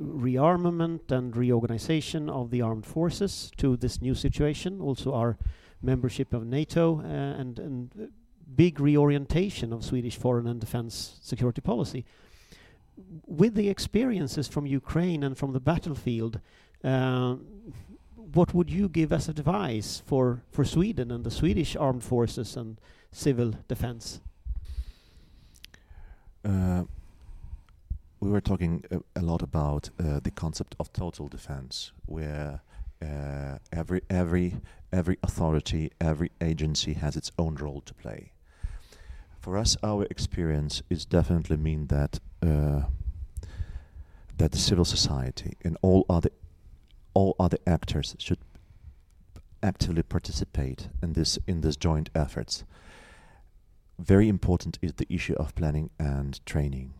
rearmament 0.00 1.10
and 1.10 1.36
reorganization 1.36 2.28
of 2.28 2.50
the 2.50 2.62
armed 2.62 2.86
forces 2.86 3.50
to 3.56 3.76
this 3.76 4.02
new 4.02 4.14
situation. 4.14 4.80
Also, 4.80 5.14
our 5.14 5.38
membership 5.82 6.32
of 6.32 6.44
NATO 6.46 7.00
uh, 7.00 7.40
and 7.40 7.58
and 7.58 8.12
big 8.54 8.80
reorientation 8.80 9.72
of 9.72 9.84
Swedish 9.84 10.16
foreign 10.16 10.46
and 10.46 10.60
defense 10.60 11.18
security 11.20 11.60
policy. 11.60 12.04
With 13.26 13.54
the 13.54 13.68
experiences 13.68 14.48
from 14.48 14.66
Ukraine 14.66 15.22
and 15.22 15.36
from 15.36 15.52
the 15.52 15.60
battlefield, 15.60 16.40
uh, 16.82 17.36
what 18.14 18.54
would 18.54 18.70
you 18.70 18.88
give 18.88 19.12
as 19.12 19.28
advice 19.28 20.02
for 20.06 20.42
for 20.50 20.64
Sweden 20.64 21.10
and 21.10 21.24
the 21.24 21.30
Swedish 21.30 21.76
armed 21.76 22.04
forces 22.04 22.56
and 22.56 22.80
civil 23.12 23.54
defense? 23.68 24.20
Uh, 26.44 26.84
we 28.20 28.25
were 28.36 28.40
talking 28.42 28.84
a, 28.90 29.20
a 29.20 29.22
lot 29.22 29.42
about 29.42 29.88
uh, 29.98 30.20
the 30.22 30.30
concept 30.30 30.76
of 30.78 30.92
total 30.92 31.26
defense, 31.26 31.92
where 32.04 32.60
uh, 33.00 33.56
every 33.72 34.02
every 34.10 34.60
every 34.92 35.16
authority, 35.22 35.90
every 36.00 36.30
agency 36.40 36.92
has 36.92 37.16
its 37.16 37.32
own 37.38 37.54
role 37.54 37.80
to 37.80 37.94
play. 37.94 38.32
For 39.40 39.56
us, 39.56 39.76
our 39.82 40.04
experience 40.10 40.82
is 40.90 41.06
definitely 41.06 41.56
mean 41.56 41.86
that 41.86 42.20
uh, 42.42 42.82
that 44.36 44.52
the 44.52 44.58
civil 44.58 44.84
society 44.84 45.54
and 45.64 45.78
all 45.80 46.04
other 46.10 46.30
all 47.14 47.34
other 47.40 47.58
actors 47.66 48.14
should 48.18 48.40
actively 49.62 50.02
participate 50.02 50.90
in 51.02 51.14
this 51.14 51.38
in 51.46 51.62
this 51.62 51.76
joint 51.76 52.10
efforts. 52.14 52.64
Very 53.98 54.28
important 54.28 54.78
is 54.82 54.92
the 54.92 55.06
issue 55.08 55.36
of 55.38 55.54
planning 55.54 55.88
and 55.98 56.44
training, 56.44 56.92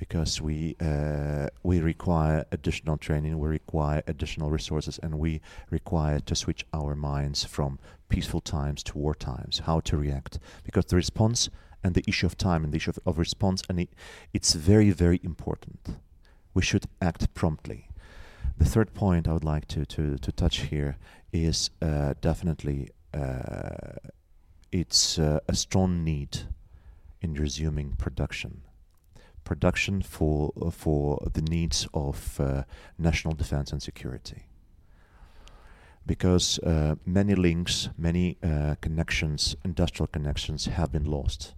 because 0.00 0.40
we 0.40 0.74
uh, 0.80 1.46
we 1.62 1.78
require 1.78 2.46
additional 2.50 2.96
training, 2.96 3.38
we 3.38 3.48
require 3.48 4.02
additional 4.06 4.50
resources, 4.50 4.98
and 5.02 5.18
we 5.18 5.42
require 5.68 6.18
to 6.20 6.34
switch 6.34 6.64
our 6.72 6.96
minds 6.96 7.44
from 7.44 7.78
peaceful 8.08 8.40
times 8.40 8.82
to 8.82 8.96
war 8.96 9.14
times, 9.14 9.60
how 9.66 9.78
to 9.80 9.98
react, 9.98 10.38
because 10.64 10.86
the 10.86 10.96
response 10.96 11.50
and 11.84 11.94
the 11.94 12.04
issue 12.08 12.26
of 12.26 12.34
time 12.36 12.64
and 12.64 12.72
the 12.72 12.78
issue 12.78 12.90
of, 12.90 12.98
of 13.04 13.18
response, 13.18 13.62
and 13.68 13.78
it, 13.78 13.90
it's 14.32 14.54
very 14.54 14.90
very 14.90 15.20
important. 15.22 15.80
We 16.54 16.62
should 16.62 16.86
act 17.02 17.34
promptly. 17.34 17.90
The 18.56 18.64
third 18.64 18.94
point 18.94 19.28
I 19.28 19.34
would 19.34 19.44
like 19.54 19.68
to 19.68 19.84
to, 19.84 20.16
to 20.16 20.32
touch 20.32 20.56
here 20.70 20.96
is 21.30 21.70
uh, 21.82 22.14
definitely 22.22 22.88
uh, 23.12 24.00
it's 24.72 25.18
uh, 25.18 25.40
a 25.46 25.54
strong 25.54 26.04
need 26.04 26.48
in 27.20 27.34
resuming 27.34 27.96
production. 27.98 28.62
Production 29.50 30.00
for 30.00 30.52
uh, 30.62 30.70
for 30.70 31.18
the 31.32 31.42
needs 31.42 31.88
of 31.92 32.38
uh, 32.38 32.62
national 32.96 33.34
defense 33.34 33.72
and 33.72 33.82
security. 33.82 34.44
Because 36.06 36.60
uh, 36.60 36.94
many 37.04 37.34
links, 37.34 37.88
many 37.98 38.38
connections, 38.80 39.56
industrial 39.64 40.06
connections, 40.06 40.66
have 40.66 40.92
been 40.92 41.04
lost 41.04 41.54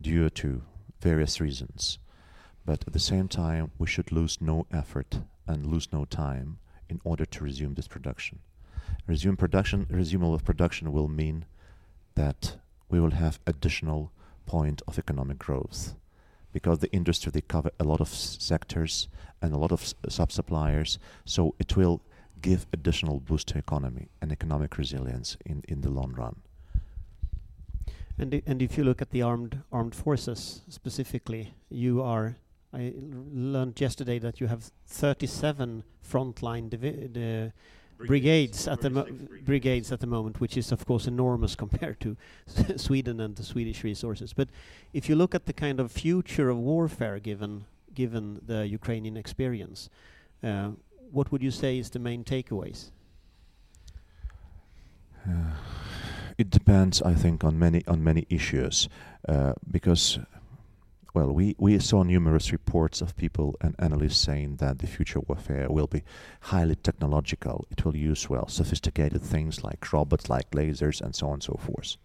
due 0.00 0.30
to 0.30 0.62
various 1.00 1.40
reasons. 1.40 1.98
But 2.64 2.84
at 2.86 2.92
the 2.92 3.06
same 3.12 3.26
time, 3.26 3.72
we 3.76 3.88
should 3.88 4.12
lose 4.12 4.40
no 4.40 4.66
effort 4.70 5.18
and 5.48 5.66
lose 5.66 5.88
no 5.92 6.04
time 6.04 6.58
in 6.88 7.00
order 7.02 7.26
to 7.26 7.44
resume 7.44 7.74
this 7.74 7.88
production. 7.88 8.38
Resume 9.08 9.36
production, 9.36 9.86
resumal 9.86 10.34
of 10.34 10.44
production 10.44 10.92
will 10.92 11.08
mean 11.08 11.44
that 12.14 12.58
we 12.88 13.00
will 13.00 13.16
have 13.24 13.40
additional 13.48 14.12
point 14.46 14.80
of 14.86 14.96
economic 14.96 15.38
growth 15.38 15.96
because 16.52 16.78
the 16.78 16.90
industry 16.92 17.30
they 17.32 17.40
cover 17.40 17.70
a 17.78 17.84
lot 17.84 18.00
of 18.00 18.08
sectors 18.08 19.08
and 19.42 19.54
a 19.54 19.58
lot 19.58 19.72
of 19.72 19.94
sub-suppliers. 20.08 20.98
So 21.24 21.54
it 21.58 21.76
will 21.76 22.02
give 22.42 22.66
additional 22.72 23.20
boost 23.20 23.48
to 23.48 23.58
economy 23.58 24.08
and 24.20 24.32
economic 24.32 24.78
resilience 24.78 25.36
in, 25.44 25.62
in 25.68 25.82
the 25.82 25.90
long 25.90 26.12
run. 26.12 26.36
And 28.18 28.42
and 28.46 28.60
if 28.60 28.76
you 28.76 28.84
look 28.84 29.00
at 29.00 29.10
the 29.10 29.22
armed 29.22 29.62
armed 29.72 29.94
forces 29.94 30.60
specifically 30.68 31.54
you 31.70 32.02
are 32.02 32.36
I 32.72 32.92
learned 32.96 33.80
yesterday 33.80 34.18
that 34.18 34.40
you 34.40 34.46
have 34.46 34.70
37 34.86 35.84
frontline 36.06 36.70
the 36.70 37.52
brigades 38.06 38.68
at 38.68 38.80
the 38.80 38.90
brigades 39.44 39.92
at 39.92 40.00
the 40.00 40.06
moment, 40.06 40.40
which 40.40 40.56
is 40.56 40.72
of 40.72 40.86
course 40.86 41.06
enormous 41.06 41.54
compared 41.64 42.00
to 42.00 42.16
Sweden 42.76 43.20
and 43.20 43.36
the 43.36 43.42
Swedish 43.42 43.84
resources. 43.84 44.32
But 44.32 44.48
if 44.92 45.08
you 45.08 45.16
look 45.16 45.34
at 45.34 45.46
the 45.46 45.52
kind 45.52 45.80
of 45.80 45.90
future 45.92 46.50
of 46.50 46.58
warfare, 46.58 47.18
given 47.18 47.64
given 47.94 48.40
the 48.46 48.66
Ukrainian 48.66 49.16
experience, 49.16 49.90
uh, 50.42 50.70
what 51.10 51.32
would 51.32 51.42
you 51.42 51.50
say 51.50 51.78
is 51.78 51.90
the 51.90 51.98
main 51.98 52.24
takeaways? 52.24 52.90
Uh, 55.28 55.52
it 56.38 56.50
depends, 56.50 57.02
I 57.02 57.14
think, 57.14 57.44
on 57.44 57.58
many 57.58 57.84
on 57.86 58.02
many 58.02 58.26
issues, 58.30 58.88
uh, 59.28 59.52
because 59.70 60.18
well, 61.12 61.32
we, 61.32 61.56
we 61.58 61.78
saw 61.78 62.02
numerous 62.02 62.52
reports 62.52 63.00
of 63.00 63.16
people 63.16 63.56
and 63.60 63.74
analysts 63.78 64.18
saying 64.18 64.56
that 64.56 64.78
the 64.78 64.86
future 64.86 65.20
warfare 65.20 65.68
will 65.68 65.86
be 65.86 66.02
highly 66.40 66.76
technological. 66.76 67.66
It 67.70 67.84
will 67.84 67.96
use, 67.96 68.30
well, 68.30 68.48
sophisticated 68.48 69.22
things 69.22 69.64
like 69.64 69.92
robots, 69.92 70.28
like 70.28 70.50
lasers, 70.52 71.00
and 71.00 71.14
so 71.14 71.26
on 71.28 71.34
and 71.34 71.42
so 71.42 71.58
forth. 71.60 71.96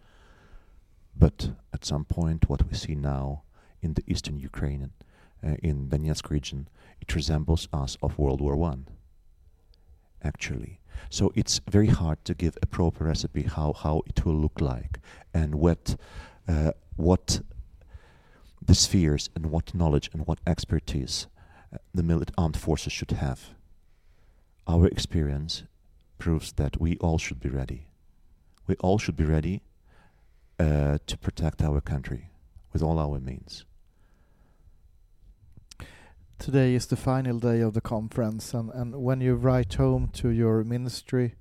But 1.18 1.52
at 1.74 1.86
some 1.86 2.06
point, 2.06 2.50
what 2.50 2.68
we 2.68 2.76
see 2.76 2.96
now 2.96 3.44
in 3.82 3.94
the 3.94 4.04
eastern 4.08 4.38
Ukraine, 4.39 4.91
uh, 5.46 5.56
in 5.62 5.89
the 5.89 5.98
Donetsk 5.98 6.30
region, 6.30 6.68
it 7.00 7.15
resembles 7.15 7.68
us 7.72 7.98
of 8.02 8.18
World 8.18 8.41
War 8.41 8.56
One. 8.56 8.88
Actually, 10.24 10.80
so 11.10 11.32
it's 11.36 11.62
very 11.70 11.88
hard 11.88 12.24
to 12.26 12.34
give 12.34 12.58
a 12.62 12.65
proper 12.65 13.06
recipe 13.06 13.44
how 13.44 13.74
how 13.74 14.02
it 14.08 14.26
will 14.26 14.36
look 14.36 14.60
like 14.60 15.00
and 15.34 15.56
what 15.56 15.96
uh, 16.48 16.72
what 16.96 17.41
the 18.65 18.75
spheres 18.75 19.30
and 19.36 19.47
what 19.47 19.75
knowledge 19.75 20.10
and 20.13 20.25
what 20.28 20.39
expertise 20.47 21.28
uh, 21.73 21.78
the 21.93 22.04
military 22.04 22.36
armed 22.38 22.58
forces 22.58 22.93
should 22.93 23.12
have. 23.12 23.51
Our 24.67 24.88
experience 24.88 25.63
proves 26.17 26.54
that 26.54 26.80
we 26.80 26.97
all 26.97 27.17
should 27.17 27.39
be 27.39 27.49
ready. 27.49 27.88
We 28.67 28.75
all 28.75 28.97
should 28.97 29.15
be 29.15 29.25
ready 29.25 29.62
uh, 30.60 30.97
to 31.06 31.17
protect 31.17 31.62
our 31.62 31.82
country 31.82 32.30
with 32.73 32.82
all 32.82 32.99
our 32.99 33.19
means. 33.19 33.65
Today 36.39 36.75
is 36.75 36.88
the 36.88 36.97
final 36.97 37.39
day 37.39 37.62
of 37.62 37.73
the 37.73 37.82
conference, 37.82 38.54
and, 38.54 38.69
and 38.71 38.95
when 39.01 39.21
you 39.21 39.36
write 39.36 39.75
home 39.75 40.10
to 40.13 40.30
your 40.30 40.63
ministry 40.63 41.36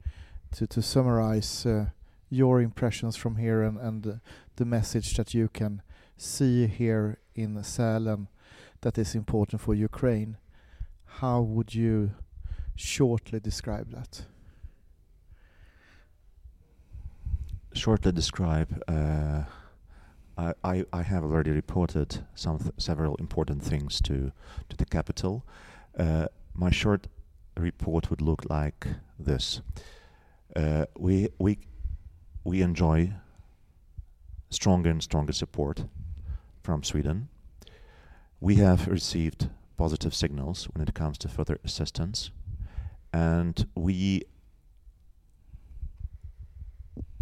to, 0.53 0.67
to 0.69 0.83
summarize 0.83 1.67
uh, 1.67 1.87
your 2.31 2.61
impressions 2.61 3.17
from 3.17 3.37
here 3.37 3.63
and, 3.63 3.79
and 3.79 4.07
uh, 4.07 4.13
the 4.57 4.65
message 4.65 5.15
that 5.15 5.35
you 5.35 5.49
can 5.49 5.83
see 6.17 6.67
here 6.67 7.19
in 7.35 7.57
Sälen 7.57 8.29
that 8.81 8.99
is 8.99 9.15
important 9.15 9.61
for 9.61 9.75
Ukraine. 9.75 10.37
How 11.21 11.41
would 11.41 11.75
you 11.75 12.11
shortly 12.77 13.41
describe 13.41 13.91
that? 13.93 14.27
Shortly 17.73 18.13
describe, 18.13 18.83
uh, 18.87 19.45
I, 20.37 20.53
I, 20.63 20.85
I 20.93 21.03
have 21.03 21.25
already 21.25 21.51
reported 21.51 22.25
some 22.35 22.59
several 22.79 23.17
important 23.17 23.63
things 23.63 24.01
to 24.03 24.33
to 24.69 24.77
the 24.77 24.85
capital. 24.85 25.45
Uh, 25.99 26.27
my 26.55 26.71
short 26.71 27.09
report 27.57 28.11
would 28.11 28.21
look 28.21 28.43
like 28.49 28.87
this: 29.19 29.61
uh, 30.55 30.87
we 30.97 31.29
we 31.39 31.59
we 32.45 32.63
enjoy 32.63 33.13
stronger 34.51 34.91
and 34.91 35.03
stronger 35.03 35.33
support 35.33 35.85
from 36.65 36.83
Sweden. 36.83 37.29
We 38.41 38.57
have 38.57 38.89
received 38.89 39.51
positive 39.77 40.15
signals 40.15 40.65
when 40.73 40.89
it 40.89 40.95
comes 40.95 41.19
to 41.19 41.29
further 41.29 41.59
assistance, 41.63 42.31
and 43.13 43.67
we 43.75 44.23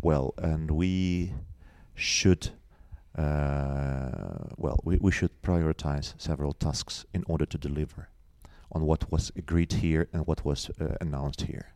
well, 0.01 0.33
and 0.39 0.71
we 0.71 1.35
should 1.95 2.51
uh, 3.19 4.49
well, 4.57 4.79
we, 4.85 4.97
we 4.97 5.13
should 5.13 5.43
prioritize 5.43 6.15
several 6.19 6.53
tasks 6.55 7.05
in 7.13 7.25
order 7.27 7.45
to 7.45 7.59
deliver 7.59 8.09
on 8.71 8.87
what 8.87 9.11
was 9.13 9.31
agreed 9.37 9.73
here 9.73 10.09
and 10.13 10.27
what 10.27 10.45
was 10.45 10.71
uh, 10.81 10.95
announced 11.01 11.43
here. 11.43 11.75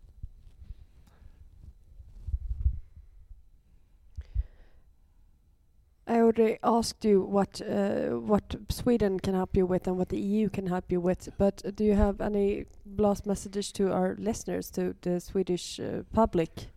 I 6.09 6.21
already 6.21 6.59
asked 6.63 7.05
you 7.05 7.21
what 7.23 7.61
uh, 7.61 8.21
what 8.21 8.55
Sweden 8.69 9.19
can 9.19 9.35
help 9.35 9.57
you 9.57 9.67
with 9.67 9.89
and 9.89 9.99
what 9.99 10.09
the 10.09 10.21
EU 10.21 10.49
can 10.49 10.67
help 10.69 10.93
you 10.93 11.01
with, 11.01 11.29
but 11.37 11.63
do 11.75 11.85
you 11.85 11.95
have 11.95 12.21
any 12.21 12.67
last 12.97 13.27
messages 13.27 13.73
to 13.73 13.93
our 13.93 14.15
listeners, 14.19 14.71
to 14.71 14.95
the 15.03 15.21
Swedish 15.21 15.81
uh, 15.81 16.03
public? 16.13 16.69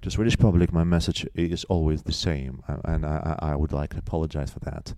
To 0.00 0.10
Swedish 0.10 0.38
public, 0.38 0.72
my 0.72 0.84
message 0.84 1.26
is 1.34 1.64
always 1.64 2.02
the 2.02 2.12
same, 2.12 2.62
uh, 2.66 2.78
and 2.84 3.04
I, 3.04 3.38
I, 3.40 3.56
would 3.56 3.72
like 3.72 3.90
to 3.90 3.98
apologize 3.98 4.50
for 4.50 4.60
that. 4.60 4.94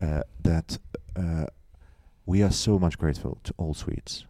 Uh, 0.00 0.22
that 0.42 0.78
uh, 1.14 1.46
we 2.24 2.42
are 2.42 2.50
so 2.50 2.78
much 2.78 2.98
grateful 2.98 3.38
to 3.44 3.54
all 3.58 3.74
Swedes 3.74 4.24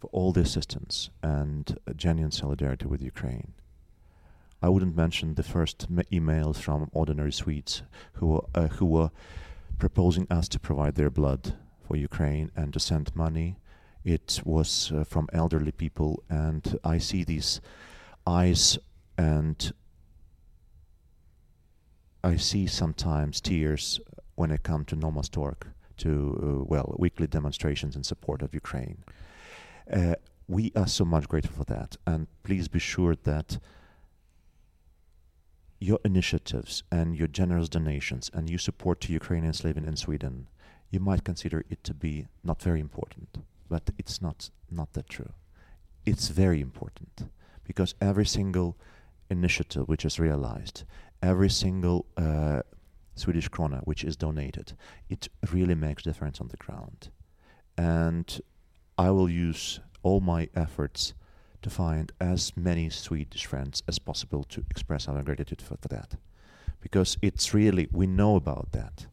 for 0.00 0.08
all 0.12 0.32
the 0.32 0.40
assistance 0.40 1.10
and 1.22 1.78
genuine 1.94 2.32
solidarity 2.32 2.86
with 2.86 3.02
Ukraine 3.02 3.52
I 4.64 4.70
wouldn't 4.70 4.96
mention 4.96 5.34
the 5.34 5.42
first 5.42 5.94
emails 6.10 6.56
from 6.56 6.88
ordinary 6.94 7.32
Swedes 7.32 7.82
who 8.14 8.40
uh, 8.54 8.68
who 8.68 8.86
were 8.86 9.10
proposing 9.78 10.26
us 10.30 10.48
to 10.48 10.58
provide 10.58 10.94
their 10.94 11.10
blood 11.10 11.52
for 11.86 11.96
Ukraine 11.96 12.50
and 12.56 12.72
to 12.72 12.80
send 12.80 13.14
money. 13.14 13.58
It 14.04 14.40
was 14.42 14.90
uh, 14.90 15.04
from 15.04 15.28
elderly 15.34 15.72
people, 15.72 16.22
and 16.30 16.78
I 16.82 16.96
see 16.96 17.24
these 17.24 17.60
eyes 18.26 18.78
and 19.18 19.70
I 22.22 22.36
see 22.36 22.66
sometimes 22.66 23.42
tears 23.42 24.00
when 24.34 24.50
I 24.50 24.56
come 24.56 24.86
to 24.86 24.96
Norrmalmstorg 24.96 25.58
to 25.98 26.10
uh, 26.10 26.64
well 26.64 26.96
weekly 26.98 27.26
demonstrations 27.26 27.96
in 27.96 28.02
support 28.02 28.40
of 28.40 28.54
Ukraine. 28.54 29.04
Uh, 29.92 30.14
we 30.48 30.72
are 30.74 30.86
so 30.86 31.04
much 31.04 31.28
grateful 31.28 31.58
for 31.58 31.70
that, 31.74 31.98
and 32.06 32.28
please 32.44 32.66
be 32.66 32.78
sure 32.78 33.14
that 33.24 33.58
your 35.84 36.00
initiatives 36.04 36.82
and 36.90 37.14
your 37.14 37.28
generous 37.28 37.68
donations 37.68 38.30
and 38.32 38.48
your 38.48 38.58
support 38.58 39.00
to 39.02 39.12
Ukrainians 39.12 39.64
living 39.64 39.84
in 39.84 39.96
Sweden, 39.96 40.48
you 40.90 40.98
might 40.98 41.24
consider 41.24 41.64
it 41.68 41.84
to 41.84 41.92
be 41.92 42.26
not 42.42 42.62
very 42.62 42.80
important, 42.80 43.38
but 43.68 43.90
it's 43.98 44.22
not 44.22 44.50
not 44.70 44.92
that 44.94 45.08
true. 45.08 45.32
It's 46.06 46.28
very 46.28 46.60
important 46.60 47.28
because 47.64 47.94
every 48.00 48.26
single 48.26 48.76
initiative 49.28 49.86
which 49.88 50.04
is 50.04 50.18
realized, 50.18 50.84
every 51.22 51.50
single 51.50 52.06
uh, 52.16 52.62
Swedish 53.14 53.48
krona 53.50 53.80
which 53.84 54.04
is 54.04 54.16
donated, 54.16 54.72
it 55.08 55.28
really 55.52 55.74
makes 55.74 56.02
difference 56.02 56.40
on 56.40 56.48
the 56.48 56.62
ground. 56.64 57.10
And 57.76 58.40
I 58.96 59.10
will 59.10 59.28
use 59.28 59.80
all 60.02 60.20
my 60.20 60.48
efforts 60.54 61.14
to 61.64 61.70
find 61.70 62.12
as 62.20 62.56
many 62.56 62.90
Swedish 62.90 63.46
friends 63.46 63.82
as 63.88 63.98
possible 63.98 64.44
to 64.44 64.64
express 64.70 65.08
our 65.08 65.22
gratitude 65.22 65.62
for, 65.62 65.76
for 65.78 65.88
that. 65.88 66.16
Because 66.80 67.16
it's 67.22 67.54
really, 67.54 67.88
we 67.90 68.06
know 68.06 68.36
about 68.36 68.72
that. 68.72 69.06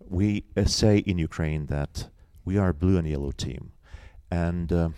We 0.00 0.44
uh, 0.56 0.64
say 0.64 0.98
in 0.98 1.18
Ukraine 1.18 1.66
that 1.66 2.08
we 2.44 2.56
are 2.56 2.70
a 2.70 2.74
blue 2.74 2.96
and 2.96 3.06
yellow 3.06 3.30
team. 3.30 3.72
And 4.30 4.72
uh, 4.72 4.88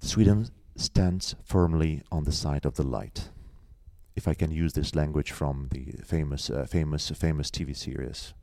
Sweden 0.00 0.48
stands 0.76 1.36
firmly 1.44 2.02
on 2.10 2.24
the 2.24 2.32
side 2.32 2.66
of 2.66 2.74
the 2.74 2.82
light. 2.82 3.28
If 4.16 4.26
I 4.26 4.34
can 4.34 4.50
use 4.50 4.72
this 4.72 4.94
language 4.96 5.30
from 5.30 5.68
the 5.70 5.92
famous, 6.04 6.50
uh, 6.50 6.66
famous, 6.68 7.10
famous 7.10 7.50
TV 7.50 7.76
series. 7.76 8.34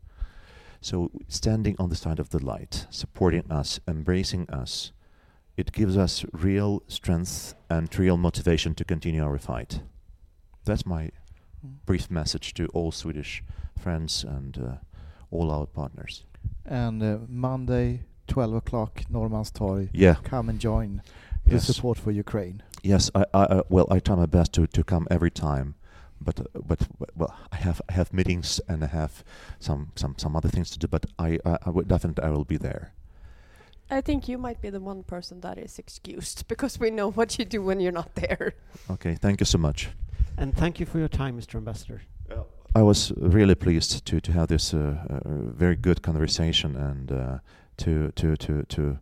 So, 0.79 1.11
standing 1.27 1.75
on 1.77 1.89
the 1.89 1.95
side 1.95 2.19
of 2.19 2.29
the 2.29 2.43
light, 2.43 2.87
supporting 2.89 3.51
us, 3.51 3.79
embracing 3.87 4.49
us, 4.49 4.91
it 5.57 5.71
gives 5.71 5.97
us 5.97 6.25
real 6.33 6.83
strength 6.87 7.53
and 7.69 7.93
real 7.99 8.17
motivation 8.17 8.75
to 8.75 8.83
continue 8.85 9.23
our 9.23 9.37
fight. 9.37 9.81
That's 10.65 10.85
my 10.85 11.11
brief 11.85 12.09
message 12.09 12.53
to 12.55 12.65
all 12.67 12.91
Swedish 12.91 13.43
friends 13.77 14.23
and 14.23 14.57
uh, 14.57 14.75
all 15.29 15.51
our 15.51 15.65
partners. 15.65 16.23
And 16.65 17.01
uh, 17.03 17.17
Monday, 17.27 18.03
12 18.27 18.53
o'clock, 18.55 19.01
Norrmalmstorg. 19.11 19.89
Yeah. 19.93 20.15
Come 20.23 20.49
and 20.49 20.59
join 20.59 21.01
Yes. 21.45 21.65
the 21.67 21.73
support 21.73 21.97
for 21.97 22.11
Ukraine. 22.11 22.61
Yes, 22.83 23.09
I, 23.15 23.25
I, 23.33 23.43
I 23.57 23.61
well, 23.67 23.87
I 23.89 23.99
try 23.99 24.15
my 24.15 24.27
best 24.27 24.53
to, 24.53 24.67
to 24.67 24.83
come 24.83 25.07
every 25.09 25.31
time, 25.31 25.73
but 26.21 26.39
uh, 26.39 26.43
but 26.63 26.87
well, 27.15 27.35
I 27.51 27.55
have 27.55 27.81
I 27.89 27.93
have 27.93 28.13
meetings 28.13 28.61
and 28.67 28.83
I 28.83 28.87
have 28.87 29.23
some 29.59 29.91
some, 29.95 30.13
some 30.17 30.35
other 30.35 30.49
things 30.49 30.69
to 30.69 30.77
do. 30.79 30.87
But 30.87 31.07
I 31.17 31.39
I, 31.43 31.57
definitely 31.87 32.23
I 32.23 32.29
will 32.29 32.45
be 32.45 32.57
there. 32.57 32.93
I 33.91 34.01
think 34.01 34.29
you 34.29 34.37
might 34.37 34.61
be 34.61 34.69
the 34.69 34.79
one 34.79 35.03
person 35.03 35.41
that 35.41 35.57
is 35.57 35.77
excused 35.77 36.47
because 36.47 36.79
we 36.79 36.89
know 36.89 37.11
what 37.11 37.37
you 37.37 37.45
do 37.45 37.61
when 37.61 37.79
you're 37.79 37.91
not 37.91 38.15
there. 38.15 38.53
Okay, 38.89 39.15
thank 39.15 39.41
you 39.41 39.45
so 39.45 39.57
much. 39.57 39.89
And 40.37 40.55
thank 40.55 40.79
you 40.79 40.85
for 40.85 40.97
your 40.97 41.09
time, 41.09 41.37
Mr. 41.37 41.55
Ambassador. 41.55 42.01
I 42.73 42.81
was 42.83 43.11
really 43.17 43.55
pleased 43.55 44.05
to 44.05 44.21
to 44.21 44.31
have 44.31 44.47
this 44.47 44.73
uh, 44.73 44.77
uh, 44.77 45.19
very 45.57 45.75
good 45.75 46.01
conversation 46.01 46.75
and 46.77 47.11
uh, 47.11 47.39
to 47.77 48.11
to 48.11 48.35
to 48.35 48.63
to 48.63 48.97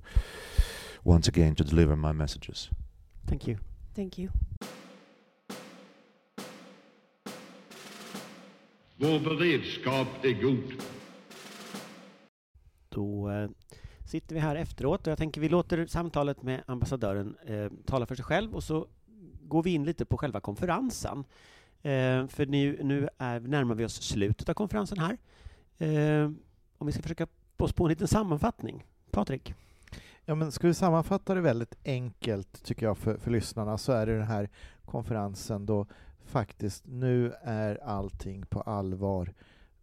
once 1.03 1.27
again 1.29 1.55
to 1.55 1.63
deliver 1.63 1.95
my 1.95 2.11
messages. 2.11 2.71
Thank 3.27 3.47
you. 3.47 3.57
Thank 3.93 4.17
you. 4.17 4.29
Vår 8.97 9.19
beredskap 9.19 10.07
är 10.23 10.41
god. 10.41 10.83
Då 12.89 13.29
eh, 13.29 13.49
sitter 14.09 14.35
vi 14.35 14.41
här 14.41 14.55
efteråt 14.55 15.07
och 15.07 15.11
jag 15.11 15.17
tänker 15.17 15.41
vi 15.41 15.49
låter 15.49 15.85
samtalet 15.85 16.43
med 16.43 16.63
ambassadören 16.65 17.37
eh, 17.45 17.71
tala 17.85 18.05
för 18.05 18.15
sig 18.15 18.25
själv 18.25 18.55
och 18.55 18.63
så 18.63 18.87
går 19.41 19.63
vi 19.63 19.73
in 19.73 19.85
lite 19.85 20.05
på 20.05 20.17
själva 20.17 20.39
konferensen. 20.39 21.23
Eh, 21.81 22.27
för 22.27 22.45
nu, 22.45 22.79
nu 22.83 23.09
är, 23.17 23.39
närmar 23.39 23.75
vi 23.75 23.85
oss 23.85 24.01
slutet 24.01 24.49
av 24.49 24.53
konferensen 24.53 24.97
här. 24.99 25.17
Eh, 25.77 26.31
om 26.77 26.87
vi 26.87 26.91
ska 26.91 27.01
försöka 27.01 27.27
oss 27.57 27.73
på 27.73 27.83
en 27.83 27.89
liten 27.89 28.07
sammanfattning. 28.07 28.85
Patrik? 29.11 29.53
Ja, 30.25 30.35
men 30.35 30.51
ska 30.51 30.67
vi 30.67 30.73
sammanfatta 30.73 31.35
det 31.35 31.41
väldigt 31.41 31.75
enkelt, 31.85 32.63
tycker 32.63 32.85
jag, 32.85 32.97
för, 32.97 33.17
för 33.17 33.31
lyssnarna, 33.31 33.77
så 33.77 33.91
är 33.91 34.05
det 34.05 34.17
den 34.17 34.27
här 34.27 34.49
konferensen 34.85 35.65
då 35.65 35.85
faktiskt 36.25 36.83
nu 36.87 37.33
är 37.41 37.83
allting 37.83 38.45
på 38.45 38.61
allvar. 38.61 39.33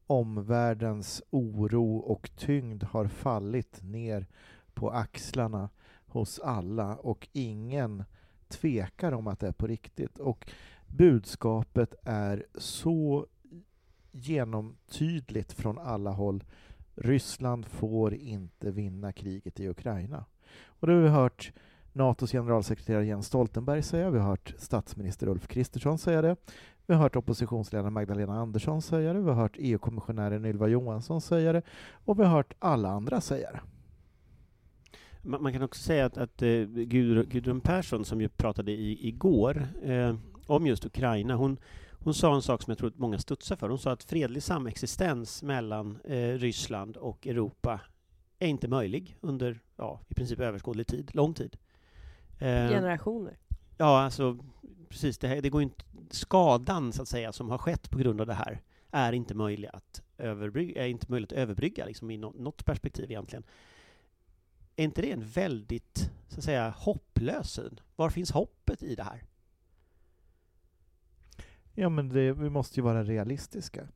Omvärldens 0.07 1.23
oro 1.31 1.97
och 1.97 2.31
tyngd 2.37 2.83
har 2.83 3.07
fallit 3.07 3.83
ner 3.83 4.27
på 4.75 4.90
axlarna 4.90 5.69
hos 6.07 6.38
alla 6.38 6.97
och 6.97 7.29
ingen 7.33 8.05
tvekar 8.49 9.12
om 9.12 9.27
att 9.27 9.40
det 9.40 9.49
är 9.49 9.53
på 9.53 9.66
riktigt. 9.66 10.19
Och 10.19 10.51
budskapet 10.87 11.95
är 12.03 12.47
så 12.55 13.27
genomtydligt 14.12 15.53
från 15.53 15.79
alla 15.79 16.11
håll. 16.11 16.45
Ryssland 16.95 17.66
får 17.66 18.14
inte 18.14 18.71
vinna 18.71 19.12
kriget 19.12 19.61
i 19.61 19.69
Ukraina. 19.69 20.25
Och 20.66 20.87
det 20.87 20.92
har 20.92 21.01
vi 21.01 21.09
hört 21.09 21.53
Natos 21.92 22.33
generalsekreterare 22.33 23.07
Jens 23.07 23.27
Stoltenberg 23.27 23.83
säga, 23.83 24.11
vi 24.11 24.19
har 24.19 24.29
hört 24.29 24.55
statsminister 24.59 25.29
Ulf 25.29 25.49
Kristersson 25.49 25.99
säga 25.99 26.23
det, 26.23 26.37
vi 26.87 26.94
har 26.94 27.03
hört 27.03 27.16
oppositionsledaren 27.16 27.92
Magdalena 27.92 28.40
Andersson 28.40 28.83
säga 28.83 29.12
det, 29.12 29.20
vi 29.20 29.29
har 29.29 29.35
hört 29.35 29.57
EU-kommissionären 29.59 30.44
Ylva 30.44 30.68
Johansson 30.68 31.20
säga 31.20 31.53
det 31.53 31.62
och 32.05 32.18
vi 32.18 32.25
har 32.25 32.31
hört 32.31 32.55
alla 32.59 32.88
andra 32.88 33.20
säga 33.20 33.51
det. 33.53 33.61
Man, 35.22 35.42
man 35.42 35.53
kan 35.53 35.62
också 35.62 35.83
säga 35.83 36.07
att, 36.07 36.18
att 36.18 36.42
eh, 36.42 36.49
Gudrun 36.61 37.61
Persson, 37.61 38.05
som 38.05 38.20
ju 38.20 38.29
pratade 38.29 38.72
i, 38.72 39.09
igår 39.09 39.68
eh, 39.83 40.16
om 40.46 40.66
just 40.66 40.87
Ukraina, 40.87 41.35
hon, 41.35 41.57
hon 41.90 42.14
sa 42.14 42.35
en 42.35 42.42
sak 42.42 42.62
som 42.62 42.70
jag 42.70 42.79
tror 42.79 42.88
att 42.88 42.99
många 42.99 43.18
studsar 43.18 43.57
för. 43.57 43.68
Hon 43.68 43.79
sa 43.79 43.92
att 43.92 44.03
fredlig 44.03 44.42
samexistens 44.42 45.42
mellan 45.42 45.99
eh, 46.05 46.33
Ryssland 46.33 46.96
och 46.96 47.27
Europa 47.27 47.81
är 48.38 48.49
inte 48.49 48.68
möjlig 48.68 49.16
under 49.20 49.61
ja, 49.77 50.01
i 50.09 50.14
princip 50.14 50.40
överskådlig 50.40 50.87
tid, 50.87 51.14
lång 51.14 51.35
tid. 51.35 51.57
Eh, 52.38 52.68
Generationer. 52.68 53.38
Ja, 53.77 54.01
alltså 54.01 54.38
precis. 54.88 55.18
Det, 55.18 55.29
här, 55.29 55.42
det 55.42 55.51
går 55.51 55.62
inte, 55.62 55.85
skadan 56.11 56.92
så 56.92 57.03
att 57.03 57.09
säga 57.09 57.33
som 57.33 57.51
har 57.51 57.59
skett 57.59 57.90
på 57.90 57.99
grund 57.99 58.21
av 58.21 58.27
det 58.27 58.35
här 58.35 58.62
är 58.90 59.12
inte 59.12 59.35
möjlig 59.35 59.71
att 59.73 60.03
överbrygga, 60.19 60.85
är 60.85 60.88
inte 60.88 61.07
möjligt 61.11 61.33
att 61.33 61.38
överbrygga 61.38 61.85
liksom, 61.85 62.11
i 62.11 62.16
något 62.16 62.64
perspektiv 62.64 63.11
egentligen. 63.11 63.45
Är 64.77 64.85
inte 64.85 65.03
det 65.03 65.12
en 65.12 65.25
väldigt 65.25 66.11
så 66.29 66.38
att 66.38 66.45
säga 66.45 66.75
hopplös 66.77 67.51
syn? 67.51 67.81
Var 67.97 68.11
finns 68.11 68.31
hoppet 68.31 68.83
i 68.83 68.95
det 68.95 69.03
här? 69.03 69.23
Ja, 71.75 71.88
men 71.88 72.09
det, 72.09 72.33
vi 72.33 72.51
måste 72.51 72.81
ju 72.81 72.85
vara 72.85 73.05
realistiska. 73.05 73.88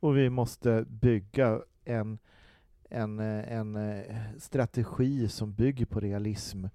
Och 0.00 0.16
vi 0.16 0.30
måste 0.30 0.84
bygga 0.88 1.62
en, 1.84 2.18
en, 2.90 3.18
en 3.18 3.76
eh, 3.76 4.16
strategi 4.38 5.28
som 5.28 5.52
bygger 5.52 5.86
på 5.86 6.00
realism 6.00 6.66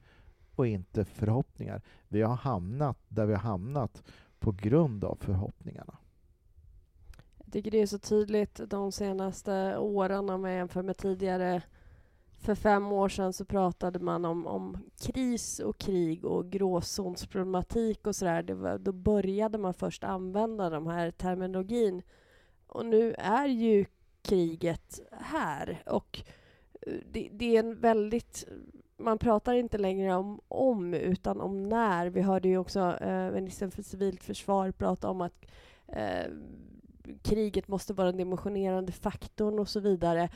och 0.56 0.68
inte 0.68 1.06
förhoppningar. 1.06 1.82
Vi 2.08 2.22
har 2.22 2.36
hamnat 2.36 2.98
där 3.08 3.26
vi 3.26 3.34
har 3.34 3.42
hamnat 3.42 4.04
på 4.46 4.52
grund 4.52 5.04
av 5.04 5.18
förhoppningarna. 5.22 5.98
Jag 7.38 7.54
tycker 7.54 7.72
det 7.72 7.82
är 7.82 7.88
så 7.88 8.00
tydligt 8.00 8.60
de 8.68 8.92
senaste 8.92 9.78
åren 9.78 10.30
om 10.30 10.46
jag 10.46 10.56
jämför 10.56 10.82
med 10.84 10.98
tidigare. 10.98 11.62
För 12.40 12.56
fem 12.56 12.92
år 12.92 13.10
sedan 13.10 13.34
så 13.34 13.46
pratade 13.46 14.00
man 14.00 14.26
om, 14.26 14.48
om 14.48 14.78
kris 15.02 15.60
och 15.60 15.78
krig 15.78 16.26
och 16.26 16.52
gråzonsproblematik 16.52 18.08
och 18.08 18.16
sådär. 18.16 18.44
Det 18.44 18.54
var, 18.54 18.78
då 18.78 18.92
började 18.92 19.58
man 19.58 19.74
först 19.74 20.04
använda 20.04 20.70
de 20.70 20.88
här 20.88 21.12
terminologin. 21.12 22.02
Och 22.68 22.86
nu 22.86 23.14
är 23.14 23.48
ju 23.48 23.86
kriget 24.22 25.00
här 25.12 25.84
och 25.86 26.24
eh, 26.82 26.94
det, 27.12 27.30
det 27.32 27.56
är 27.56 27.60
en 27.60 27.80
väldigt 27.80 28.48
man 28.98 29.18
pratar 29.18 29.54
inte 29.54 29.78
längre 29.78 30.16
om 30.16 30.42
om, 30.48 30.94
utan 30.94 31.42
om 31.42 31.70
när. 31.70 32.08
Vi 32.08 32.22
hörde 32.22 32.48
ju 32.48 32.58
också 32.58 32.98
eh, 33.02 33.32
ministern 33.32 33.72
för 33.72 33.84
civilt 33.84 34.24
försvar 34.24 34.72
prata 34.72 35.10
om 35.10 35.22
att 35.22 35.46
eh, 35.88 36.32
kriget 37.22 37.68
måste 37.68 37.94
vara 37.94 38.08
den 38.08 38.18
dimensionerande 38.18 38.92
faktorn 38.92 39.60
och 39.60 39.70
så 39.70 39.80
vidare. 39.80 40.30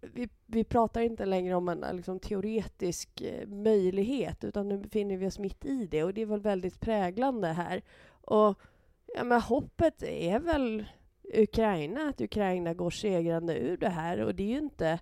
Vi, 0.00 0.28
vi 0.46 0.64
pratar 0.64 1.00
inte 1.00 1.24
längre 1.24 1.54
om 1.54 1.68
en 1.68 1.96
liksom, 1.96 2.18
teoretisk 2.18 3.20
eh, 3.20 3.48
möjlighet, 3.48 4.44
utan 4.44 4.68
nu 4.68 4.78
befinner 4.78 5.16
vi 5.16 5.26
oss 5.26 5.38
mitt 5.38 5.64
i 5.64 5.86
det 5.86 6.04
och 6.04 6.14
det 6.14 6.22
är 6.22 6.26
väl 6.26 6.40
väldigt 6.40 6.80
präglande 6.80 7.48
här. 7.48 7.82
Och 8.10 8.58
ja, 9.14 9.24
men 9.24 9.40
hoppet 9.40 10.02
är 10.02 10.38
väl 10.38 10.84
Ukraina, 11.34 12.08
att 12.08 12.20
Ukraina 12.20 12.74
går 12.74 12.90
segrande 12.90 13.58
ur 13.58 13.76
det 13.76 13.88
här 13.88 14.20
och 14.20 14.34
det 14.34 14.42
är 14.42 14.48
ju 14.48 14.58
inte 14.58 14.98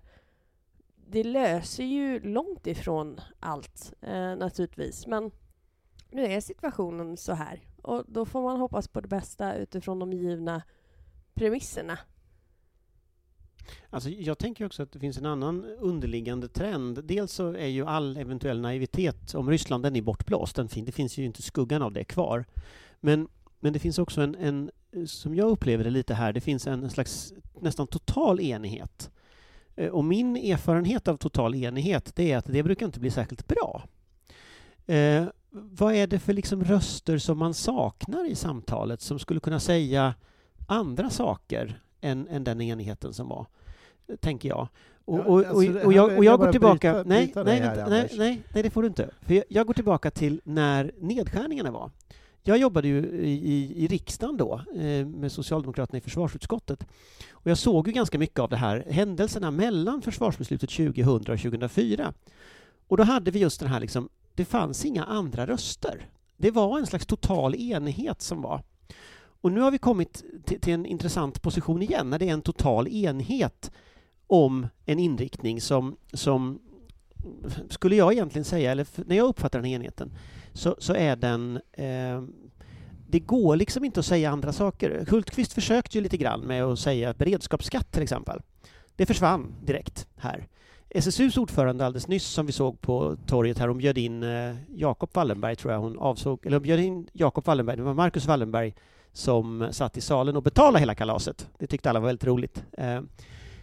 det 1.11 1.23
löser 1.23 1.83
ju 1.83 2.19
långt 2.19 2.67
ifrån 2.67 3.19
allt 3.39 3.93
eh, 4.01 4.35
naturligtvis, 4.35 5.07
men 5.07 5.31
nu 6.11 6.25
är 6.25 6.41
situationen 6.41 7.17
så 7.17 7.33
här 7.33 7.61
och 7.81 8.03
då 8.07 8.25
får 8.25 8.41
man 8.41 8.59
hoppas 8.59 8.87
på 8.87 9.01
det 9.01 9.07
bästa 9.07 9.55
utifrån 9.55 9.99
de 9.99 10.13
givna 10.13 10.61
premisserna. 11.33 11.99
Alltså, 13.89 14.09
jag 14.09 14.37
tänker 14.37 14.65
också 14.65 14.83
att 14.83 14.91
det 14.91 14.99
finns 14.99 15.17
en 15.17 15.25
annan 15.25 15.65
underliggande 15.65 16.47
trend. 16.47 17.03
Dels 17.03 17.31
så 17.31 17.53
är 17.53 17.67
ju 17.67 17.85
all 17.85 18.17
eventuell 18.17 18.61
naivitet 18.61 19.35
om 19.35 19.49
Ryssland, 19.49 19.83
den 19.83 19.95
är 19.95 20.01
bortblåst. 20.01 20.55
Den 20.55 20.69
fin 20.69 20.85
det 20.85 20.91
finns 20.91 21.17
ju 21.17 21.25
inte 21.25 21.41
skuggan 21.41 21.81
av 21.81 21.93
det 21.93 22.03
kvar. 22.03 22.45
Men 22.99 23.27
men 23.59 23.73
det 23.73 23.79
finns 23.79 23.99
också 23.99 24.21
en, 24.21 24.35
en, 24.35 24.71
som 25.07 25.35
jag 25.35 25.49
upplever 25.49 25.83
det 25.83 25.89
lite 25.89 26.13
här, 26.13 26.33
det 26.33 26.41
finns 26.41 26.67
en, 26.67 26.83
en 26.83 26.89
slags 26.89 27.33
nästan 27.61 27.87
total 27.87 28.39
enighet. 28.39 29.11
Eh, 29.79 29.89
Och 29.89 30.05
min 30.05 30.35
erfarenhet 30.35 31.07
av 31.07 31.17
total 31.17 31.55
enighet, 31.55 32.11
det 32.15 32.31
är 32.31 32.37
att 32.37 32.45
det 32.45 32.63
brukar 32.63 32.85
inte 32.85 32.99
bli 32.99 33.11
särskilt 33.11 33.47
bra. 33.47 33.83
Eh, 34.87 35.23
vad 35.51 35.93
är 35.95 36.07
det 36.07 36.19
för 36.19 36.33
liksom 36.33 36.63
röster 36.63 37.17
som 37.17 37.37
man 37.37 37.53
saknar 37.53 38.29
i 38.29 38.35
samtalet 38.35 39.01
som 39.01 39.19
skulle 39.19 39.39
kunna 39.39 39.59
säga 39.59 40.13
andra 40.67 41.09
saker 41.09 41.81
än, 42.01 42.27
än 42.27 42.43
den 42.43 42.61
enigheten 42.61 43.13
som 43.13 43.27
var? 43.29 43.45
Tänker 44.19 44.49
jag. 44.49 44.67
Och, 45.05 45.19
och, 45.19 45.37
alltså 45.39 45.53
och, 45.79 45.85
och 45.85 45.93
jag, 45.93 46.11
jag 46.11 46.23
jag 46.23 46.39
går 46.39 46.51
tillbaka... 46.51 46.93
bryta- 46.93 47.09
nej, 47.09 47.25
bryta 47.25 47.43
nej, 47.43 47.59
här, 47.59 47.89
nej, 47.89 48.09
nej, 48.17 48.41
nej, 48.53 48.63
det 48.63 48.69
får 48.69 48.81
du 48.81 48.87
inte. 48.87 49.09
För 49.21 49.33
jag, 49.33 49.43
jag 49.49 49.67
går 49.67 49.73
tillbaka 49.73 50.11
till 50.11 50.41
när 50.43 50.91
nedskärningarna 50.99 51.71
var. 51.71 51.91
Jag 52.43 52.57
jobbade 52.57 52.87
ju 52.87 53.05
i, 53.05 53.31
i, 53.31 53.83
i 53.83 53.87
riksdagen 53.87 54.37
då 54.37 54.61
eh, 54.75 55.05
med 55.05 55.31
Socialdemokraterna 55.31 55.97
i 55.97 56.01
försvarsutskottet. 56.01 56.87
Och 57.31 57.51
jag 57.51 57.57
såg 57.57 57.87
ju 57.87 57.93
ganska 57.93 58.19
mycket 58.19 58.39
av 58.39 58.49
det 58.49 58.57
här, 58.57 58.85
händelserna 58.89 59.51
mellan 59.51 60.01
försvarsbeslutet 60.01 60.69
2000 60.69 61.05
och 61.05 61.39
2004. 61.39 62.13
Och 62.87 62.97
då 62.97 63.03
hade 63.03 63.31
vi 63.31 63.39
just 63.39 63.59
den 63.59 63.69
här 63.69 63.79
liksom, 63.79 64.09
det 64.35 64.45
fanns 64.45 64.85
inga 64.85 65.03
andra 65.03 65.47
röster. 65.47 66.09
Det 66.37 66.51
var 66.51 66.79
en 66.79 66.87
slags 66.87 67.05
total 67.05 67.55
enighet 67.55 68.21
som 68.21 68.41
var. 68.41 68.63
Och 69.41 69.51
nu 69.51 69.61
har 69.61 69.71
vi 69.71 69.77
kommit 69.77 70.23
till, 70.45 70.61
till 70.61 70.73
en 70.73 70.85
intressant 70.85 71.41
position 71.41 71.81
igen, 71.81 72.09
när 72.09 72.19
det 72.19 72.29
är 72.29 72.33
en 72.33 72.41
total 72.41 72.87
enighet 72.87 73.71
om 74.27 74.67
en 74.85 74.99
inriktning 74.99 75.61
som, 75.61 75.97
som 76.13 76.59
skulle 77.69 77.95
jag 77.95 78.13
egentligen 78.13 78.45
säga, 78.45 78.71
eller 78.71 78.87
när 79.05 79.15
jag 79.15 79.27
uppfattar 79.27 79.59
den 79.59 79.65
här 79.65 79.75
enheten, 79.75 80.11
så, 80.53 80.75
så 80.79 80.93
är 80.93 81.15
den... 81.15 81.59
Eh, 81.73 82.23
det 83.11 83.19
går 83.19 83.55
liksom 83.55 83.85
inte 83.85 83.99
att 83.99 84.05
säga 84.05 84.31
andra 84.31 84.53
saker. 84.53 85.05
Hultqvist 85.09 85.53
försökte 85.53 85.97
ju 85.97 86.03
lite 86.03 86.17
grann 86.17 86.41
med 86.41 86.63
att 86.63 86.79
säga 86.79 87.13
beredskapsskatt 87.13 87.91
till 87.91 88.03
exempel. 88.03 88.41
Det 88.95 89.05
försvann 89.05 89.55
direkt 89.63 90.07
här. 90.17 90.47
SSUs 90.89 91.37
ordförande 91.37 91.85
alldeles 91.85 92.07
nyss 92.07 92.25
som 92.25 92.45
vi 92.45 92.51
såg 92.51 92.81
på 92.81 93.17
torget 93.27 93.57
här, 93.57 93.67
hon 93.67 93.77
bjöd 93.77 93.97
in 93.97 94.23
eh, 94.23 94.55
Jakob 94.75 95.09
Wallenberg 95.13 95.55
tror 95.55 95.73
jag 95.73 95.79
hon 95.79 95.99
avsåg, 95.99 96.45
eller 96.45 96.57
hon 96.57 96.63
bjöd 96.63 96.79
in 96.79 97.07
Jakob 97.13 97.45
Wallenberg, 97.45 97.77
det 97.77 97.83
var 97.83 97.93
Marcus 97.93 98.25
Wallenberg 98.25 98.75
som 99.13 99.67
satt 99.71 99.97
i 99.97 100.01
salen 100.01 100.35
och 100.35 100.43
betalade 100.43 100.79
hela 100.79 100.95
kalaset. 100.95 101.49
Det 101.59 101.67
tyckte 101.67 101.89
alla 101.89 101.99
var 101.99 102.07
väldigt 102.07 102.27
roligt. 102.27 102.63
Eh, 102.77 103.01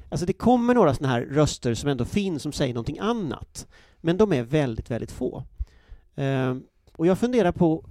Alltså 0.09 0.27
det 0.27 0.33
kommer 0.33 0.75
några 0.75 0.95
sådana 0.95 1.15
här 1.15 1.21
röster 1.21 1.75
som 1.75 1.91
ändå 1.91 2.05
finns 2.05 2.43
som 2.43 2.53
säger 2.53 2.75
någonting 2.75 2.99
annat. 2.99 3.67
Men 4.01 4.17
de 4.17 4.33
är 4.33 4.43
väldigt, 4.43 4.91
väldigt 4.91 5.13
få. 5.13 5.45
Eh, 6.15 6.55
och 6.97 7.07
jag 7.07 7.19
funderar 7.19 7.53
på 7.53 7.85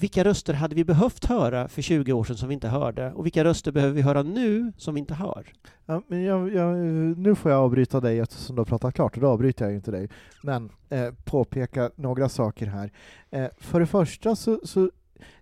vilka 0.00 0.24
röster 0.24 0.54
hade 0.54 0.74
vi 0.74 0.84
behövt 0.84 1.24
höra 1.24 1.68
för 1.68 1.82
20 1.82 2.12
år 2.12 2.24
sedan 2.24 2.36
som 2.36 2.48
vi 2.48 2.54
inte 2.54 2.68
hörde? 2.68 3.12
Och 3.12 3.26
vilka 3.26 3.44
röster 3.44 3.72
behöver 3.72 3.94
vi 3.94 4.02
höra 4.02 4.22
nu 4.22 4.72
som 4.76 4.94
vi 4.94 5.00
inte 5.00 5.14
hör? 5.14 5.52
Ja, 5.86 6.02
men 6.08 6.22
jag, 6.22 6.54
jag, 6.54 6.76
nu 7.18 7.34
får 7.34 7.50
jag 7.50 7.60
avbryta 7.60 8.00
dig 8.00 8.18
eftersom 8.18 8.56
du 8.56 8.60
har 8.60 8.66
pratat 8.66 8.94
klart, 8.94 9.16
och 9.16 9.20
då 9.20 9.28
avbryter 9.28 9.64
jag 9.64 9.70
ju 9.72 9.76
inte 9.76 9.90
dig. 9.90 10.08
Men 10.42 10.70
eh, 10.88 11.10
påpeka 11.24 11.90
några 11.96 12.28
saker 12.28 12.66
här. 12.66 12.92
Eh, 13.30 13.46
för 13.58 13.80
det 13.80 13.86
första 13.86 14.36
så, 14.36 14.60
så 14.64 14.90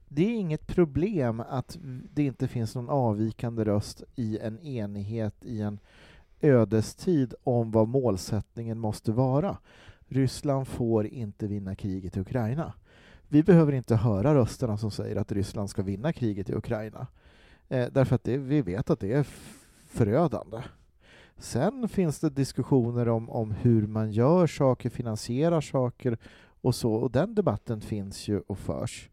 det 0.08 0.24
är 0.24 0.34
inget 0.34 0.66
problem 0.66 1.40
att 1.40 1.78
det 2.14 2.24
inte 2.24 2.48
finns 2.48 2.74
någon 2.74 2.88
avvikande 2.88 3.64
röst 3.64 4.02
i 4.14 4.38
en 4.38 4.58
enighet 4.58 5.34
i 5.44 5.60
en 5.60 5.78
ödestid 6.40 7.34
om 7.44 7.70
vad 7.70 7.88
målsättningen 7.88 8.78
måste 8.78 9.12
vara. 9.12 9.58
Ryssland 10.08 10.68
får 10.68 11.06
inte 11.06 11.46
vinna 11.46 11.74
kriget 11.74 12.16
i 12.16 12.20
Ukraina. 12.20 12.72
Vi 13.32 13.42
behöver 13.42 13.72
inte 13.72 13.96
höra 13.96 14.34
rösterna 14.34 14.76
som 14.76 14.90
säger 14.90 15.16
att 15.16 15.32
Ryssland 15.32 15.70
ska 15.70 15.82
vinna 15.82 16.12
kriget 16.12 16.50
i 16.50 16.54
Ukraina. 16.54 17.06
Eh, 17.68 17.88
därför 17.92 18.14
att 18.14 18.24
det, 18.24 18.36
vi 18.36 18.62
vet 18.62 18.90
att 18.90 19.00
det 19.00 19.12
är 19.12 19.26
förödande. 19.86 20.62
Sen 21.36 21.88
finns 21.88 22.20
det 22.20 22.30
diskussioner 22.30 23.08
om, 23.08 23.30
om 23.30 23.50
hur 23.50 23.86
man 23.86 24.12
gör 24.12 24.46
saker, 24.46 24.90
finansierar 24.90 25.60
saker 25.60 26.18
och 26.60 26.74
så, 26.74 26.94
och 26.94 27.10
den 27.10 27.34
debatten 27.34 27.80
finns 27.80 28.28
ju 28.28 28.40
och 28.40 28.58
förs. 28.58 29.10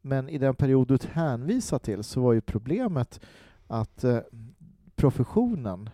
Men 0.00 0.28
i 0.28 0.38
den 0.38 0.54
period 0.54 0.88
du 0.88 0.98
hänvisar 1.12 1.78
till 1.78 2.04
så 2.04 2.20
var 2.20 2.32
ju 2.32 2.40
problemet 2.40 3.20
att 3.66 4.04
eh, 4.04 4.20
professionen, 4.96 5.90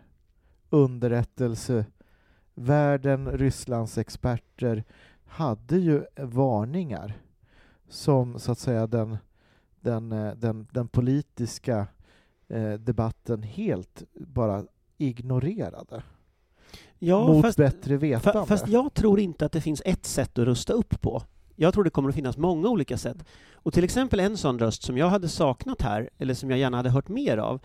underrättelsevärlden, 0.70 3.33
Rysslands 3.33 3.99
experter 3.99 4.85
hade 5.25 5.79
ju 5.79 6.05
varningar 6.16 7.24
som 7.89 8.39
så 8.39 8.53
att 8.53 8.59
säga 8.59 8.87
den, 8.87 9.18
den, 9.80 10.12
eh, 10.12 10.35
den, 10.35 10.66
den 10.72 10.89
politiska 10.89 11.87
eh, 12.49 12.72
debatten 12.72 13.43
helt 13.43 14.03
bara 14.14 14.64
ignorerade. 14.99 16.03
Ja, 16.99 17.26
mot 17.26 17.43
fast, 17.43 17.57
bättre 17.59 17.97
vetande. 17.97 18.41
fa- 18.41 18.47
fast 18.47 18.68
jag 18.68 18.95
tror 18.95 19.20
inte 19.20 19.47
att 19.47 19.53
det 19.53 19.61
finns 19.61 19.82
ett 19.85 20.07
sätt 20.07 20.39
att 20.39 20.45
rusta 20.45 20.72
upp 20.72 21.01
på. 21.01 21.22
Jag 21.57 21.74
tror 21.74 21.85
det 21.85 21.91
kommer 21.91 22.09
att 22.09 22.14
finnas 22.14 22.37
många 22.37 22.68
olika 22.68 22.99
sätt. 22.99 23.24
Och 23.53 23.72
till 23.72 23.85
exempel 23.85 24.20
en 24.20 24.37
sån 24.37 24.59
röst 24.59 24.82
som 24.82 24.99
jag 24.99 25.09
hade 25.09 25.28
saknat 25.28 25.82
här, 25.82 26.11
eller 26.18 26.35
som 26.35 26.51
jag 26.51 26.59
gärna 26.59 26.76
hade 26.76 26.91
hört 26.91 27.09
mer 27.09 27.39
av, 27.39 27.61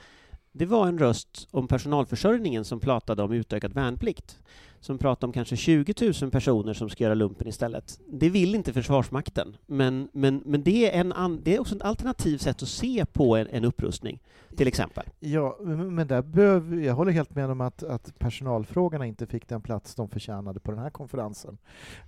det 0.52 0.66
var 0.66 0.88
en 0.88 1.00
röst 1.00 1.48
om 1.52 1.68
personalförsörjningen 1.68 2.66
som 2.66 2.80
pratade 2.80 3.24
om 3.24 3.32
utökad 3.32 3.74
värnplikt. 3.74 4.40
Som 4.82 4.98
pratar 4.98 5.28
om 5.28 5.34
kanske 5.34 5.56
20 5.56 5.94
000 6.22 6.32
personer 6.32 6.74
som 6.74 6.90
ska 6.90 7.04
göra 7.04 7.14
lumpen 7.14 7.48
istället. 7.48 8.00
Det 8.08 8.30
vill 8.30 8.56
inte 8.56 8.74
Försvarsmakten, 8.74 9.58
men, 9.66 10.10
men, 10.14 10.42
men 10.46 10.64
det, 10.64 10.96
är 10.96 11.00
en 11.00 11.14
an, 11.14 11.42
det 11.44 11.56
är 11.56 11.60
också 11.60 11.76
ett 11.76 11.82
alternativt 11.82 12.42
sätt 12.42 12.64
att 12.64 12.70
se 12.70 13.06
på 13.06 13.36
en, 13.38 13.48
en 13.48 13.66
upprustning, 13.66 14.20
till 14.58 14.68
exempel. 14.68 15.04
Ja, 15.20 15.58
men 15.62 16.08
där 16.08 16.22
behöv, 16.22 16.84
jag 16.84 16.94
håller 16.94 17.12
helt 17.12 17.36
med 17.36 17.50
om 17.50 17.62
att, 17.62 17.84
att 17.84 18.20
personalfrågorna 18.20 19.06
inte 19.06 19.28
fick 19.28 19.48
den 19.48 19.62
plats 19.62 19.96
de 19.96 20.10
förtjänade 20.10 20.60
på 20.60 20.72
den 20.72 20.80
här 20.80 20.90
konferensen. 20.90 21.58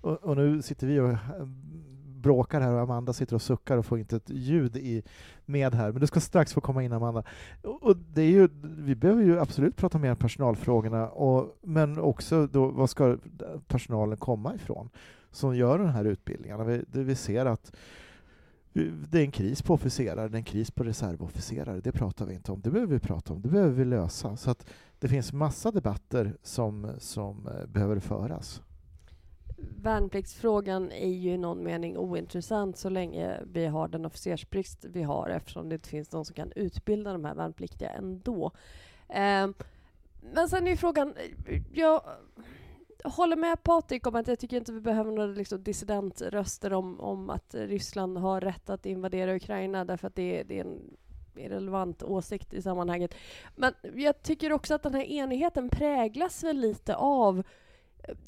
Och, 0.02 0.24
och 0.24 0.38
nu 0.38 0.62
sitter 0.62 0.88
vi 0.88 1.00
och 1.00 1.18
bråkar 2.22 2.62
här 2.62 2.72
och 2.72 2.80
Amanda 2.80 3.14
sitter 3.14 3.36
och 3.36 3.42
suckar 3.42 3.78
och 3.78 3.86
får 3.86 4.00
inte 4.00 4.16
ett 4.16 4.30
ljud 4.30 4.78
i, 4.78 5.04
med 5.46 5.74
här. 5.74 5.92
Men 5.92 6.02
du 6.02 6.08
ska 6.08 6.20
strax 6.20 6.54
få 6.54 6.62
komma 6.62 6.84
in 6.84 6.94
Amanda. 6.94 7.24
Och, 7.64 7.98
det 7.98 8.22
är 8.22 8.30
ju, 8.32 8.50
vi 8.62 8.96
behöver 8.96 9.24
ju 9.24 9.40
absolut 9.40 9.76
prata 9.76 9.98
mer 9.98 10.12
om 10.12 10.18
personalfrågorna, 10.18 11.10
och, 11.10 11.58
men 11.62 12.00
också 12.00 12.48
då, 12.48 12.68
var 12.68 12.88
ska 12.88 13.18
personalen 13.68 14.18
komma 14.18 14.56
ifrån 14.56 14.90
som 15.32 15.56
gör 15.56 15.80
den 15.80 15.90
här 15.90 16.06
utbildningarna? 16.06 16.64
Vi, 16.64 16.84
det 16.88 17.04
vi 17.04 17.16
ser 17.16 17.46
att 17.46 17.72
det 19.10 19.20
är 19.20 19.24
en 19.24 19.32
kris 19.32 19.62
på 19.62 19.74
officerare, 19.74 20.28
det 20.28 20.36
är 20.36 20.38
en 20.38 20.44
kris 20.44 20.72
på 20.72 20.84
reservofficerare. 20.84 21.82
Det 21.82 21.92
pratar 21.92 22.26
vi 22.26 22.34
inte 22.34 22.52
om. 22.52 22.62
Det 22.62 22.70
behöver 22.70 22.94
vi 22.94 23.00
prata 23.00 23.34
om. 23.34 23.42
Det 23.42 23.50
behöver 23.50 23.72
vi 23.72 23.86
lösa. 23.86 24.38
Så 24.38 24.52
att 24.52 24.70
det 25.00 25.08
finns 25.08 25.34
massa 25.34 25.72
debatter 25.72 26.38
som, 26.44 26.92
som 26.98 27.48
eh, 27.48 27.68
behöver 27.68 28.00
föras. 28.00 28.62
Värnpliktsfrågan 29.82 30.92
är 30.92 31.10
ju 31.10 31.32
i 31.32 31.38
någon 31.38 31.64
mening 31.64 31.98
ointressant 31.98 32.78
så 32.78 32.90
länge 32.90 33.40
vi 33.52 33.66
har 33.66 33.88
den 33.88 34.06
officersbrist 34.06 34.86
vi 34.86 35.04
har 35.04 35.30
eftersom 35.30 35.70
det 35.70 35.76
inte 35.76 35.90
finns 35.90 36.12
någon 36.12 36.26
som 36.26 36.36
kan 36.36 36.52
utbilda 36.56 37.14
de 37.14 37.26
här 37.26 37.36
värnpliktiga 37.36 37.90
ändå. 37.90 38.52
Eh, 39.10 39.48
men 40.34 40.50
sen 40.50 40.68
är 40.68 40.72
ju 40.72 40.78
frågan, 40.78 41.14
jag 41.74 42.02
håller 43.04 43.36
med 43.36 43.64
Patrik 43.64 44.08
om 44.08 44.16
att 44.16 44.28
jag 44.28 44.40
tycker 44.40 44.58
inte 44.58 44.74
vi 44.74 44.82
behöver 44.82 45.12
några 45.12 45.32
liksom 45.32 45.64
dissidentröster 45.64 46.74
om, 46.74 47.00
om 47.00 47.30
att 47.30 47.56
Ryssland 47.56 48.18
har 48.18 48.42
rätt 48.42 48.70
att 48.70 48.86
invadera 48.86 49.36
Ukraina 49.36 49.86
därför 49.86 50.08
att 50.08 50.16
det, 50.16 50.44
det 50.44 50.60
är 50.60 50.66
en 50.66 50.98
irrelevant 51.36 52.04
åsikt 52.04 52.54
i 52.54 52.62
sammanhanget. 52.62 53.16
Men 53.56 53.74
jag 53.96 54.22
tycker 54.22 54.52
också 54.52 54.74
att 54.74 54.84
den 54.84 54.94
här 54.94 55.04
enigheten 55.04 55.70
präglas 55.70 56.44
väl 56.44 56.58
lite 56.58 56.96
av 56.96 57.44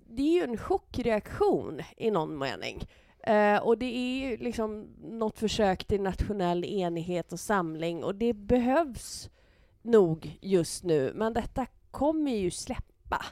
det 0.08 0.22
är 0.22 0.34
ju 0.34 0.44
en 0.44 0.58
chockreaktion 0.58 1.82
i 1.98 2.12
någon 2.12 2.38
mening. 2.38 2.88
Eh, 3.24 3.58
och 3.58 3.78
det 3.78 3.98
är 3.98 4.30
ju 4.30 4.38
liksom 4.38 4.88
något 5.02 5.40
försök 5.40 5.86
till 5.86 6.02
nationell 6.02 6.66
enighet 6.66 7.34
och 7.34 7.40
samling 7.40 8.04
och 8.04 8.16
det 8.16 8.34
behövs 8.34 9.30
nog 9.82 10.38
just 10.42 10.84
nu. 10.84 11.12
Men 11.16 11.34
detta 11.34 11.66
kommer 11.92 12.32
ju 12.32 12.52
släppa 12.52 13.26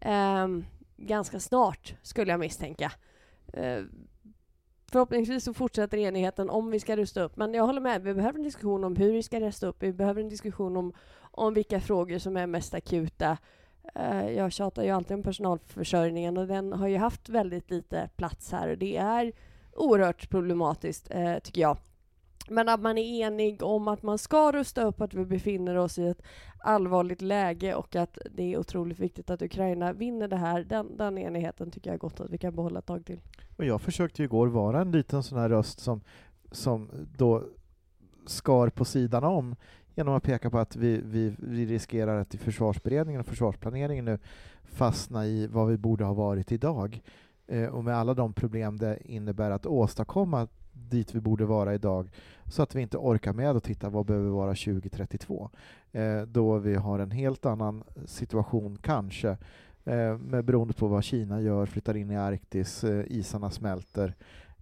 eh, 0.00 0.48
ganska 0.96 1.40
snart, 1.40 1.94
skulle 2.02 2.30
jag 2.30 2.40
misstänka. 2.40 2.92
Eh, 3.52 3.82
förhoppningsvis 4.90 5.44
så 5.44 5.54
fortsätter 5.54 5.98
enigheten 5.98 6.50
om 6.50 6.70
vi 6.70 6.80
ska 6.80 6.96
rusta 6.96 7.22
upp. 7.22 7.36
Men 7.36 7.54
jag 7.54 7.66
håller 7.66 7.80
med, 7.80 8.02
vi 8.02 8.14
behöver 8.14 8.38
en 8.38 8.44
diskussion 8.44 8.84
om 8.84 8.96
hur 8.96 9.12
vi 9.12 9.22
ska 9.22 9.40
rusta 9.40 9.66
upp. 9.66 9.82
Vi 9.82 9.92
behöver 9.92 10.22
en 10.22 10.28
diskussion 10.28 10.76
om, 10.76 10.92
om 11.20 11.54
vilka 11.54 11.80
frågor 11.80 12.18
som 12.18 12.36
är 12.36 12.46
mest 12.46 12.74
akuta. 12.74 13.38
Eh, 13.94 14.30
jag 14.30 14.52
tjatar 14.52 14.82
ju 14.82 14.90
alltid 14.90 15.14
om 15.14 15.22
personalförsörjningen 15.22 16.36
och 16.36 16.46
den 16.46 16.72
har 16.72 16.88
ju 16.88 16.96
haft 16.96 17.28
väldigt 17.28 17.70
lite 17.70 18.10
plats 18.16 18.52
här 18.52 18.68
och 18.68 18.78
det 18.78 18.96
är 18.96 19.32
oerhört 19.76 20.30
problematiskt, 20.30 21.10
eh, 21.10 21.38
tycker 21.38 21.60
jag. 21.60 21.78
Men 22.50 22.68
att 22.68 22.80
man 22.80 22.98
är 22.98 23.26
enig 23.26 23.62
om 23.62 23.88
att 23.88 24.02
man 24.02 24.18
ska 24.18 24.52
rusta 24.52 24.82
upp, 24.82 25.00
att 25.00 25.14
vi 25.14 25.24
befinner 25.24 25.76
oss 25.76 25.98
i 25.98 26.06
ett 26.06 26.22
allvarligt 26.58 27.22
läge 27.22 27.74
och 27.74 27.96
att 27.96 28.18
det 28.30 28.54
är 28.54 28.58
otroligt 28.58 28.98
viktigt 28.98 29.30
att 29.30 29.42
Ukraina 29.42 29.92
vinner 29.92 30.28
det 30.28 30.36
här, 30.36 30.64
den, 30.64 30.96
den 30.96 31.18
enigheten 31.18 31.70
tycker 31.70 31.90
jag 31.90 31.94
är 31.94 31.98
gott 31.98 32.20
att 32.20 32.30
vi 32.30 32.38
kan 32.38 32.54
behålla 32.54 32.78
ett 32.78 32.86
tag 32.86 33.06
till. 33.06 33.20
Och 33.56 33.64
jag 33.64 33.80
försökte 33.80 34.22
ju 34.22 34.26
igår 34.26 34.46
vara 34.46 34.80
en 34.80 34.92
liten 34.92 35.22
sån 35.22 35.38
här 35.38 35.48
röst 35.48 35.80
som, 35.80 36.00
som 36.50 36.90
då 37.16 37.44
skar 38.26 38.68
på 38.68 38.84
sidan 38.84 39.24
om 39.24 39.56
genom 39.98 40.14
att 40.14 40.22
peka 40.22 40.50
på 40.50 40.58
att 40.58 40.76
vi, 40.76 41.00
vi, 41.04 41.34
vi 41.38 41.66
riskerar 41.66 42.20
att 42.20 42.34
i 42.34 42.38
försvarsberedningen 42.38 43.20
och 43.20 43.26
försvarsplaneringen 43.26 44.04
nu 44.04 44.18
fastna 44.64 45.26
i 45.26 45.46
vad 45.46 45.68
vi 45.68 45.76
borde 45.76 46.04
ha 46.04 46.12
varit 46.12 46.52
idag. 46.52 47.02
Eh, 47.46 47.66
och 47.66 47.84
med 47.84 47.96
alla 47.96 48.14
de 48.14 48.32
problem 48.32 48.76
det 48.76 48.98
innebär 49.04 49.50
att 49.50 49.66
åstadkomma 49.66 50.48
dit 50.72 51.14
vi 51.14 51.20
borde 51.20 51.44
vara 51.44 51.74
idag 51.74 52.10
så 52.46 52.62
att 52.62 52.74
vi 52.74 52.82
inte 52.82 52.96
orkar 52.96 53.32
med 53.32 53.56
att 53.56 53.64
titta 53.64 53.90
vad 53.90 54.06
behöver 54.06 54.30
vara 54.30 54.54
2032 54.54 55.50
eh, 55.92 56.22
då 56.22 56.58
vi 56.58 56.74
har 56.74 56.98
en 56.98 57.10
helt 57.10 57.46
annan 57.46 57.84
situation 58.04 58.78
kanske 58.82 59.28
eh, 59.84 60.18
med 60.18 60.44
beroende 60.44 60.74
på 60.74 60.86
vad 60.86 61.04
Kina 61.04 61.40
gör, 61.40 61.66
flyttar 61.66 61.96
in 61.96 62.10
i 62.10 62.16
Arktis, 62.16 62.84
eh, 62.84 63.04
isarna 63.06 63.50
smälter 63.50 64.14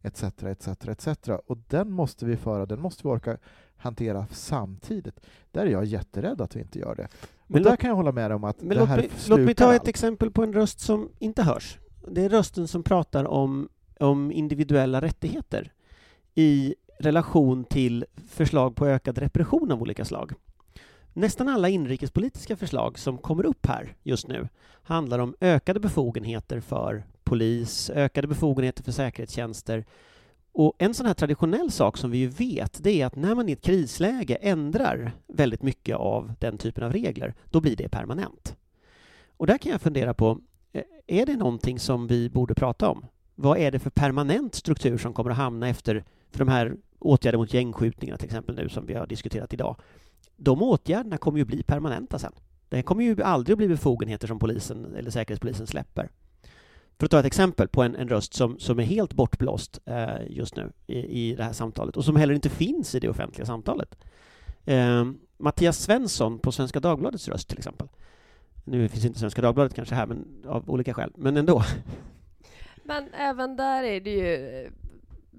etc. 0.02 0.22
etc. 0.42 0.68
etc. 0.68 1.28
Och 1.46 1.58
den 1.68 1.90
måste 1.90 2.26
vi 2.26 2.36
föra, 2.36 2.66
den 2.66 2.80
måste 2.80 3.02
vi 3.02 3.08
orka 3.08 3.36
hantera 3.76 4.26
samtidigt. 4.30 5.20
Där 5.52 5.66
är 5.66 5.70
jag 5.70 5.84
jätterädd 5.84 6.40
att 6.40 6.56
vi 6.56 6.60
inte 6.60 6.78
gör 6.78 6.94
det. 6.94 7.08
Men 7.46 7.58
och 7.60 7.64
där 7.64 7.70
låt- 7.70 7.80
kan 7.80 7.88
jag 7.88 7.96
hålla 7.96 8.12
med 8.12 8.32
om 8.32 8.44
att 8.44 8.56
det 8.60 8.74
låt 8.74 8.88
här 8.88 8.96
mig, 8.96 9.10
låt 9.28 9.40
mig 9.40 9.54
ta 9.54 9.64
slukar 9.64 9.74
ett 9.74 9.80
allt. 9.80 9.88
exempel 9.88 10.30
på 10.30 10.42
en 10.42 10.52
röst 10.52 10.80
som 10.80 11.08
inte 11.18 11.42
hörs. 11.42 11.78
Det 12.10 12.24
är 12.24 12.28
rösten 12.28 12.68
som 12.68 12.82
pratar 12.82 13.24
om, 13.24 13.68
om 14.00 14.32
individuella 14.32 15.00
rättigheter 15.00 15.72
i 16.34 16.74
relation 16.98 17.64
till 17.64 18.04
förslag 18.28 18.76
på 18.76 18.86
ökad 18.86 19.18
repression 19.18 19.72
av 19.72 19.82
olika 19.82 20.04
slag. 20.04 20.32
Nästan 21.12 21.48
alla 21.48 21.68
inrikespolitiska 21.68 22.56
förslag 22.56 22.98
som 22.98 23.18
kommer 23.18 23.46
upp 23.46 23.66
här 23.66 23.96
just 24.02 24.28
nu 24.28 24.48
handlar 24.82 25.18
om 25.18 25.34
ökade 25.40 25.80
befogenheter 25.80 26.60
för 26.60 27.04
polis, 27.24 27.90
ökade 27.90 28.28
befogenheter 28.28 28.82
för 28.84 28.92
säkerhetstjänster. 28.92 29.84
Och 30.58 30.74
en 30.78 30.94
sån 30.94 31.06
här 31.06 31.14
traditionell 31.14 31.70
sak 31.70 31.96
som 31.96 32.10
vi 32.10 32.18
ju 32.18 32.28
vet, 32.28 32.84
det 32.84 33.00
är 33.00 33.06
att 33.06 33.16
när 33.16 33.34
man 33.34 33.48
i 33.48 33.52
ett 33.52 33.62
krisläge 33.62 34.34
ändrar 34.34 35.12
väldigt 35.26 35.62
mycket 35.62 35.96
av 35.96 36.32
den 36.38 36.58
typen 36.58 36.84
av 36.84 36.92
regler, 36.92 37.34
då 37.50 37.60
blir 37.60 37.76
det 37.76 37.88
permanent. 37.88 38.56
Och 39.36 39.46
där 39.46 39.58
kan 39.58 39.72
jag 39.72 39.80
fundera 39.80 40.14
på, 40.14 40.40
eh, 40.72 40.82
är 41.06 41.26
det 41.26 41.36
någonting 41.36 41.78
som 41.78 42.06
vi 42.06 42.30
borde 42.30 42.54
prata 42.54 42.88
om? 42.88 43.06
Vad 43.34 43.58
är 43.58 43.70
det 43.70 43.78
för 43.78 43.90
permanent 43.90 44.54
struktur 44.54 44.98
som 44.98 45.12
kommer 45.12 45.30
att 45.30 45.36
hamna 45.36 45.68
efter 45.68 46.04
för 46.30 46.38
de 46.38 46.48
här 46.48 46.76
åtgärder 46.98 47.38
mot 47.38 47.54
gängskjutningar 47.54 48.16
till 48.16 48.26
exempel 48.26 48.54
nu 48.54 48.68
som 48.68 48.86
vi 48.86 48.94
har 48.94 49.06
diskuterat 49.06 49.52
idag? 49.52 49.76
De 50.36 50.62
åtgärderna 50.62 51.18
kommer 51.18 51.38
ju 51.38 51.44
bli 51.44 51.62
permanenta 51.62 52.18
sen. 52.18 52.32
Det 52.68 52.82
kommer 52.82 53.04
ju 53.04 53.22
aldrig 53.22 53.54
att 53.54 53.58
bli 53.58 53.68
befogenheter 53.68 54.26
som 54.26 54.38
polisen 54.38 54.94
eller 54.94 55.10
säkerhetspolisen 55.10 55.66
släpper. 55.66 56.10
För 56.98 57.04
att 57.04 57.10
ta 57.10 57.20
ett 57.20 57.26
exempel 57.26 57.68
på 57.68 57.82
en, 57.82 57.96
en 57.96 58.08
röst 58.08 58.34
som, 58.34 58.58
som 58.58 58.78
är 58.78 58.82
helt 58.82 59.14
bortblåst 59.14 59.80
eh, 59.84 60.26
just 60.28 60.56
nu 60.56 60.72
i, 60.86 60.98
i 60.98 61.34
det 61.34 61.44
här 61.44 61.52
samtalet 61.52 61.96
och 61.96 62.04
som 62.04 62.16
heller 62.16 62.34
inte 62.34 62.48
finns 62.48 62.94
i 62.94 63.00
det 63.00 63.08
offentliga 63.08 63.46
samtalet. 63.46 63.96
Eh, 64.64 65.04
Mattias 65.36 65.78
Svensson 65.78 66.38
på 66.38 66.52
Svenska 66.52 66.80
Dagbladets 66.80 67.28
röst 67.28 67.48
till 67.48 67.58
exempel. 67.58 67.88
Nu 68.64 68.88
finns 68.88 69.04
inte 69.04 69.18
Svenska 69.18 69.42
Dagbladet 69.42 69.74
kanske 69.74 69.94
här, 69.94 70.06
men 70.06 70.44
av 70.46 70.70
olika 70.70 70.94
skäl. 70.94 71.12
Men 71.16 71.36
ändå. 71.36 71.62
Men 72.86 73.14
även 73.14 73.56
där 73.56 73.82
är 73.82 74.00
det 74.00 74.10
ju 74.10 74.60
eh, 74.64 74.70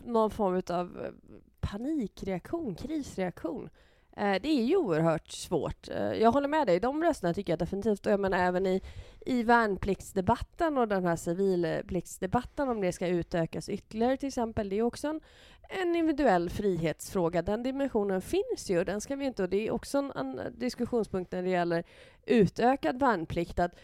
någon 0.06 0.32
form 0.32 0.62
av 0.70 1.06
eh, 1.06 1.12
panikreaktion, 1.60 2.76
krisreaktion. 2.76 3.70
Eh, 4.18 4.36
det 4.42 4.50
är 4.50 4.64
ju 4.64 4.78
oerhört 4.78 5.28
svårt. 5.28 5.88
Jag 6.20 6.32
håller 6.32 6.48
med 6.48 6.68
dig, 6.68 6.80
de 6.80 7.04
rösterna 7.04 7.34
tycker 7.34 7.54
jag 7.54 7.60
definitivt. 7.60 8.06
Och 8.06 8.12
jag 8.12 8.20
menar 8.20 8.38
även 8.38 8.66
i, 8.66 8.82
i 9.28 9.44
värnpliktsdebatten 9.44 10.78
och 10.78 10.88
den 10.88 11.06
här 11.06 11.16
civilpliktsdebatten, 11.16 12.70
om 12.70 12.82
det 12.82 12.92
ska 12.92 13.08
utökas 13.08 13.70
ytterligare 13.70 14.18
till 14.18 14.28
exempel, 14.28 14.70
det 14.70 14.76
är 14.76 14.82
också 14.82 15.08
en, 15.08 15.22
en 15.70 15.96
individuell 15.96 16.50
frihetsfråga. 16.50 17.42
Den 17.42 17.64
dimensionen 17.64 18.22
finns 18.22 18.70
ju 18.70 18.80
och 18.80 18.86
den 18.86 19.02
ska 19.02 19.16
vi 19.16 19.26
inte... 19.26 19.44
Och 19.44 19.50
det 19.50 19.68
är 19.68 19.72
också 19.72 19.98
en, 19.98 20.12
en 20.12 20.60
diskussionspunkt 20.60 21.32
när 21.32 21.44
det 21.44 21.50
gäller 21.50 21.84
utökad 22.26 23.00
värnplikt, 23.00 23.60
att 23.60 23.76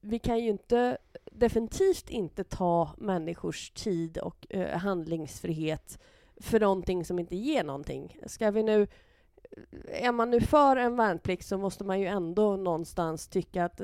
vi 0.00 0.18
kan 0.18 0.38
ju 0.38 0.50
inte 0.50 0.98
definitivt 1.32 2.10
inte 2.10 2.44
ta 2.44 2.90
människors 2.98 3.70
tid 3.70 4.18
och 4.18 4.46
eh, 4.50 4.78
handlingsfrihet 4.78 5.98
för 6.36 6.60
någonting 6.60 7.04
som 7.04 7.18
inte 7.18 7.36
ger 7.36 7.64
någonting. 7.64 8.18
Ska 8.26 8.50
vi 8.50 8.62
nu 8.62 8.86
är 9.86 10.12
man 10.12 10.30
nu 10.30 10.40
för 10.40 10.76
en 10.76 10.96
värnplikt 10.96 11.46
så 11.46 11.58
måste 11.58 11.84
man 11.84 12.00
ju 12.00 12.06
ändå 12.06 12.56
någonstans 12.56 13.28
tycka 13.28 13.64
att 13.64 13.80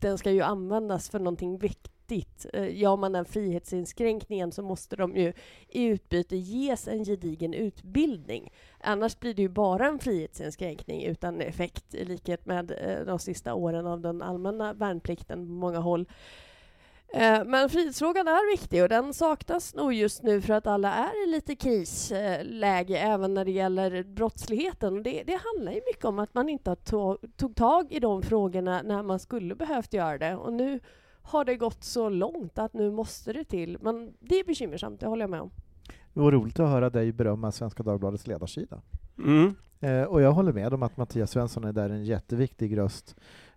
den 0.00 0.18
ska 0.18 0.30
ju 0.30 0.40
användas 0.42 1.08
för 1.10 1.18
någonting 1.18 1.58
viktigt. 1.58 2.46
Eh, 2.52 2.76
Gör 2.76 2.96
man 2.96 3.12
den 3.12 3.24
frihetsinskränkningen 3.24 4.52
så 4.52 4.62
måste 4.62 4.96
de 4.96 5.16
ju 5.16 5.32
i 5.68 5.84
utbyte 5.84 6.36
ges 6.36 6.88
en 6.88 7.04
gedigen 7.04 7.54
utbildning. 7.54 8.52
Annars 8.80 9.18
blir 9.20 9.34
det 9.34 9.42
ju 9.42 9.48
bara 9.48 9.86
en 9.86 9.98
frihetsinskränkning 9.98 11.04
utan 11.04 11.40
effekt 11.40 11.94
i 11.94 12.04
likhet 12.04 12.46
med 12.46 12.70
eh, 12.70 13.06
de 13.06 13.18
sista 13.18 13.54
åren 13.54 13.86
av 13.86 14.00
den 14.00 14.22
allmänna 14.22 14.72
värnplikten 14.72 15.46
på 15.46 15.52
många 15.52 15.78
håll. 15.78 16.06
Eh, 17.14 17.44
Men 17.44 17.68
frihetsfrågan 17.68 18.28
är 18.28 18.52
viktig 18.52 18.82
och 18.82 18.88
den 18.88 19.14
saknas 19.14 19.74
nog 19.74 19.92
just 19.92 20.22
nu 20.22 20.40
för 20.40 20.54
att 20.54 20.66
alla 20.66 20.94
är 20.94 21.28
i 21.28 21.30
lite 21.30 21.56
krisläge 21.56 22.98
även 22.98 23.34
när 23.34 23.44
det 23.44 23.50
gäller 23.50 24.02
brottsligheten. 24.02 25.02
Det, 25.02 25.22
det 25.26 25.40
handlar 25.54 25.72
ju 25.72 25.80
mycket 25.86 26.04
om 26.04 26.18
att 26.18 26.34
man 26.34 26.48
inte 26.48 26.76
tog 27.36 27.56
tag 27.56 27.92
i 27.92 28.00
de 28.00 28.22
frågorna 28.22 28.82
när 28.82 29.02
man 29.02 29.18
skulle 29.18 29.54
behövt 29.54 29.92
göra 29.92 30.18
det. 30.18 30.36
Och 30.36 30.52
nu 30.52 30.80
har 31.22 31.44
det 31.44 31.56
gått 31.56 31.84
så 31.84 32.08
långt 32.08 32.58
att 32.58 32.74
nu 32.74 32.90
måste 32.90 33.32
det 33.32 33.44
till. 33.44 33.78
Men 33.80 34.12
det 34.20 34.40
är 34.40 34.44
bekymmersamt, 34.44 35.00
det 35.00 35.06
håller 35.06 35.22
jag 35.22 35.30
med 35.30 35.40
om. 35.40 35.50
Det 36.12 36.20
var 36.20 36.32
roligt 36.32 36.60
att 36.60 36.68
höra 36.68 36.90
dig 36.90 37.12
berömma 37.12 37.52
Svenska 37.52 37.82
Dagbladets 37.82 38.26
ledarsida. 38.26 38.82
Mm. 39.18 39.54
Eh, 39.80 40.02
och 40.02 40.22
jag 40.22 40.32
håller 40.32 40.52
med 40.52 40.74
om 40.74 40.82
att 40.82 40.96
Mattias 40.96 41.30
Svensson 41.30 41.64
är 41.64 41.72
där 41.72 41.90
en 41.90 42.04
jätteviktig 42.04 42.78
röst 42.78 43.16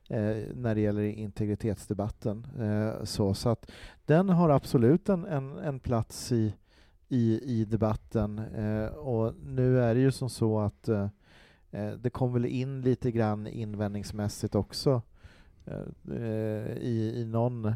Eh, 0.10 0.38
när 0.56 0.76
det 0.76 0.82
gäller 0.82 1.02
integritetsdebatten. 1.02 2.48
Eh, 2.60 3.04
så, 3.04 3.34
så 3.34 3.50
att 3.50 3.72
den 4.06 4.30
har 4.30 4.50
absolut 4.50 5.10
en, 5.10 5.26
en, 5.26 5.58
en 5.58 5.80
plats 5.80 6.32
i, 6.32 6.54
i, 7.08 7.40
i 7.44 7.66
debatten. 7.66 8.40
Eh, 8.40 8.86
och 8.86 9.34
nu 9.46 9.80
är 9.80 9.96
det 9.96 10.02
ju 10.02 10.12
som 10.12 10.30
så 10.30 10.60
att 10.60 10.88
eh, 10.88 11.08
eh 11.72 11.92
det 11.92 12.10
kom 12.10 12.34
väl 12.34 12.46
in 12.46 12.82
lite 12.82 13.12
grann 13.12 13.48
invändningsmässigt 13.48 14.56
också 14.56 15.02
eh, 15.66 16.78
i, 16.78 17.14
i 17.16 17.26
någon 17.26 17.74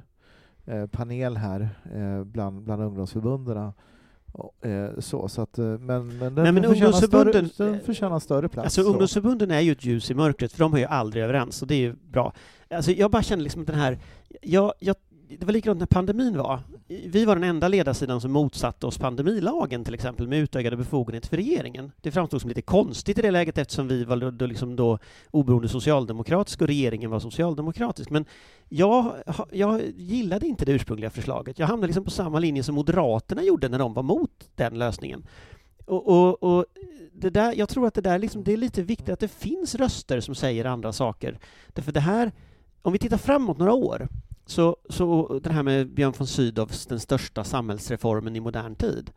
eh, 0.66 0.88
panel 0.88 1.38
här 1.38 1.70
eh, 1.94 2.24
bland, 2.24 2.64
bland 2.64 2.82
ungdomsförbunden. 2.82 3.72
Eh, 4.62 5.00
så, 5.00 5.28
så 5.28 5.42
att, 5.42 5.58
eh, 5.58 5.66
men, 5.66 6.18
men 6.18 6.36
den 6.36 6.44
Nej, 6.44 6.52
men 6.52 6.64
förtjänar, 6.64 6.92
större, 6.92 7.32
den 7.32 7.80
förtjänar 7.80 8.20
större 8.20 8.50
plats. 8.50 8.66
Alltså 8.66 8.84
så. 8.84 8.90
ungdomsförbunden 8.90 9.52
är 9.52 9.60
ju 9.60 9.72
ett 9.72 9.86
ljus 9.86 10.12
i 10.12 10.14
mörkret, 10.14 10.52
för 10.52 10.60
de 10.60 10.74
är 10.74 10.78
ju 10.78 10.86
aldrig 10.86 11.24
överens, 11.24 11.62
och 11.62 11.68
det 11.68 11.76
är 11.76 11.80
ju 11.80 11.94
bra. 11.94 12.34
Alltså 12.70 12.92
jag 12.92 13.12
bara 13.12 13.24
känner 13.24 13.44
liksom 13.44 13.66
den 13.66 13.76
här... 13.76 14.00
Jag, 14.42 14.74
jag, 14.80 14.96
det 15.40 15.46
var 15.46 15.54
likadant 15.54 15.80
när 15.80 15.86
pandemin 15.86 16.38
var. 16.38 16.60
Vi 16.88 17.26
var 17.26 17.36
den 17.36 17.44
enda 17.44 17.68
ledarsidan 17.68 18.22
som 18.22 18.32
motsatte 18.32 18.88
oss 18.88 18.98
pandemilagen, 18.98 19.84
till 19.84 19.94
exempel, 19.94 20.28
med 20.28 20.40
utökade 20.40 20.78
befogenheter 20.78 21.30
för 21.30 21.38
regeringen. 21.38 21.92
Det 22.02 22.12
framstod 22.12 22.42
som 22.42 22.48
lite 22.48 22.62
konstigt 22.62 23.20
i 23.20 23.22
det 23.22 23.32
läget 23.32 23.58
eftersom 23.58 23.88
vi 23.88 24.04
var 24.04 24.18
då, 24.18 24.32
då, 24.32 24.46
liksom 24.46 24.76
då 24.76 25.00
oberoende 25.32 25.70
socialdemokratiska 25.70 26.64
och 26.64 26.68
regeringen 26.68 27.10
var 27.10 27.20
socialdemokratisk. 27.20 28.10
Men 28.10 28.26
jag, 28.70 29.14
jag 29.52 29.82
gillade 29.96 30.48
inte 30.48 30.66
det 30.66 30.72
ursprungliga 30.72 31.10
förslaget. 31.10 31.60
Jag 31.60 31.68
hamnade 31.68 31.88
liksom 31.88 32.04
på 32.04 32.12
samma 32.12 32.40
linje 32.40 32.64
som 32.64 32.76
Moderaterna 32.76 33.44
gjorde 33.44 33.70
när 33.70 33.80
de 33.80 33.94
var 33.94 34.04
mot 34.04 34.50
den 34.56 34.80
lösningen. 34.80 35.24
Och, 35.86 36.08
och, 36.08 36.44
och 36.44 36.66
det 37.14 37.30
där, 37.30 37.54
jag 37.58 37.70
tror 37.70 37.88
att 37.88 37.94
det 37.94 38.02
där 38.02 38.20
liksom, 38.20 38.44
det 38.44 38.54
är 38.54 38.58
lite 38.58 38.82
viktigt 38.82 39.10
att 39.10 39.20
det 39.20 39.28
finns 39.28 39.76
röster 39.76 40.20
som 40.20 40.36
säger 40.36 40.66
andra 40.66 40.94
saker. 40.94 41.40
Därför 41.68 41.92
det 41.92 42.00
här, 42.00 42.32
om 42.82 42.94
vi 42.94 43.00
tittar 43.00 43.18
framåt 43.18 43.58
några 43.58 43.74
år, 43.74 44.08
så, 44.52 44.78
så 44.89 45.39
det 45.43 45.52
här 45.52 45.64
med 45.64 45.93
Björn 45.93 46.14
von 46.18 46.28
Sydows, 46.28 46.86
den 46.86 46.99
största 46.99 47.43
samhällsreformen 47.43 48.36
i 48.36 48.39
modern 48.39 48.76
tid. 48.76 49.12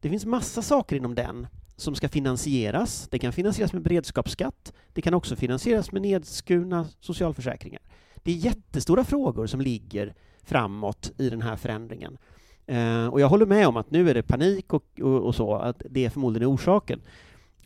Det 0.00 0.08
finns 0.08 0.26
massa 0.26 0.62
saker 0.62 0.96
inom 0.96 1.14
den 1.14 1.46
som 1.76 1.94
ska 1.94 2.08
finansieras. 2.08 3.08
Det 3.10 3.18
kan 3.18 3.32
finansieras 3.32 3.72
med 3.72 3.82
beredskapsskatt. 3.82 4.72
Det 4.92 5.02
kan 5.02 5.14
också 5.14 5.36
finansieras 5.36 5.92
med 5.92 6.02
nedskurna 6.02 6.86
socialförsäkringar. 7.00 7.82
Det 8.16 8.30
är 8.30 8.36
jättestora 8.36 9.04
frågor 9.04 9.46
som 9.46 9.60
ligger 9.60 10.14
framåt 10.42 11.12
i 11.18 11.30
den 11.30 11.42
här 11.42 11.56
förändringen. 11.56 12.18
Eh, 12.66 13.06
och 13.06 13.20
jag 13.20 13.28
håller 13.28 13.46
med 13.46 13.68
om 13.68 13.76
att 13.76 13.90
nu 13.90 14.10
är 14.10 14.14
det 14.14 14.22
panik 14.22 14.72
och, 14.72 15.00
och, 15.00 15.26
och 15.26 15.34
så, 15.34 15.54
att 15.54 15.82
det 15.90 16.10
förmodligen 16.10 16.48
är 16.48 16.54
orsaken. 16.54 17.00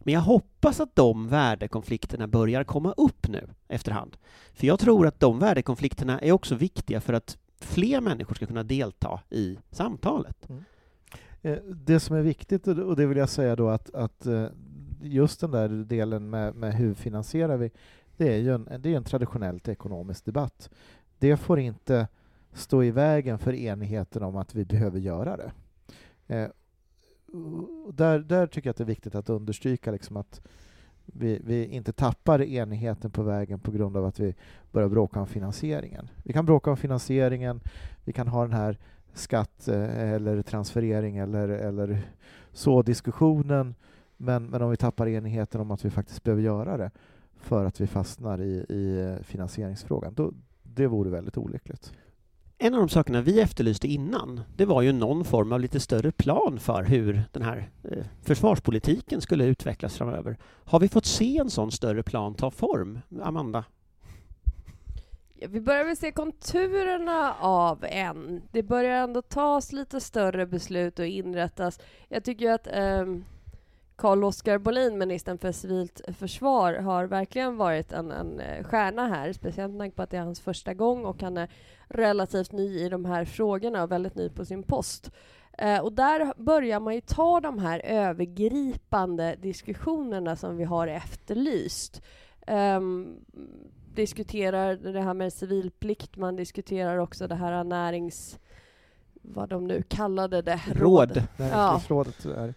Men 0.07 0.15
jag 0.15 0.21
hoppas 0.21 0.81
att 0.81 0.97
de 0.97 1.29
värdekonflikterna 1.29 2.27
börjar 2.27 2.65
komma 2.65 2.93
upp 2.97 3.29
nu 3.29 3.49
efterhand. 3.69 4.17
För 4.53 4.67
jag 4.67 4.79
tror 4.79 5.07
att 5.07 5.21
de 5.21 5.39
värdekonflikterna 5.39 6.19
är 6.19 6.33
också 6.33 6.55
viktiga 6.55 7.01
för 7.01 7.13
att 7.13 7.39
fler 7.61 8.01
människor 8.01 8.35
ska 8.35 8.47
kunna 8.47 8.63
delta 8.63 9.21
i 9.31 9.59
samtalet. 9.71 10.49
Mm. 10.49 10.63
Eh, 11.43 11.59
det 11.65 12.01
som 12.01 12.17
är 12.17 12.23
viktigt, 12.23 12.67
och 12.67 12.97
det- 12.97 13.07
vill 13.07 13.19
jag 13.19 13.29
säga 13.29 13.57
då 13.57 13.69
att, 13.69 13.95
att 13.95 14.27
eh, 14.27 14.47
just 15.03 15.41
den 15.41 15.51
där 15.51 15.69
delen 15.69 16.31
med, 16.31 16.55
med 16.55 16.75
hur 16.75 16.95
finansierar 16.95 17.57
vi, 17.57 17.71
det 18.17 18.35
är 18.35 18.39
ju 18.39 18.55
en, 18.55 18.69
det 18.79 18.93
är 18.93 18.97
en 18.97 19.05
traditionellt 19.05 19.69
ekonomisk 19.69 20.25
debatt. 20.25 20.71
Det 21.19 21.37
får 21.37 21.59
inte 21.59 22.09
stå 22.53 22.83
i 22.83 22.91
vägen 22.91 23.39
för 23.39 23.53
enigheten 23.55 24.23
om 24.23 24.37
att 24.37 24.55
vi 24.55 24.65
behöver 24.65 24.99
göra 24.99 25.37
det. 25.37 25.53
Eh, 26.27 26.49
där, 27.93 28.19
där 28.19 28.47
tycker 28.47 28.69
jag 28.69 28.71
att 28.71 28.77
det 28.77 28.85
är 28.85 28.87
viktigt 28.87 29.15
att 29.15 29.31
understryka 29.31 29.91
liksom 29.91 30.17
att 30.17 30.41
vi, 31.07 31.41
vi 31.45 31.67
inte 31.67 31.93
tappar 31.93 32.43
enigheten 32.43 33.11
på 33.11 33.23
vägen 33.23 33.59
på 33.59 33.71
grund 33.71 33.97
av 33.97 34.05
att 34.05 34.21
vi 34.21 34.35
börjar 34.73 34.89
bråka 34.89 35.21
om 35.21 35.27
finansieringen. 35.27 36.09
Vi 36.25 36.33
kan 36.33 36.47
bråka 36.47 36.71
om 36.71 36.77
finansieringen, 36.77 37.61
vi 38.05 38.13
kan 38.13 38.29
ha 38.29 38.43
den 38.43 38.53
här 38.53 38.79
skatt 39.15 39.69
eh, 39.69 40.13
eller 40.13 40.43
transferering 40.43 41.17
eller, 41.17 41.49
eller 41.49 42.03
så 42.53 42.83
diskussionen, 42.83 43.75
men, 44.17 44.47
men 44.47 44.63
om 44.63 44.71
vi 44.71 44.77
tappar 44.77 45.09
enigheten 45.09 45.61
om 45.61 45.71
att 45.71 45.85
vi 45.85 45.91
faktiskt 45.91 46.23
behöver 46.23 46.43
göra 46.43 46.77
det 46.77 46.91
för 47.37 47.65
att 47.65 47.81
vi 47.81 47.87
fastnar 47.87 48.43
i, 48.43 48.67
i 48.69 49.01
eh, 49.01 49.23
finansieringsfrågan, 49.23 50.15
då, 50.15 50.33
det 50.63 50.87
vore 50.87 51.11
väldigt 51.11 51.39
olyckligt. 51.39 51.93
En 52.59 52.75
av 52.75 52.81
de 52.81 52.89
sakerna 52.89 53.21
vi 53.21 53.41
efterlyste 53.41 53.89
innan, 53.89 54.41
det 54.57 54.65
var 54.65 54.83
ju 54.83 54.93
någon 54.93 55.25
form 55.25 55.53
av 55.53 55.61
lite 55.61 55.81
större 55.81 56.13
plan 56.13 56.59
för 56.59 56.85
hur 56.85 57.23
den 57.33 57.43
här 57.43 57.71
eh, 57.85 58.05
försvarspolitiken 58.23 59.21
skulle 59.21 59.45
utvecklas 59.45 59.97
framöver. 59.97 60.37
Har 60.65 60.81
vi 60.81 60.89
fått 60.89 61.07
se 61.07 61.39
en 61.39 61.51
sån 61.51 61.73
större 61.73 62.03
plan 62.03 62.35
ta 62.35 62.51
form? 62.51 62.99
Amanda? 63.23 63.65
Ja, 65.35 65.49
vi 65.51 65.61
börjar 65.61 65.85
väl 65.85 65.97
se 65.97 66.13
konturerna 66.13 67.35
av 67.41 67.85
en. 67.85 68.43
Det 68.53 68.63
börjar 68.63 69.03
ändå 69.03 69.23
tas 69.23 69.73
lite 69.73 70.01
större 70.01 70.47
beslut 70.47 70.99
och 70.99 71.07
inrättas. 71.07 71.81
Jag 72.09 72.25
tycker 72.25 72.51
att 72.51 72.69
um 72.75 73.25
Carl-Oskar 73.97 74.59
Bolin, 74.59 74.99
ministern 74.99 75.39
för 75.39 75.53
civilt 75.53 76.01
försvar, 76.19 76.75
har 76.75 77.05
verkligen 77.05 77.57
varit 77.57 77.93
en, 77.93 78.11
en 78.11 78.41
eh, 78.41 78.65
stjärna 78.65 79.09
här, 79.09 79.33
speciellt 79.33 79.73
med 79.73 79.81
tanke 79.81 79.97
på 79.97 80.03
att 80.03 80.11
det 80.11 80.17
är 80.17 80.21
hans 80.21 80.41
första 80.41 80.75
gång 80.75 81.05
och 81.05 81.23
han 81.23 81.37
är 81.37 81.49
relativt 81.89 82.53
ny 82.53 82.79
i 82.79 82.89
de 82.89 83.05
här 83.05 83.25
frågorna 83.25 83.83
och 83.83 83.93
väldigt 83.93 84.15
ny 84.15 84.29
på 84.29 84.45
sin 84.45 84.63
post. 84.63 85.11
Eh, 85.59 85.79
och 85.79 85.93
där 85.93 86.33
börjar 86.37 86.81
man 86.81 86.95
ju 86.95 87.01
ta 87.01 87.41
de 87.41 87.59
här 87.59 87.81
övergripande 87.85 89.37
diskussionerna 89.43 90.37
som 90.37 90.57
vi 90.57 90.65
har 90.65 90.89
efterlyst. 90.89 92.03
Um, 92.47 93.17
diskuterar 93.95 94.77
det 94.77 95.01
här 95.01 95.15
med 95.15 95.33
civilplikt, 95.33 96.17
man 96.17 96.37
diskuterar 96.37 96.99
också 96.99 97.29
det 97.29 97.35
här 97.35 97.65
närings 97.65 98.39
vad 99.29 99.49
de 99.49 99.65
nu 99.65 99.83
kallade 99.89 100.43
det. 100.43 100.61
Råd. 100.75 101.23
Näringslivsrådet 101.37 102.25
ja. 102.25 102.31
är 102.31 102.55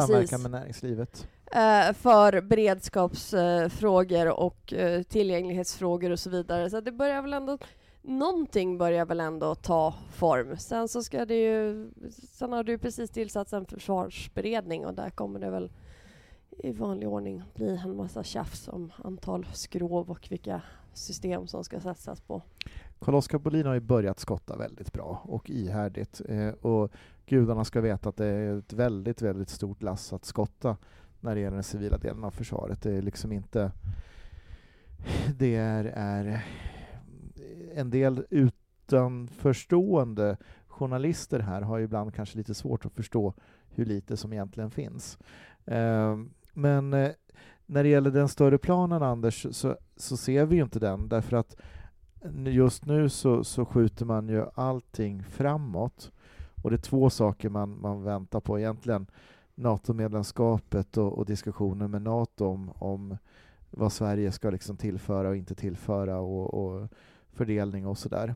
samverkan 0.00 0.42
med 0.42 0.50
näringslivet. 0.50 1.28
Uh, 1.46 1.92
för 1.92 2.40
beredskapsfrågor 2.40 4.26
uh, 4.26 4.32
och 4.32 4.74
uh, 4.76 5.02
tillgänglighetsfrågor 5.02 6.10
och 6.10 6.18
så 6.18 6.30
vidare. 6.30 6.70
Så 6.70 6.80
det 6.80 6.92
börjar 6.92 7.22
väl 7.22 7.32
ändå 7.32 7.58
någonting 8.02 8.78
börjar 8.78 9.06
väl 9.06 9.20
ändå 9.20 9.54
ta 9.54 9.94
form. 10.12 10.56
Sen 10.56 10.88
så 10.88 11.02
ska 11.02 11.24
det 11.24 11.34
ju... 11.34 11.90
Sen 12.10 12.52
har 12.52 12.64
du 12.64 12.78
precis 12.78 13.10
tillsatt 13.10 13.52
en 13.52 13.66
försvarsberedning 13.66 14.86
och 14.86 14.94
där 14.94 15.10
kommer 15.10 15.40
det 15.40 15.50
väl 15.50 15.70
i 16.58 16.72
vanlig 16.72 17.08
ordning 17.08 17.42
bli 17.54 17.80
en 17.84 17.96
massa 17.96 18.22
tjafs 18.22 18.68
om 18.68 18.92
antal 19.04 19.46
skrov 19.52 20.10
och 20.10 20.26
vilka 20.30 20.62
system 20.92 21.46
som 21.46 21.64
ska 21.64 21.80
satsas 21.80 22.20
på. 22.20 22.42
Carl-Oskar 23.02 23.38
Bolin 23.38 23.66
har 23.66 23.74
ju 23.74 23.80
börjat 23.80 24.20
skotta 24.20 24.56
väldigt 24.56 24.92
bra 24.92 25.22
och 25.24 25.50
ihärdigt. 25.50 26.20
Eh, 26.28 26.48
och 26.48 26.90
gudarna 27.26 27.64
ska 27.64 27.80
veta 27.80 28.08
att 28.08 28.16
det 28.16 28.26
är 28.26 28.58
ett 28.58 28.72
väldigt, 28.72 29.22
väldigt 29.22 29.48
stort 29.48 29.82
lass 29.82 30.12
att 30.12 30.24
skotta 30.24 30.76
när 31.20 31.34
det 31.34 31.40
gäller 31.40 31.54
den 31.54 31.64
civila 31.64 31.98
delen 31.98 32.24
av 32.24 32.30
försvaret. 32.30 32.82
Det 32.82 32.92
är 32.92 33.02
liksom 33.02 33.32
inte... 33.32 33.72
Det 35.38 35.56
är, 35.56 35.84
är 35.84 36.44
en 37.74 37.90
del 37.90 38.24
utanförstående 38.30 40.36
journalister 40.66 41.40
här 41.40 41.62
har 41.62 41.80
ibland 41.80 42.14
kanske 42.14 42.38
lite 42.38 42.54
svårt 42.54 42.86
att 42.86 42.92
förstå 42.92 43.34
hur 43.68 43.84
lite 43.84 44.16
som 44.16 44.32
egentligen 44.32 44.70
finns. 44.70 45.18
Eh, 45.64 46.18
men 46.52 46.94
eh, 46.94 47.10
när 47.66 47.82
det 47.82 47.88
gäller 47.88 48.10
den 48.10 48.28
större 48.28 48.58
planen, 48.58 49.02
Anders, 49.02 49.46
så, 49.50 49.76
så 49.96 50.16
ser 50.16 50.46
vi 50.46 50.56
ju 50.56 50.62
inte 50.62 50.78
den 50.78 51.08
därför 51.08 51.36
att 51.36 51.56
just 52.44 52.86
nu 52.86 53.08
så, 53.08 53.44
så 53.44 53.64
skjuter 53.64 54.06
man 54.06 54.28
ju 54.28 54.46
allting 54.54 55.22
framåt. 55.22 56.12
Och 56.62 56.70
det 56.70 56.76
är 56.76 56.78
två 56.78 57.10
saker 57.10 57.48
man, 57.48 57.80
man 57.80 58.02
väntar 58.02 58.40
på 58.40 58.58
egentligen. 58.58 59.06
NATO-medlemskapet 59.54 60.96
och, 60.96 61.18
och 61.18 61.26
diskussionen 61.26 61.90
med 61.90 62.02
NATO 62.02 62.46
om, 62.46 62.70
om 62.74 63.16
vad 63.70 63.92
Sverige 63.92 64.32
ska 64.32 64.50
liksom 64.50 64.76
tillföra 64.76 65.28
och 65.28 65.36
inte 65.36 65.54
tillföra 65.54 66.18
och, 66.18 66.54
och 66.54 66.88
fördelning 67.32 67.86
och 67.86 67.98
sådär. 67.98 68.34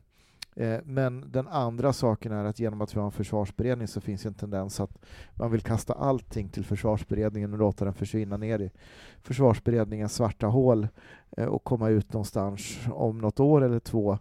Eh, 0.57 0.79
men 0.83 1.31
den 1.31 1.47
andra 1.47 1.93
saken 1.93 2.31
är 2.31 2.45
att 2.45 2.59
genom 2.59 2.81
att 2.81 2.95
vi 2.95 2.99
har 2.99 3.05
en 3.05 3.11
försvarsberedning 3.11 3.87
så 3.87 4.01
finns 4.01 4.25
en 4.25 4.33
tendens 4.33 4.79
att 4.79 4.97
man 5.33 5.51
vill 5.51 5.61
kasta 5.61 5.93
allting 5.93 6.49
till 6.49 6.65
försvarsberedningen 6.65 7.53
och 7.53 7.59
låta 7.59 7.85
den 7.85 7.93
försvinna 7.93 8.37
ner 8.37 8.59
i 8.59 8.71
försvarsberedningens 9.21 10.13
svarta 10.13 10.47
hål 10.47 10.87
Eh, 11.37 11.45
och 11.45 11.63
komma 11.63 11.89
ut 11.89 12.13
någonstans 12.13 12.77
om 12.93 13.17
något 13.17 13.39
år 13.39 13.63
eller 13.63 13.79
två 13.79 14.17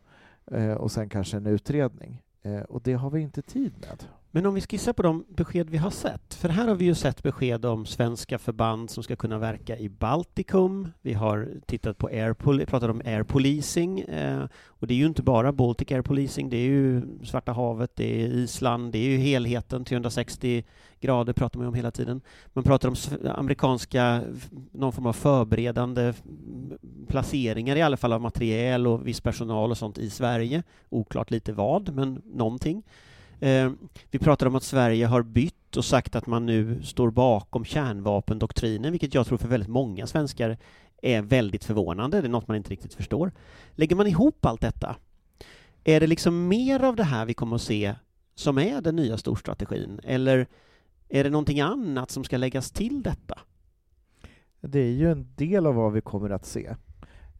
eh, 0.46 0.72
och 0.72 0.92
sen 0.92 1.08
kanske 1.08 1.36
en 1.36 1.46
utredning. 1.46 2.22
Eh, 2.42 2.60
och 2.60 2.80
det 2.84 2.92
har 2.92 3.10
vi 3.10 3.20
inte 3.20 3.42
tid 3.42 3.72
med. 3.80 4.04
Men 4.36 4.46
om 4.46 4.54
vi 4.54 4.60
skissar 4.60 4.92
på 4.92 5.02
de 5.02 5.24
besked 5.28 5.70
vi 5.70 5.78
har 5.78 5.90
sett, 5.90 6.34
för 6.34 6.48
här 6.48 6.68
har 6.68 6.74
vi 6.74 6.84
ju 6.84 6.94
sett 6.94 7.22
besked 7.22 7.64
om 7.64 7.86
svenska 7.86 8.38
förband 8.38 8.90
som 8.90 9.02
ska 9.02 9.16
kunna 9.16 9.38
verka 9.38 9.78
i 9.78 9.88
Baltikum. 9.88 10.88
Vi 11.02 11.12
har 11.12 11.48
tittat 11.66 11.98
på 11.98 12.06
air 12.06 12.32
pratat 12.64 12.90
om 12.90 13.02
air 13.04 13.22
policing 13.22 14.00
eh, 14.00 14.44
och 14.66 14.86
det 14.86 14.94
är 14.94 14.98
ju 14.98 15.06
inte 15.06 15.22
bara 15.22 15.52
Baltic 15.52 15.92
air 15.92 16.02
policing, 16.02 16.50
det 16.50 16.56
är 16.56 16.66
ju 16.66 17.02
Svarta 17.24 17.52
havet, 17.52 17.90
det 17.94 18.22
är 18.22 18.26
Island, 18.26 18.92
det 18.92 18.98
är 18.98 19.08
ju 19.10 19.16
helheten, 19.16 19.84
360 19.84 20.64
grader 21.00 21.32
pratar 21.32 21.58
man 21.58 21.68
om 21.68 21.74
hela 21.74 21.90
tiden. 21.90 22.20
Man 22.52 22.64
pratar 22.64 22.88
om 22.88 22.96
amerikanska, 23.36 24.22
någon 24.72 24.92
form 24.92 25.06
av 25.06 25.12
förberedande 25.12 26.12
placeringar 27.08 27.76
i 27.76 27.82
alla 27.82 27.96
fall 27.96 28.12
av 28.12 28.20
materiel 28.20 28.86
och 28.86 29.06
viss 29.06 29.20
personal 29.20 29.70
och 29.70 29.78
sånt 29.78 29.98
i 29.98 30.10
Sverige. 30.10 30.62
Oklart 30.88 31.30
lite 31.30 31.52
vad, 31.52 31.94
men 31.94 32.22
någonting. 32.24 32.82
Eh, 33.40 33.72
vi 34.10 34.18
pratar 34.18 34.46
om 34.46 34.54
att 34.54 34.62
Sverige 34.62 35.06
har 35.06 35.22
bytt 35.22 35.76
och 35.76 35.84
sagt 35.84 36.16
att 36.16 36.26
man 36.26 36.46
nu 36.46 36.82
står 36.82 37.10
bakom 37.10 37.64
kärnvapendoktrinen, 37.64 38.92
vilket 38.92 39.14
jag 39.14 39.26
tror 39.26 39.38
för 39.38 39.48
väldigt 39.48 39.68
många 39.68 40.06
svenskar 40.06 40.58
är 41.02 41.22
väldigt 41.22 41.64
förvånande. 41.64 42.20
Det 42.20 42.26
är 42.26 42.30
något 42.30 42.48
man 42.48 42.56
inte 42.56 42.70
riktigt 42.70 42.94
förstår. 42.94 43.32
Lägger 43.70 43.96
man 43.96 44.06
ihop 44.06 44.46
allt 44.46 44.60
detta, 44.60 44.96
är 45.84 46.00
det 46.00 46.06
liksom 46.06 46.48
mer 46.48 46.84
av 46.84 46.96
det 46.96 47.04
här 47.04 47.26
vi 47.26 47.34
kommer 47.34 47.56
att 47.56 47.62
se 47.62 47.94
som 48.34 48.58
är 48.58 48.80
den 48.80 48.96
nya 48.96 49.16
storstrategin, 49.16 50.00
eller 50.04 50.46
är 51.08 51.24
det 51.24 51.30
någonting 51.30 51.60
annat 51.60 52.10
som 52.10 52.24
ska 52.24 52.36
läggas 52.36 52.70
till 52.70 53.02
detta? 53.02 53.38
Det 54.60 54.80
är 54.80 54.92
ju 54.92 55.12
en 55.12 55.28
del 55.36 55.66
av 55.66 55.74
vad 55.74 55.92
vi 55.92 56.00
kommer 56.00 56.30
att 56.30 56.46
se. 56.46 56.74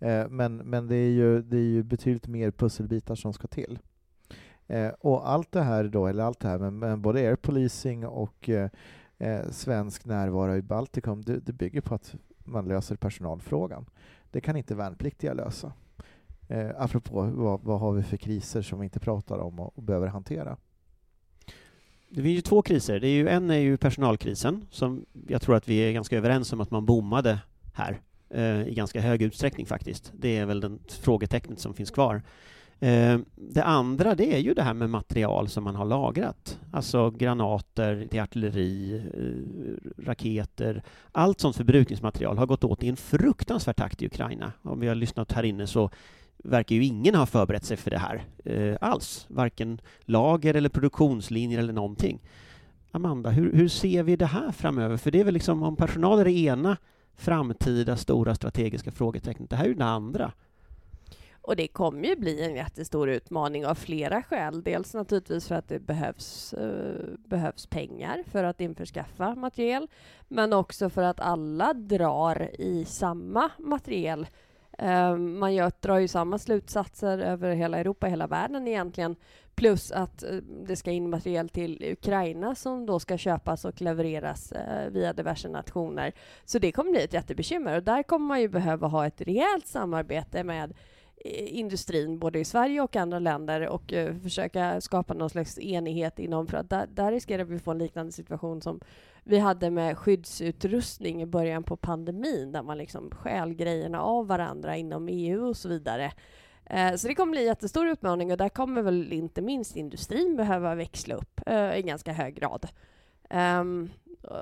Ehm, 0.01 0.37
men, 0.37 0.57
men 0.57 0.87
det, 0.87 0.97
är 0.97 1.11
ju, 1.11 1.43
det 1.43 1.57
är 1.57 1.61
ju 1.61 1.83
betydligt 1.83 2.27
mer 2.27 2.51
pusselbitar 2.51 3.15
som 3.15 3.33
ska 3.33 3.49
till. 3.49 3.79
Eh, 4.67 4.89
och 4.89 5.31
allt 5.31 5.53
det 5.53 5.63
här 5.63 5.85
då, 5.85 6.07
eller 6.07 6.25
allt 6.25 6.41
det 6.41 6.49
här 6.49 6.59
men, 6.59 6.79
men 6.79 7.03
både 7.03 7.21
air 7.21 7.37
policing 7.37 8.07
och 8.07 8.49
eh, 8.49 8.71
eh, 9.19 9.51
svensk 9.51 10.05
närvaro 10.05 10.57
i 10.57 10.63
Baltikum, 10.63 11.23
det, 11.23 11.39
det, 11.39 11.53
bygger 11.53 11.81
på 11.81 11.95
att 11.95 12.15
man 12.45 12.69
löser 12.69 12.97
personalfrågan. 12.97 13.87
Det 14.31 14.41
kan 14.41 14.57
inte 14.57 14.75
värnpliktiga 14.75 15.35
lösa. 15.35 15.73
Eh, 16.49 16.71
apropå 16.79 17.23
vad, 17.23 17.61
vad 17.61 17.81
har 17.81 17.93
vi 17.93 18.03
för 18.03 18.17
kriser 18.17 18.63
som 18.63 18.81
vi 18.81 18.85
inte 18.85 19.01
pratar 19.01 19.39
om 19.39 19.61
och, 19.61 19.79
och 19.79 19.83
behöver 19.83 20.07
hantera. 20.07 20.57
Det 22.09 22.23
finns 22.23 22.37
ju 22.37 22.41
två 22.41 22.63
kriser. 22.63 23.01
Det 23.01 23.09
är 23.09 23.15
ju, 23.15 23.29
en 23.29 23.51
är 23.51 23.59
ju 23.59 23.77
personalkrisen, 23.77 24.67
som 24.71 25.07
jag 25.29 25.43
tror 25.43 25.57
att 25.57 25.69
vi 25.69 25.79
är 25.79 25.93
ganska 25.93 26.17
överens 26.17 26.53
om 26.53 26.61
att 26.61 26.71
man 26.71 26.87
bommade 26.87 27.39
här 27.75 28.01
eh, 28.31 28.69
i 28.69 28.75
ganska 28.75 29.01
hög 29.01 29.23
utsträckning 29.23 29.67
faktiskt. 29.67 30.13
Det 30.15 30.37
är 30.37 30.47
väl 30.47 30.61
den 30.61 30.79
frågetecknet 30.89 31.61
som 31.61 31.75
finns 31.75 31.91
kvar. 31.91 32.23
Eh, 32.81 33.19
det 33.35 33.65
andra 33.65 34.15
det 34.15 34.35
är 34.35 34.39
ju 34.39 34.55
det 34.55 34.63
här 34.63 34.75
med 34.75 34.91
material 34.91 35.49
som 35.49 35.65
man 35.65 35.75
har 35.75 35.85
lagrat. 35.85 36.59
Alltså 36.73 37.11
granater 37.11 38.07
till 38.11 38.21
artilleri, 38.21 39.03
eh, 39.15 40.05
raketer. 40.05 40.83
Allt 41.13 41.41
sånt 41.41 41.57
förbrukningsmaterial 41.57 42.39
har 42.39 42.47
gått 42.47 42.65
åt 42.65 42.83
i 42.83 42.89
en 42.89 42.97
fruktansvärd 42.97 43.77
takt 43.77 44.03
i 44.03 44.07
Ukraina. 44.07 44.53
Om 44.63 44.81
vi 44.81 44.89
har 44.89 44.95
lyssnat 44.95 45.33
här 45.33 45.43
inne 45.43 45.67
så 45.67 45.91
verkar 46.37 46.77
ju 46.77 46.85
ingen 46.85 47.15
ha 47.15 47.27
förberett 47.27 47.65
sig 47.65 47.77
för 47.77 47.91
det 47.91 47.99
här 47.99 48.25
eh, 48.45 48.77
alls. 48.81 49.27
Varken 49.29 49.81
lager 50.01 50.55
eller 50.55 50.69
produktionslinjer 50.69 51.59
eller 51.59 51.73
någonting. 51.73 52.21
Amanda, 52.91 53.31
hur, 53.31 53.53
hur 53.53 53.69
ser 53.69 54.03
vi 54.03 54.17
det 54.17 54.27
här 54.27 54.53
framöver? 54.53 54.97
För 54.97 55.11
det 55.11 55.21
är 55.21 55.25
väl 55.25 55.35
liksom 55.35 55.63
om 55.63 55.77
personal 55.77 56.19
är 56.19 56.25
det 56.25 56.33
ena 56.33 56.77
framtida 57.15 57.97
stora 57.97 58.35
strategiska 58.35 58.91
frågetecknet. 58.91 59.51
Det 59.51 59.57
här 59.57 59.65
är 59.65 59.69
ju 59.69 59.75
det 59.75 59.85
andra. 59.85 60.33
Och 61.47 61.57
det 61.57 61.69
kommer 61.69 62.09
ju 62.09 62.17
bli 62.17 62.45
en 62.45 62.55
jättestor 62.55 63.09
utmaning 63.09 63.67
av 63.67 63.75
flera 63.75 64.23
skäl. 64.23 64.63
Dels 64.63 64.95
naturligtvis 64.95 65.49
för 65.49 65.55
att 65.55 65.69
det 65.69 65.79
behövs, 65.79 66.53
eh, 66.53 67.19
behövs 67.25 67.67
pengar 67.67 68.25
för 68.31 68.45
att 68.45 68.61
införskaffa 68.61 69.35
materiel, 69.35 69.89
men 70.29 70.53
också 70.53 70.91
för 70.91 71.03
att 71.03 71.21
alla 71.21 71.73
drar 71.75 72.51
i 72.59 72.85
samma 72.85 73.51
materiel 73.59 74.27
Eh, 74.79 75.17
man 75.17 75.55
gör, 75.55 75.73
drar 75.81 75.99
ju 75.99 76.09
samma 76.09 76.39
slutsatser 76.39 77.19
över 77.19 77.55
hela 77.55 77.79
Europa, 77.79 78.07
hela 78.07 78.27
världen 78.27 78.69
egentligen. 78.69 79.17
Plus 79.55 79.93
att 79.93 80.23
eh, 80.23 80.37
det 80.67 80.77
ska 80.77 80.91
in 80.91 81.11
materiel 81.11 81.49
till 81.49 81.85
Ukraina 81.93 82.55
som 82.55 82.87
då 82.87 83.01
ska 83.01 83.19
köpas 83.19 83.65
och 83.65 83.81
levereras 83.81 84.53
eh, 84.53 84.91
via 84.91 85.13
diverse 85.13 85.49
nationer. 85.49 86.13
Så 86.45 86.59
det 86.59 86.73
kommer 86.73 86.91
bli 86.91 87.05
ett 87.05 87.13
jättebekymmer 87.13 87.77
och 87.77 87.83
där 87.83 88.03
kommer 88.03 88.27
man 88.27 88.41
ju 88.41 88.49
behöva 88.49 88.87
ha 88.87 89.07
ett 89.07 89.21
rejält 89.21 89.67
samarbete 89.67 90.45
med 90.45 90.75
Eh, 91.27 91.59
industrin, 91.59 92.19
både 92.19 92.39
i 92.39 92.45
Sverige 92.45 92.81
och 92.81 92.97
andra 92.97 93.19
länder 93.19 93.69
och 93.69 93.93
eh, 93.93 94.15
försöka 94.15 94.81
skapa 94.81 95.15
någon 95.15 95.31
slags 95.31 95.59
enighet 95.59 96.19
inom, 96.19 96.47
för 96.47 96.57
att 96.57 96.71
där, 96.71 96.87
där 96.87 97.13
riskerar 97.13 97.45
vi 97.45 97.59
få 97.59 97.71
en 97.71 97.79
liknande 97.79 98.13
situation 98.13 98.63
som 98.63 98.81
vi 99.25 99.39
hade 99.39 99.71
med 99.71 99.99
skyddsutrustning 99.99 101.23
i 101.23 101.27
början 101.27 101.63
på 101.63 101.77
pandemin, 101.77 102.53
där 102.53 102.63
man 102.63 102.79
liksom 102.79 103.11
stjäl 103.11 103.55
grejerna 103.55 104.03
av 104.03 104.27
varandra 104.27 104.77
inom 104.77 105.09
EU 105.09 105.49
och 105.49 105.57
så 105.57 105.69
vidare. 105.69 106.13
Eh, 106.65 106.95
så 106.95 107.09
det 107.09 107.15
kommer 107.15 107.31
bli 107.31 107.41
en 107.41 107.47
jättestor 107.47 107.87
utmaning 107.87 108.33
och 108.33 108.39
där 108.39 108.49
kommer 108.49 108.83
väl 108.83 109.13
inte 109.13 109.43
minst 109.43 109.77
industrin 109.77 110.37
behöva 110.37 110.75
växla 110.75 111.15
upp 111.15 111.41
eh, 111.47 111.79
i 111.79 111.83
ganska 111.83 112.13
hög 112.13 112.35
grad. 112.35 112.69
Um, 113.61 113.91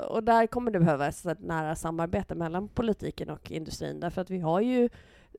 och 0.09 0.25
där 0.25 0.47
kommer 0.47 0.71
det 0.71 0.81
behövas 0.81 1.27
ett 1.27 1.41
nära 1.41 1.77
samarbete 1.77 2.35
mellan 2.35 2.69
politiken 2.69 3.31
och 3.31 3.51
industrin 3.51 4.01
därför 4.01 4.21
att 4.21 4.31
vi 4.31 4.39
har 4.39 4.61
ju 4.61 4.89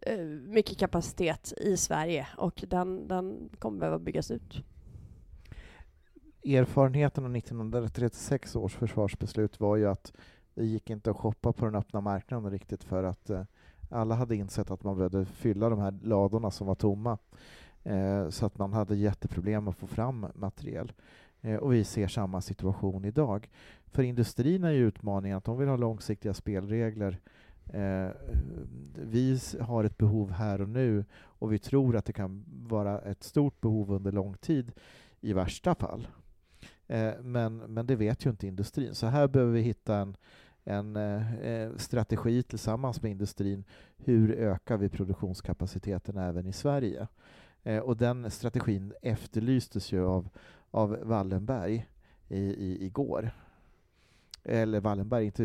Eh, 0.01 0.17
mycket 0.25 0.77
kapacitet 0.77 1.53
i 1.57 1.77
Sverige 1.77 2.27
och 2.37 2.63
den, 2.67 3.07
den 3.07 3.49
kommer 3.59 3.79
behöva 3.79 3.99
byggas 3.99 4.31
ut. 4.31 4.63
Erfarenheten 6.43 7.25
av 7.25 7.35
1936 7.35 8.55
års 8.55 8.75
försvarsbeslut 8.75 9.59
var 9.59 9.75
ju 9.75 9.85
att 9.87 10.13
det 10.53 10.65
gick 10.65 10.89
inte 10.89 11.11
att 11.11 11.17
shoppa 11.17 11.53
på 11.53 11.65
den 11.65 11.75
öppna 11.75 12.01
marknaden 12.01 12.51
riktigt 12.51 12.83
för 12.83 13.03
att 13.03 13.29
eh, 13.29 13.43
alla 13.89 14.15
hade 14.15 14.35
insett 14.35 14.71
att 14.71 14.83
man 14.83 14.97
behövde 14.97 15.25
fylla 15.25 15.69
de 15.69 15.79
här 15.79 15.99
ladorna 16.03 16.51
som 16.51 16.67
var 16.67 16.75
tomma. 16.75 17.17
Eh, 17.83 18.29
så 18.29 18.45
att 18.45 18.57
man 18.57 18.73
hade 18.73 18.95
jätteproblem 18.95 19.67
att 19.67 19.77
få 19.77 19.87
fram 19.87 20.27
materiel. 20.35 20.93
Och 21.61 21.73
vi 21.73 21.83
ser 21.83 22.07
samma 22.07 22.41
situation 22.41 23.05
idag. 23.05 23.49
För 23.85 24.03
industrin 24.03 24.63
är 24.63 24.71
ju 24.71 24.87
utmaningen 24.87 25.37
att 25.37 25.43
de 25.43 25.57
vill 25.57 25.67
ha 25.67 25.75
långsiktiga 25.75 26.33
spelregler. 26.33 27.19
Eh, 27.74 28.09
vi 28.93 29.39
har 29.59 29.84
ett 29.84 29.97
behov 29.97 30.32
här 30.32 30.61
och 30.61 30.70
nu 30.70 31.05
och 31.13 31.53
vi 31.53 31.59
tror 31.59 31.95
att 31.95 32.05
det 32.05 32.13
kan 32.13 32.45
vara 32.47 32.99
ett 32.99 33.24
stort 33.24 33.61
behov 33.61 33.91
under 33.91 34.11
lång 34.11 34.34
tid 34.34 34.72
i 35.22 35.34
värsta 35.34 35.76
fall. 35.76 36.07
Eh, 36.88 37.13
men, 37.22 37.57
men 37.57 37.86
det 37.88 37.95
vet 37.95 38.26
ju 38.26 38.30
inte 38.30 38.47
industrin. 38.47 38.95
Så 38.95 39.07
här 39.07 39.28
behöver 39.28 39.53
vi 39.53 39.61
hitta 39.61 39.97
en, 39.97 40.18
en 40.63 40.95
eh, 40.95 41.36
eh 41.36 41.76
strategi 41.76 42.43
tillsammans 42.43 43.01
med 43.01 43.11
industrin. 43.11 43.63
Hur 43.97 44.32
ökar 44.32 44.78
vi 44.78 44.89
produktionskapaciteten 44.89 46.18
även 46.18 46.47
i 46.47 46.53
Sverige? 46.53 47.07
Eh, 47.63 47.80
och 47.80 47.97
den 47.97 48.32
strategin 48.32 48.93
efterlystes 49.01 49.91
ju 49.91 50.05
av, 50.05 50.30
av 50.72 50.97
Wallenberg 51.03 51.88
i, 52.28 52.39
i, 52.39 52.86
igår. 52.86 53.32
Eller 54.45 54.79
Wallenberg, 54.79 55.25
inte, 55.25 55.41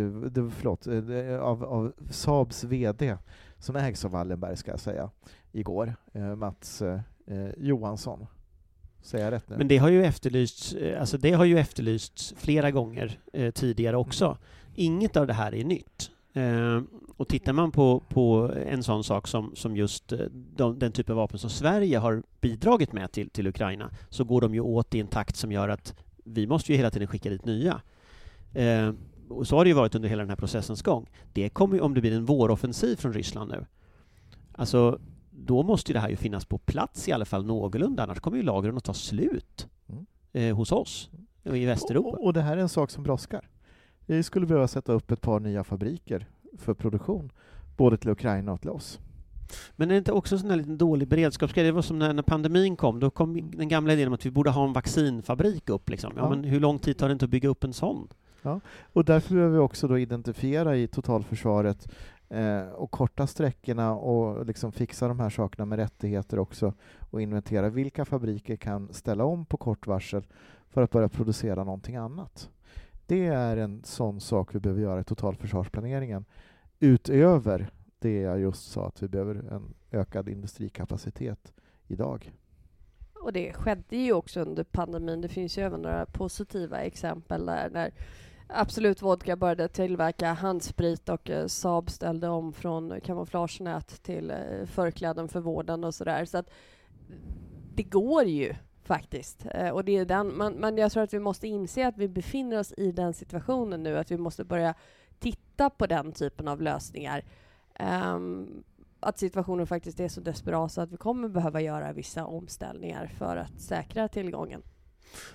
förlåt, 0.56 0.86
eh, 0.86 1.40
av, 1.40 1.64
av 1.64 1.92
Saabs 2.10 2.64
VD, 2.64 3.16
som 3.58 3.76
ägs 3.76 4.04
av 4.04 4.10
Wallenberg 4.10 4.56
ska 4.56 4.70
jag 4.70 4.80
säga, 4.80 5.10
igår, 5.52 5.94
eh, 6.12 6.36
Mats 6.36 6.82
eh, 6.82 7.00
Johansson. 7.56 8.26
Säger 9.02 9.24
jag 9.24 9.32
rätt 9.32 9.48
nu? 9.48 9.56
Men 9.56 9.68
det 9.68 9.78
har 9.78 9.88
ju 9.88 10.04
efterlysts, 10.04 10.76
alltså 10.98 11.18
det 11.18 11.32
har 11.32 11.44
ju 11.44 11.58
efterlysts 11.58 12.34
flera 12.36 12.70
gånger 12.70 13.20
tidigare 13.54 13.96
också. 13.96 14.38
Inget 14.74 15.16
av 15.16 15.26
det 15.26 15.32
här 15.32 15.54
är 15.54 15.64
nytt. 15.64 16.10
Och 17.16 17.28
tittar 17.28 17.52
man 17.52 17.72
på, 17.72 18.02
på 18.08 18.52
en 18.66 18.82
sån 18.82 19.04
sak 19.04 19.28
som, 19.28 19.56
som 19.56 19.76
just 19.76 20.12
de, 20.56 20.78
den 20.78 20.92
typ 20.92 21.10
av 21.10 21.16
vapen 21.16 21.38
som 21.38 21.50
Sverige 21.50 21.98
har 21.98 22.22
bidragit 22.40 22.92
med 22.92 23.12
till, 23.12 23.30
till 23.30 23.46
Ukraina, 23.46 23.90
så 24.08 24.24
går 24.24 24.40
de 24.40 24.54
ju 24.54 24.60
åt 24.60 24.94
i 24.94 25.00
en 25.00 25.06
takt 25.06 25.36
som 25.36 25.52
gör 25.52 25.68
att 25.68 25.94
vi 26.24 26.46
måste 26.46 26.72
ju 26.72 26.76
hela 26.76 26.90
tiden 26.90 27.08
skicka 27.08 27.30
dit 27.30 27.44
nya. 27.44 27.80
Eh, 28.54 28.92
och 29.28 29.46
så 29.46 29.56
har 29.56 29.64
det 29.64 29.68
ju 29.68 29.74
varit 29.74 29.94
under 29.94 30.08
hela 30.08 30.22
den 30.22 30.28
här 30.28 30.36
processens 30.36 30.82
gång. 30.82 31.10
Det 31.32 31.48
kommer 31.48 31.74
ju, 31.74 31.80
om 31.80 31.94
det 31.94 32.00
blir 32.00 32.12
en 32.12 32.24
våroffensiv 32.24 32.96
från 32.96 33.12
Ryssland 33.12 33.50
nu, 33.50 33.66
alltså 34.52 35.00
då 35.30 35.62
måste 35.62 35.90
ju 35.90 35.94
det 35.94 36.00
här 36.00 36.08
ju 36.08 36.16
finnas 36.16 36.44
på 36.44 36.58
plats 36.58 37.08
i 37.08 37.12
alla 37.12 37.24
fall 37.24 37.46
någorlunda, 37.46 38.02
annars 38.02 38.20
kommer 38.20 38.36
ju 38.36 38.42
lagren 38.42 38.76
att 38.76 38.84
ta 38.84 38.94
slut 38.94 39.68
mm. 39.88 40.06
eh, 40.32 40.56
hos 40.56 40.72
oss 40.72 41.10
i 41.44 41.64
Västeuropa. 41.64 42.08
Och, 42.08 42.24
och 42.24 42.32
det 42.32 42.42
här 42.42 42.56
är 42.56 42.60
en 42.60 42.68
sak 42.68 42.90
som 42.90 43.02
brådskar. 43.02 43.48
Vi 44.06 44.22
skulle 44.22 44.46
behöva 44.46 44.68
sätta 44.68 44.92
upp 44.92 45.10
ett 45.10 45.20
par 45.20 45.40
nya 45.40 45.64
fabriker 45.64 46.26
för 46.58 46.74
produktion, 46.74 47.32
både 47.76 47.96
till 47.96 48.10
Ukraina 48.10 48.52
och 48.52 48.60
till 48.60 48.70
oss. 48.70 48.98
Men 49.76 49.90
är 49.90 49.94
det 49.94 49.98
inte 49.98 50.12
också 50.12 50.34
en 50.34 50.38
sån 50.38 50.50
här 50.50 50.56
liten 50.56 50.78
dålig 50.78 51.08
beredskapsgrej? 51.08 51.64
Det 51.64 51.72
var 51.72 51.82
som 51.82 51.98
när, 51.98 52.12
när, 52.12 52.22
pandemin 52.22 52.76
kom, 52.76 53.00
då 53.00 53.10
kom 53.10 53.50
den 53.50 53.68
gamla 53.68 53.92
idén 53.92 54.06
om 54.06 54.14
att 54.14 54.26
vi 54.26 54.30
borde 54.30 54.50
ha 54.50 54.64
en 54.64 54.72
vaccinfabrik 54.72 55.68
upp. 55.68 55.90
Liksom. 55.90 56.12
Ja, 56.16 56.22
ja. 56.22 56.30
Men 56.30 56.44
hur 56.44 56.60
lång 56.60 56.78
tid 56.78 56.98
tar 56.98 57.08
det 57.08 57.12
inte 57.12 57.24
att 57.24 57.30
bygga 57.30 57.48
upp 57.48 57.64
en 57.64 57.72
sån? 57.72 58.08
Ja, 58.42 58.60
och 58.92 59.04
därför 59.04 59.34
behöver 59.34 59.52
vi 59.52 59.58
också 59.58 59.88
då 59.88 59.98
identifiera 59.98 60.76
i 60.76 60.88
totalförsvaret 60.88 61.88
eh, 62.28 62.68
och 62.68 62.90
korta 62.90 63.26
sträckorna 63.26 63.94
och 63.94 64.46
liksom 64.46 64.72
fixa 64.72 65.08
de 65.08 65.20
här 65.20 65.30
sakerna 65.30 65.66
med 65.66 65.78
rättigheter 65.78 66.38
också 66.38 66.74
och 67.10 67.22
inventera 67.22 67.68
vilka 67.68 68.04
fabriker 68.04 68.56
kan 68.56 68.92
ställa 68.92 69.24
om 69.24 69.44
på 69.44 69.56
kort 69.56 69.86
varsel 69.86 70.22
för 70.68 70.82
att 70.82 70.90
börja 70.90 71.08
producera 71.08 71.64
någonting 71.64 71.96
annat. 71.96 72.50
Det 73.06 73.26
är 73.26 73.56
en 73.56 73.82
sån 73.84 74.20
sak 74.20 74.54
vi 74.54 74.60
behöver 74.60 74.82
göra 74.82 75.00
i 75.00 75.04
totalförsvarsplaneringen 75.04 76.24
utöver 76.80 77.70
det 77.98 78.20
jag 78.20 78.40
just 78.40 78.70
sa, 78.72 78.86
att 78.86 79.02
vi 79.02 79.08
behöver 79.08 79.34
en 79.34 79.74
ökad 79.90 80.28
industrikapacitet 80.28 81.52
idag. 81.86 82.32
Och 83.14 83.32
det 83.32 83.52
skedde 83.52 83.96
ju 83.96 84.12
också 84.12 84.40
under 84.40 84.64
pandemin. 84.64 85.20
Det 85.20 85.28
finns 85.28 85.58
ju 85.58 85.62
även 85.62 85.82
några 85.82 86.06
positiva 86.06 86.78
exempel 86.80 87.46
där 87.46 87.70
när 87.70 87.92
Absolut 88.52 89.02
Vodka 89.02 89.36
började 89.36 89.68
tillverka 89.68 90.32
handsprit 90.32 91.08
och 91.08 91.30
eh, 91.30 91.46
Saab 91.46 91.90
ställde 91.90 92.28
om 92.28 92.52
från 92.52 93.00
kamouflagenät 93.00 94.02
till 94.02 94.30
eh, 94.30 94.66
förkläden 94.66 95.28
för 95.28 95.40
vården 95.40 95.84
och 95.84 95.94
sådär. 95.94 96.24
Så 96.24 96.38
att 96.38 96.50
det 97.74 97.82
går 97.82 98.24
ju 98.24 98.54
faktiskt. 98.82 99.46
Eh, 99.54 99.68
och 99.68 99.84
det 99.84 99.96
är 99.96 100.04
den, 100.04 100.28
men, 100.28 100.52
men 100.52 100.78
jag 100.78 100.92
tror 100.92 101.02
att 101.02 101.14
vi 101.14 101.18
måste 101.18 101.48
inse 101.48 101.86
att 101.86 101.98
vi 101.98 102.08
befinner 102.08 102.58
oss 102.58 102.72
i 102.76 102.92
den 102.92 103.14
situationen 103.14 103.82
nu, 103.82 103.98
att 103.98 104.10
vi 104.10 104.18
måste 104.18 104.44
börja 104.44 104.74
titta 105.18 105.70
på 105.70 105.86
den 105.86 106.12
typen 106.12 106.48
av 106.48 106.62
lösningar. 106.62 107.24
Um, 108.14 108.64
att 109.00 109.18
situationen 109.18 109.66
faktiskt 109.66 110.00
är 110.00 110.08
så 110.08 110.20
desperat 110.20 110.72
så 110.72 110.80
att 110.80 110.92
vi 110.92 110.96
kommer 110.96 111.28
behöva 111.28 111.60
göra 111.60 111.92
vissa 111.92 112.26
omställningar 112.26 113.06
för 113.06 113.36
att 113.36 113.60
säkra 113.60 114.08
tillgången. 114.08 114.62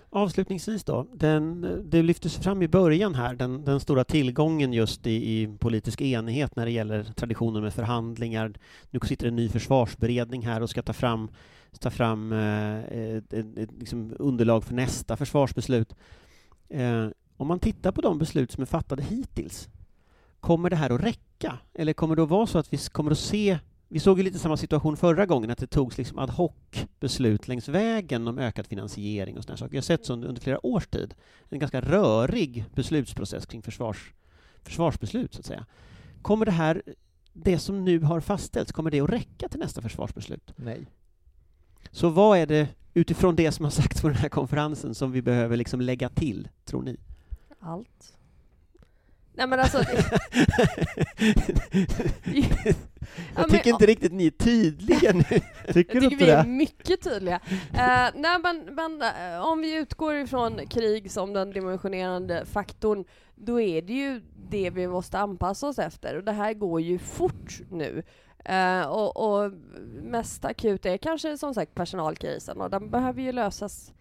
Avslutningsvis 0.10 0.84
då, 0.84 1.08
den, 1.14 1.62
det 1.90 2.04
lyftes 2.04 2.38
fram 2.38 2.62
i 2.62 2.68
början 2.68 3.16
här, 3.16 3.36
den, 3.36 3.66
den 3.66 3.80
stora 3.80 4.04
tillgången 4.04 4.74
just 4.74 5.08
i, 5.08 5.12
i, 5.12 5.58
politisk 5.60 6.02
enighet 6.02 6.56
när 6.56 6.66
det 6.66 6.72
gäller 6.72 7.04
traditionen 7.04 7.64
med 7.64 7.74
förhandlingar. 7.74 8.54
Nu 8.90 9.00
sitter 9.00 9.28
en 9.28 9.36
ny 9.36 9.50
försvarsberedning 9.50 10.46
här 10.46 10.62
och 10.62 10.70
ska 10.70 10.82
ta 10.82 10.94
fram, 10.94 11.30
ta 11.80 11.90
fram 11.90 12.32
eh, 12.32 12.84
ett, 12.84 13.34
ett, 13.34 13.58
ett 13.58 13.70
liksom 13.80 14.16
underlag 14.20 14.64
för 14.64 14.74
nästa 14.74 15.18
försvarsbeslut. 15.18 15.96
Eh, 16.70 17.08
om 17.38 17.48
man 17.48 17.60
tittar 17.60 17.92
på 17.92 18.02
de 18.02 18.20
beslut 18.20 18.52
som 18.52 18.62
är 18.62 18.66
fattade 18.66 19.04
hittills, 19.04 19.70
kommer 20.40 20.70
det 20.70 20.76
här 20.76 20.90
att 20.90 21.04
räcka? 21.04 21.60
Eller 21.74 21.94
kommer 21.94 22.16
det 22.16 22.24
att 22.24 22.30
vara 22.30 22.48
så 22.48 22.58
att 22.58 22.74
vi 22.74 22.78
kommer 22.78 23.12
att 23.12 23.20
se 23.20 23.60
vi 23.96 24.00
såg 24.00 24.18
ju 24.18 24.24
lite 24.24 24.40
samma 24.40 24.58
situation 24.58 24.98
förra 24.98 25.26
gången, 25.26 25.52
att 25.52 25.58
det 25.58 25.68
togs 25.68 25.98
liksom 25.98 26.20
ad 26.20 26.32
hoc 26.32 26.52
beslut 27.00 27.48
längs 27.48 27.68
vägen 27.68 28.28
om 28.28 28.40
ökad 28.40 28.68
finansiering 28.68 29.38
och 29.38 29.44
sådana 29.44 29.58
saker. 29.58 29.74
Jag 29.74 29.82
har 29.82 29.84
sett 29.84 30.10
under, 30.10 30.28
under 30.28 30.42
flera 30.42 30.66
års 30.66 30.88
tid 30.88 31.16
en 31.50 31.60
ganska 31.60 31.82
rörig 31.82 32.66
beslutsprocess 32.74 33.46
kring 33.46 33.62
försvars, 33.62 34.14
försvarsbeslut, 34.64 35.34
så 35.34 35.40
att 35.40 35.46
säga. 35.46 35.66
Kommer 36.22 36.46
det 36.46 36.52
här, 36.52 36.82
det 37.34 37.60
som 37.60 37.86
nu 37.86 38.00
har 38.00 38.20
fastställts, 38.20 38.72
kommer 38.72 38.92
det 38.92 39.00
att 39.00 39.10
räcka 39.10 39.50
till 39.50 39.60
nästa 39.60 39.82
försvarsbeslut? 39.82 40.54
Nej. 40.56 40.86
Så 41.92 42.10
vad 42.10 42.38
är 42.38 42.46
det 42.46 42.68
utifrån 42.94 43.36
det 43.36 43.52
som 43.52 43.66
har 43.66 43.72
sagts 43.72 44.02
på 44.02 44.08
den 44.08 44.18
här 44.18 44.30
konferensen 44.30 44.96
som 44.96 45.12
vi 45.12 45.22
behöver 45.22 45.58
liksom 45.58 45.82
lägga 45.82 46.10
till, 46.10 46.50
tror 46.66 46.82
ni? 46.82 46.98
Allt. 47.60 48.18
Nej 49.38 49.48
men 49.48 49.60
alltså... 49.60 49.84
Jag 53.36 53.50
tycker 53.50 53.70
inte 53.70 53.86
riktigt 53.86 54.12
ni 54.12 54.26
är 54.26 54.32
tydliga 54.32 55.14
nu. 55.14 55.24
tycker 55.74 55.96
jag 56.02 56.04
tycker 56.04 56.26
vi 56.26 56.30
är 56.30 56.46
mycket 56.46 57.02
tydliga. 57.02 57.40
Uh, 57.46 58.10
nej 58.16 58.40
men, 58.44 58.76
men 58.76 59.02
uh, 59.02 59.46
om 59.48 59.62
vi 59.62 59.76
utgår 59.76 60.16
ifrån 60.16 60.68
krig 60.68 61.12
som 61.12 61.34
den 61.34 61.52
dimensionerande 61.52 62.46
faktorn, 62.46 63.06
då 63.36 63.62
är 63.62 63.82
det 63.82 63.94
ju 63.94 64.22
det 64.50 64.70
vi 64.70 64.88
måste 64.88 65.20
anpassa 65.20 65.68
oss 65.68 65.80
efter. 65.80 66.16
Och 66.16 66.24
det 66.24 66.32
här 66.32 66.54
går 66.54 66.82
ju 66.82 67.00
fort 67.00 67.62
nu. 67.70 68.04
Uh, 68.50 68.88
och, 68.88 69.18
och 69.18 69.52
mest 70.04 70.46
akut 70.46 70.86
är 70.86 70.98
kanske 70.98 71.38
som 71.38 71.54
sagt 71.54 71.76
personalkrisen 71.76 72.62
och 72.62 72.70
den 72.70 72.90
behöver 72.90 73.22
ju 73.22 73.32
lösas 73.32 73.94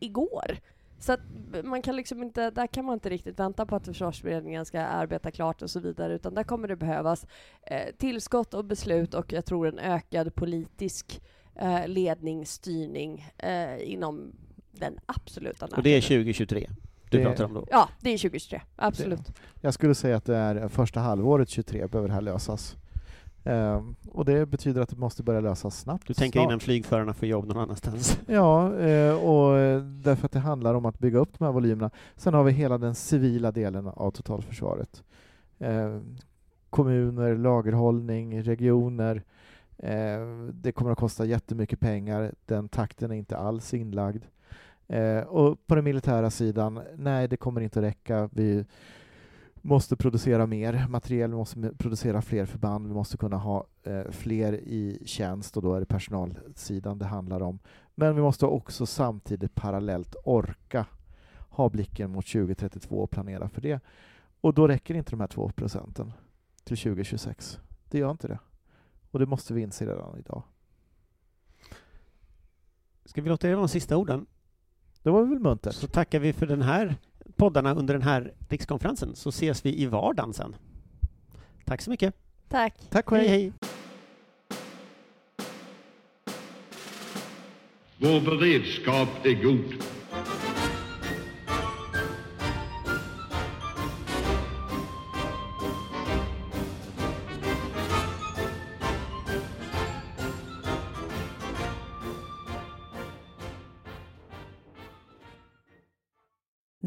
igår. 0.00 0.58
Så 1.02 1.12
att 1.12 1.20
man 1.64 1.82
kan 1.82 1.96
liksom 1.96 2.22
inte, 2.22 2.50
där 2.50 2.66
kan 2.66 2.84
man 2.84 2.94
inte 2.94 3.08
riktigt 3.10 3.38
vänta 3.40 3.66
på 3.66 3.76
att 3.76 3.86
försvarsberedningen 3.86 4.64
ska 4.64 4.80
arbeta 4.80 5.30
klart 5.30 5.62
och 5.62 5.70
så 5.70 5.80
vidare, 5.80 6.14
utan 6.14 6.34
där 6.34 6.42
kommer 6.44 6.68
det 6.68 6.76
behövas 6.76 7.26
eh, 7.62 7.94
tillskott 7.98 8.54
och 8.54 8.64
beslut 8.64 9.14
och 9.14 9.32
jag 9.32 9.44
tror 9.44 9.68
en 9.68 9.78
ökad 9.78 10.34
politisk 10.34 11.20
eh, 11.54 11.88
ledning, 11.88 12.46
styrning 12.46 13.26
eh, 13.38 13.92
inom 13.92 14.32
den 14.72 14.98
absoluta 15.06 15.66
Och 15.66 15.82
det 15.82 15.90
är 15.90 15.94
närtiden. 15.94 16.20
2023 16.24 16.68
du 17.10 17.18
Det- 17.18 17.24
pratar 17.24 17.44
om 17.44 17.54
då? 17.54 17.66
Ja, 17.70 17.88
det 18.00 18.10
är 18.10 18.18
2023. 18.18 18.60
Absolut. 18.76 19.32
Jag 19.60 19.74
skulle 19.74 19.94
säga 19.94 20.16
att 20.16 20.24
det 20.24 20.36
är 20.36 20.68
första 20.68 21.00
halvåret 21.00 21.48
23 21.48 21.86
behöver 21.86 22.08
det 22.08 22.14
här 22.14 22.20
lösas. 22.20 22.76
Ehm, 23.44 23.94
och 24.08 24.24
det 24.24 24.46
betyder 24.46 24.80
att 24.80 24.88
det 24.88 24.96
måste 24.96 25.22
börja 25.22 25.40
lösas 25.40 25.80
snabbt. 25.80 26.06
Du 26.06 26.14
tänker 26.14 26.38
snart. 26.38 26.48
innan 26.48 26.60
flygförarna 26.60 27.14
får 27.14 27.28
jobb 27.28 27.46
någon 27.46 27.58
annanstans? 27.58 28.18
Ja, 28.26 28.78
eh, 28.78 29.14
och 29.14 29.58
eh, 29.58 29.82
därför 29.82 30.26
att 30.26 30.32
det 30.32 30.38
handlar 30.38 30.74
om 30.74 30.86
att 30.86 30.98
bygga 30.98 31.18
upp 31.18 31.38
de 31.38 31.44
här 31.44 31.52
volymerna. 31.52 31.90
Sen 32.16 32.34
har 32.34 32.44
vi 32.44 32.52
hela 32.52 32.78
den 32.78 32.94
civila 32.94 33.52
delen 33.52 33.86
av 33.86 34.10
totalförsvaret. 34.10 35.02
Eh, 35.58 35.98
kommuner, 36.70 37.36
lagerhållning, 37.36 38.42
regioner. 38.42 39.22
Eh, 39.78 40.46
det 40.52 40.72
kommer 40.72 40.90
att 40.90 40.98
kosta 40.98 41.24
jättemycket 41.24 41.80
pengar. 41.80 42.32
Den 42.46 42.68
takten 42.68 43.10
är 43.10 43.14
inte 43.14 43.36
alls 43.36 43.74
inlagd. 43.74 44.24
Eh, 44.88 45.18
och 45.18 45.66
på 45.66 45.74
den 45.74 45.84
militära 45.84 46.30
sidan, 46.30 46.80
nej, 46.96 47.28
det 47.28 47.36
kommer 47.36 47.60
inte 47.60 47.78
att 47.78 47.84
räcka. 47.84 48.28
Vi 48.32 48.64
måste 49.62 49.96
producera 49.96 50.46
mer 50.46 50.86
materiel, 50.88 51.30
vi 51.30 51.36
måste 51.36 51.72
producera 51.78 52.22
fler 52.22 52.46
förband, 52.46 52.86
vi 52.86 52.94
måste 52.94 53.16
kunna 53.16 53.36
ha 53.36 53.66
eh, 53.82 54.10
fler 54.10 54.52
i 54.52 55.02
tjänst 55.06 55.56
och 55.56 55.62
då 55.62 55.74
är 55.74 55.80
det 55.80 55.86
personalsidan 55.86 56.98
det 56.98 57.06
handlar 57.06 57.42
om. 57.42 57.58
Men 57.94 58.16
vi 58.16 58.22
måste 58.22 58.46
också 58.46 58.86
samtidigt 58.86 59.54
parallellt 59.54 60.16
orka 60.24 60.86
ha 61.48 61.68
blicken 61.68 62.10
mot 62.10 62.26
2032 62.26 63.02
och 63.02 63.10
planera 63.10 63.48
för 63.48 63.60
det. 63.60 63.80
Och 64.40 64.54
då 64.54 64.68
räcker 64.68 64.94
inte 64.94 65.10
de 65.10 65.20
här 65.20 65.26
2 65.26 65.48
procenten 65.48 66.12
till 66.64 66.76
2026. 66.76 67.58
Det 67.88 67.98
gör 67.98 68.10
inte 68.10 68.28
det. 68.28 68.38
Och 69.10 69.18
det 69.18 69.26
måste 69.26 69.54
vi 69.54 69.60
inse 69.60 69.86
redan 69.86 70.18
idag. 70.18 70.42
Ska 73.04 73.22
vi 73.22 73.28
låta 73.28 73.46
det 73.46 73.54
vara 73.54 73.66
de 73.66 73.68
sista 73.68 73.96
orden? 73.96 74.26
Det 75.02 75.10
var 75.10 75.24
väl 75.24 75.38
muntert? 75.38 75.74
Så 75.74 75.86
tackar 75.86 76.18
vi 76.18 76.32
för 76.32 76.46
den 76.46 76.62
här 76.62 76.96
poddarna 77.36 77.74
under 77.74 77.94
den 77.94 78.02
här 78.02 78.32
rikskonferensen, 78.48 79.16
så 79.16 79.28
ses 79.28 79.66
vi 79.66 79.82
i 79.82 79.86
vardagen 79.86 80.32
sen. 80.34 80.56
Tack 81.64 81.82
så 81.82 81.90
mycket. 81.90 82.14
Tack. 82.48 82.74
Tack 82.90 83.12
och 83.12 83.18
Hej, 83.18 83.28
hej! 83.28 83.52
Vår 87.98 88.20
beredskap 88.20 89.08
är 89.26 89.42
god. 89.42 89.74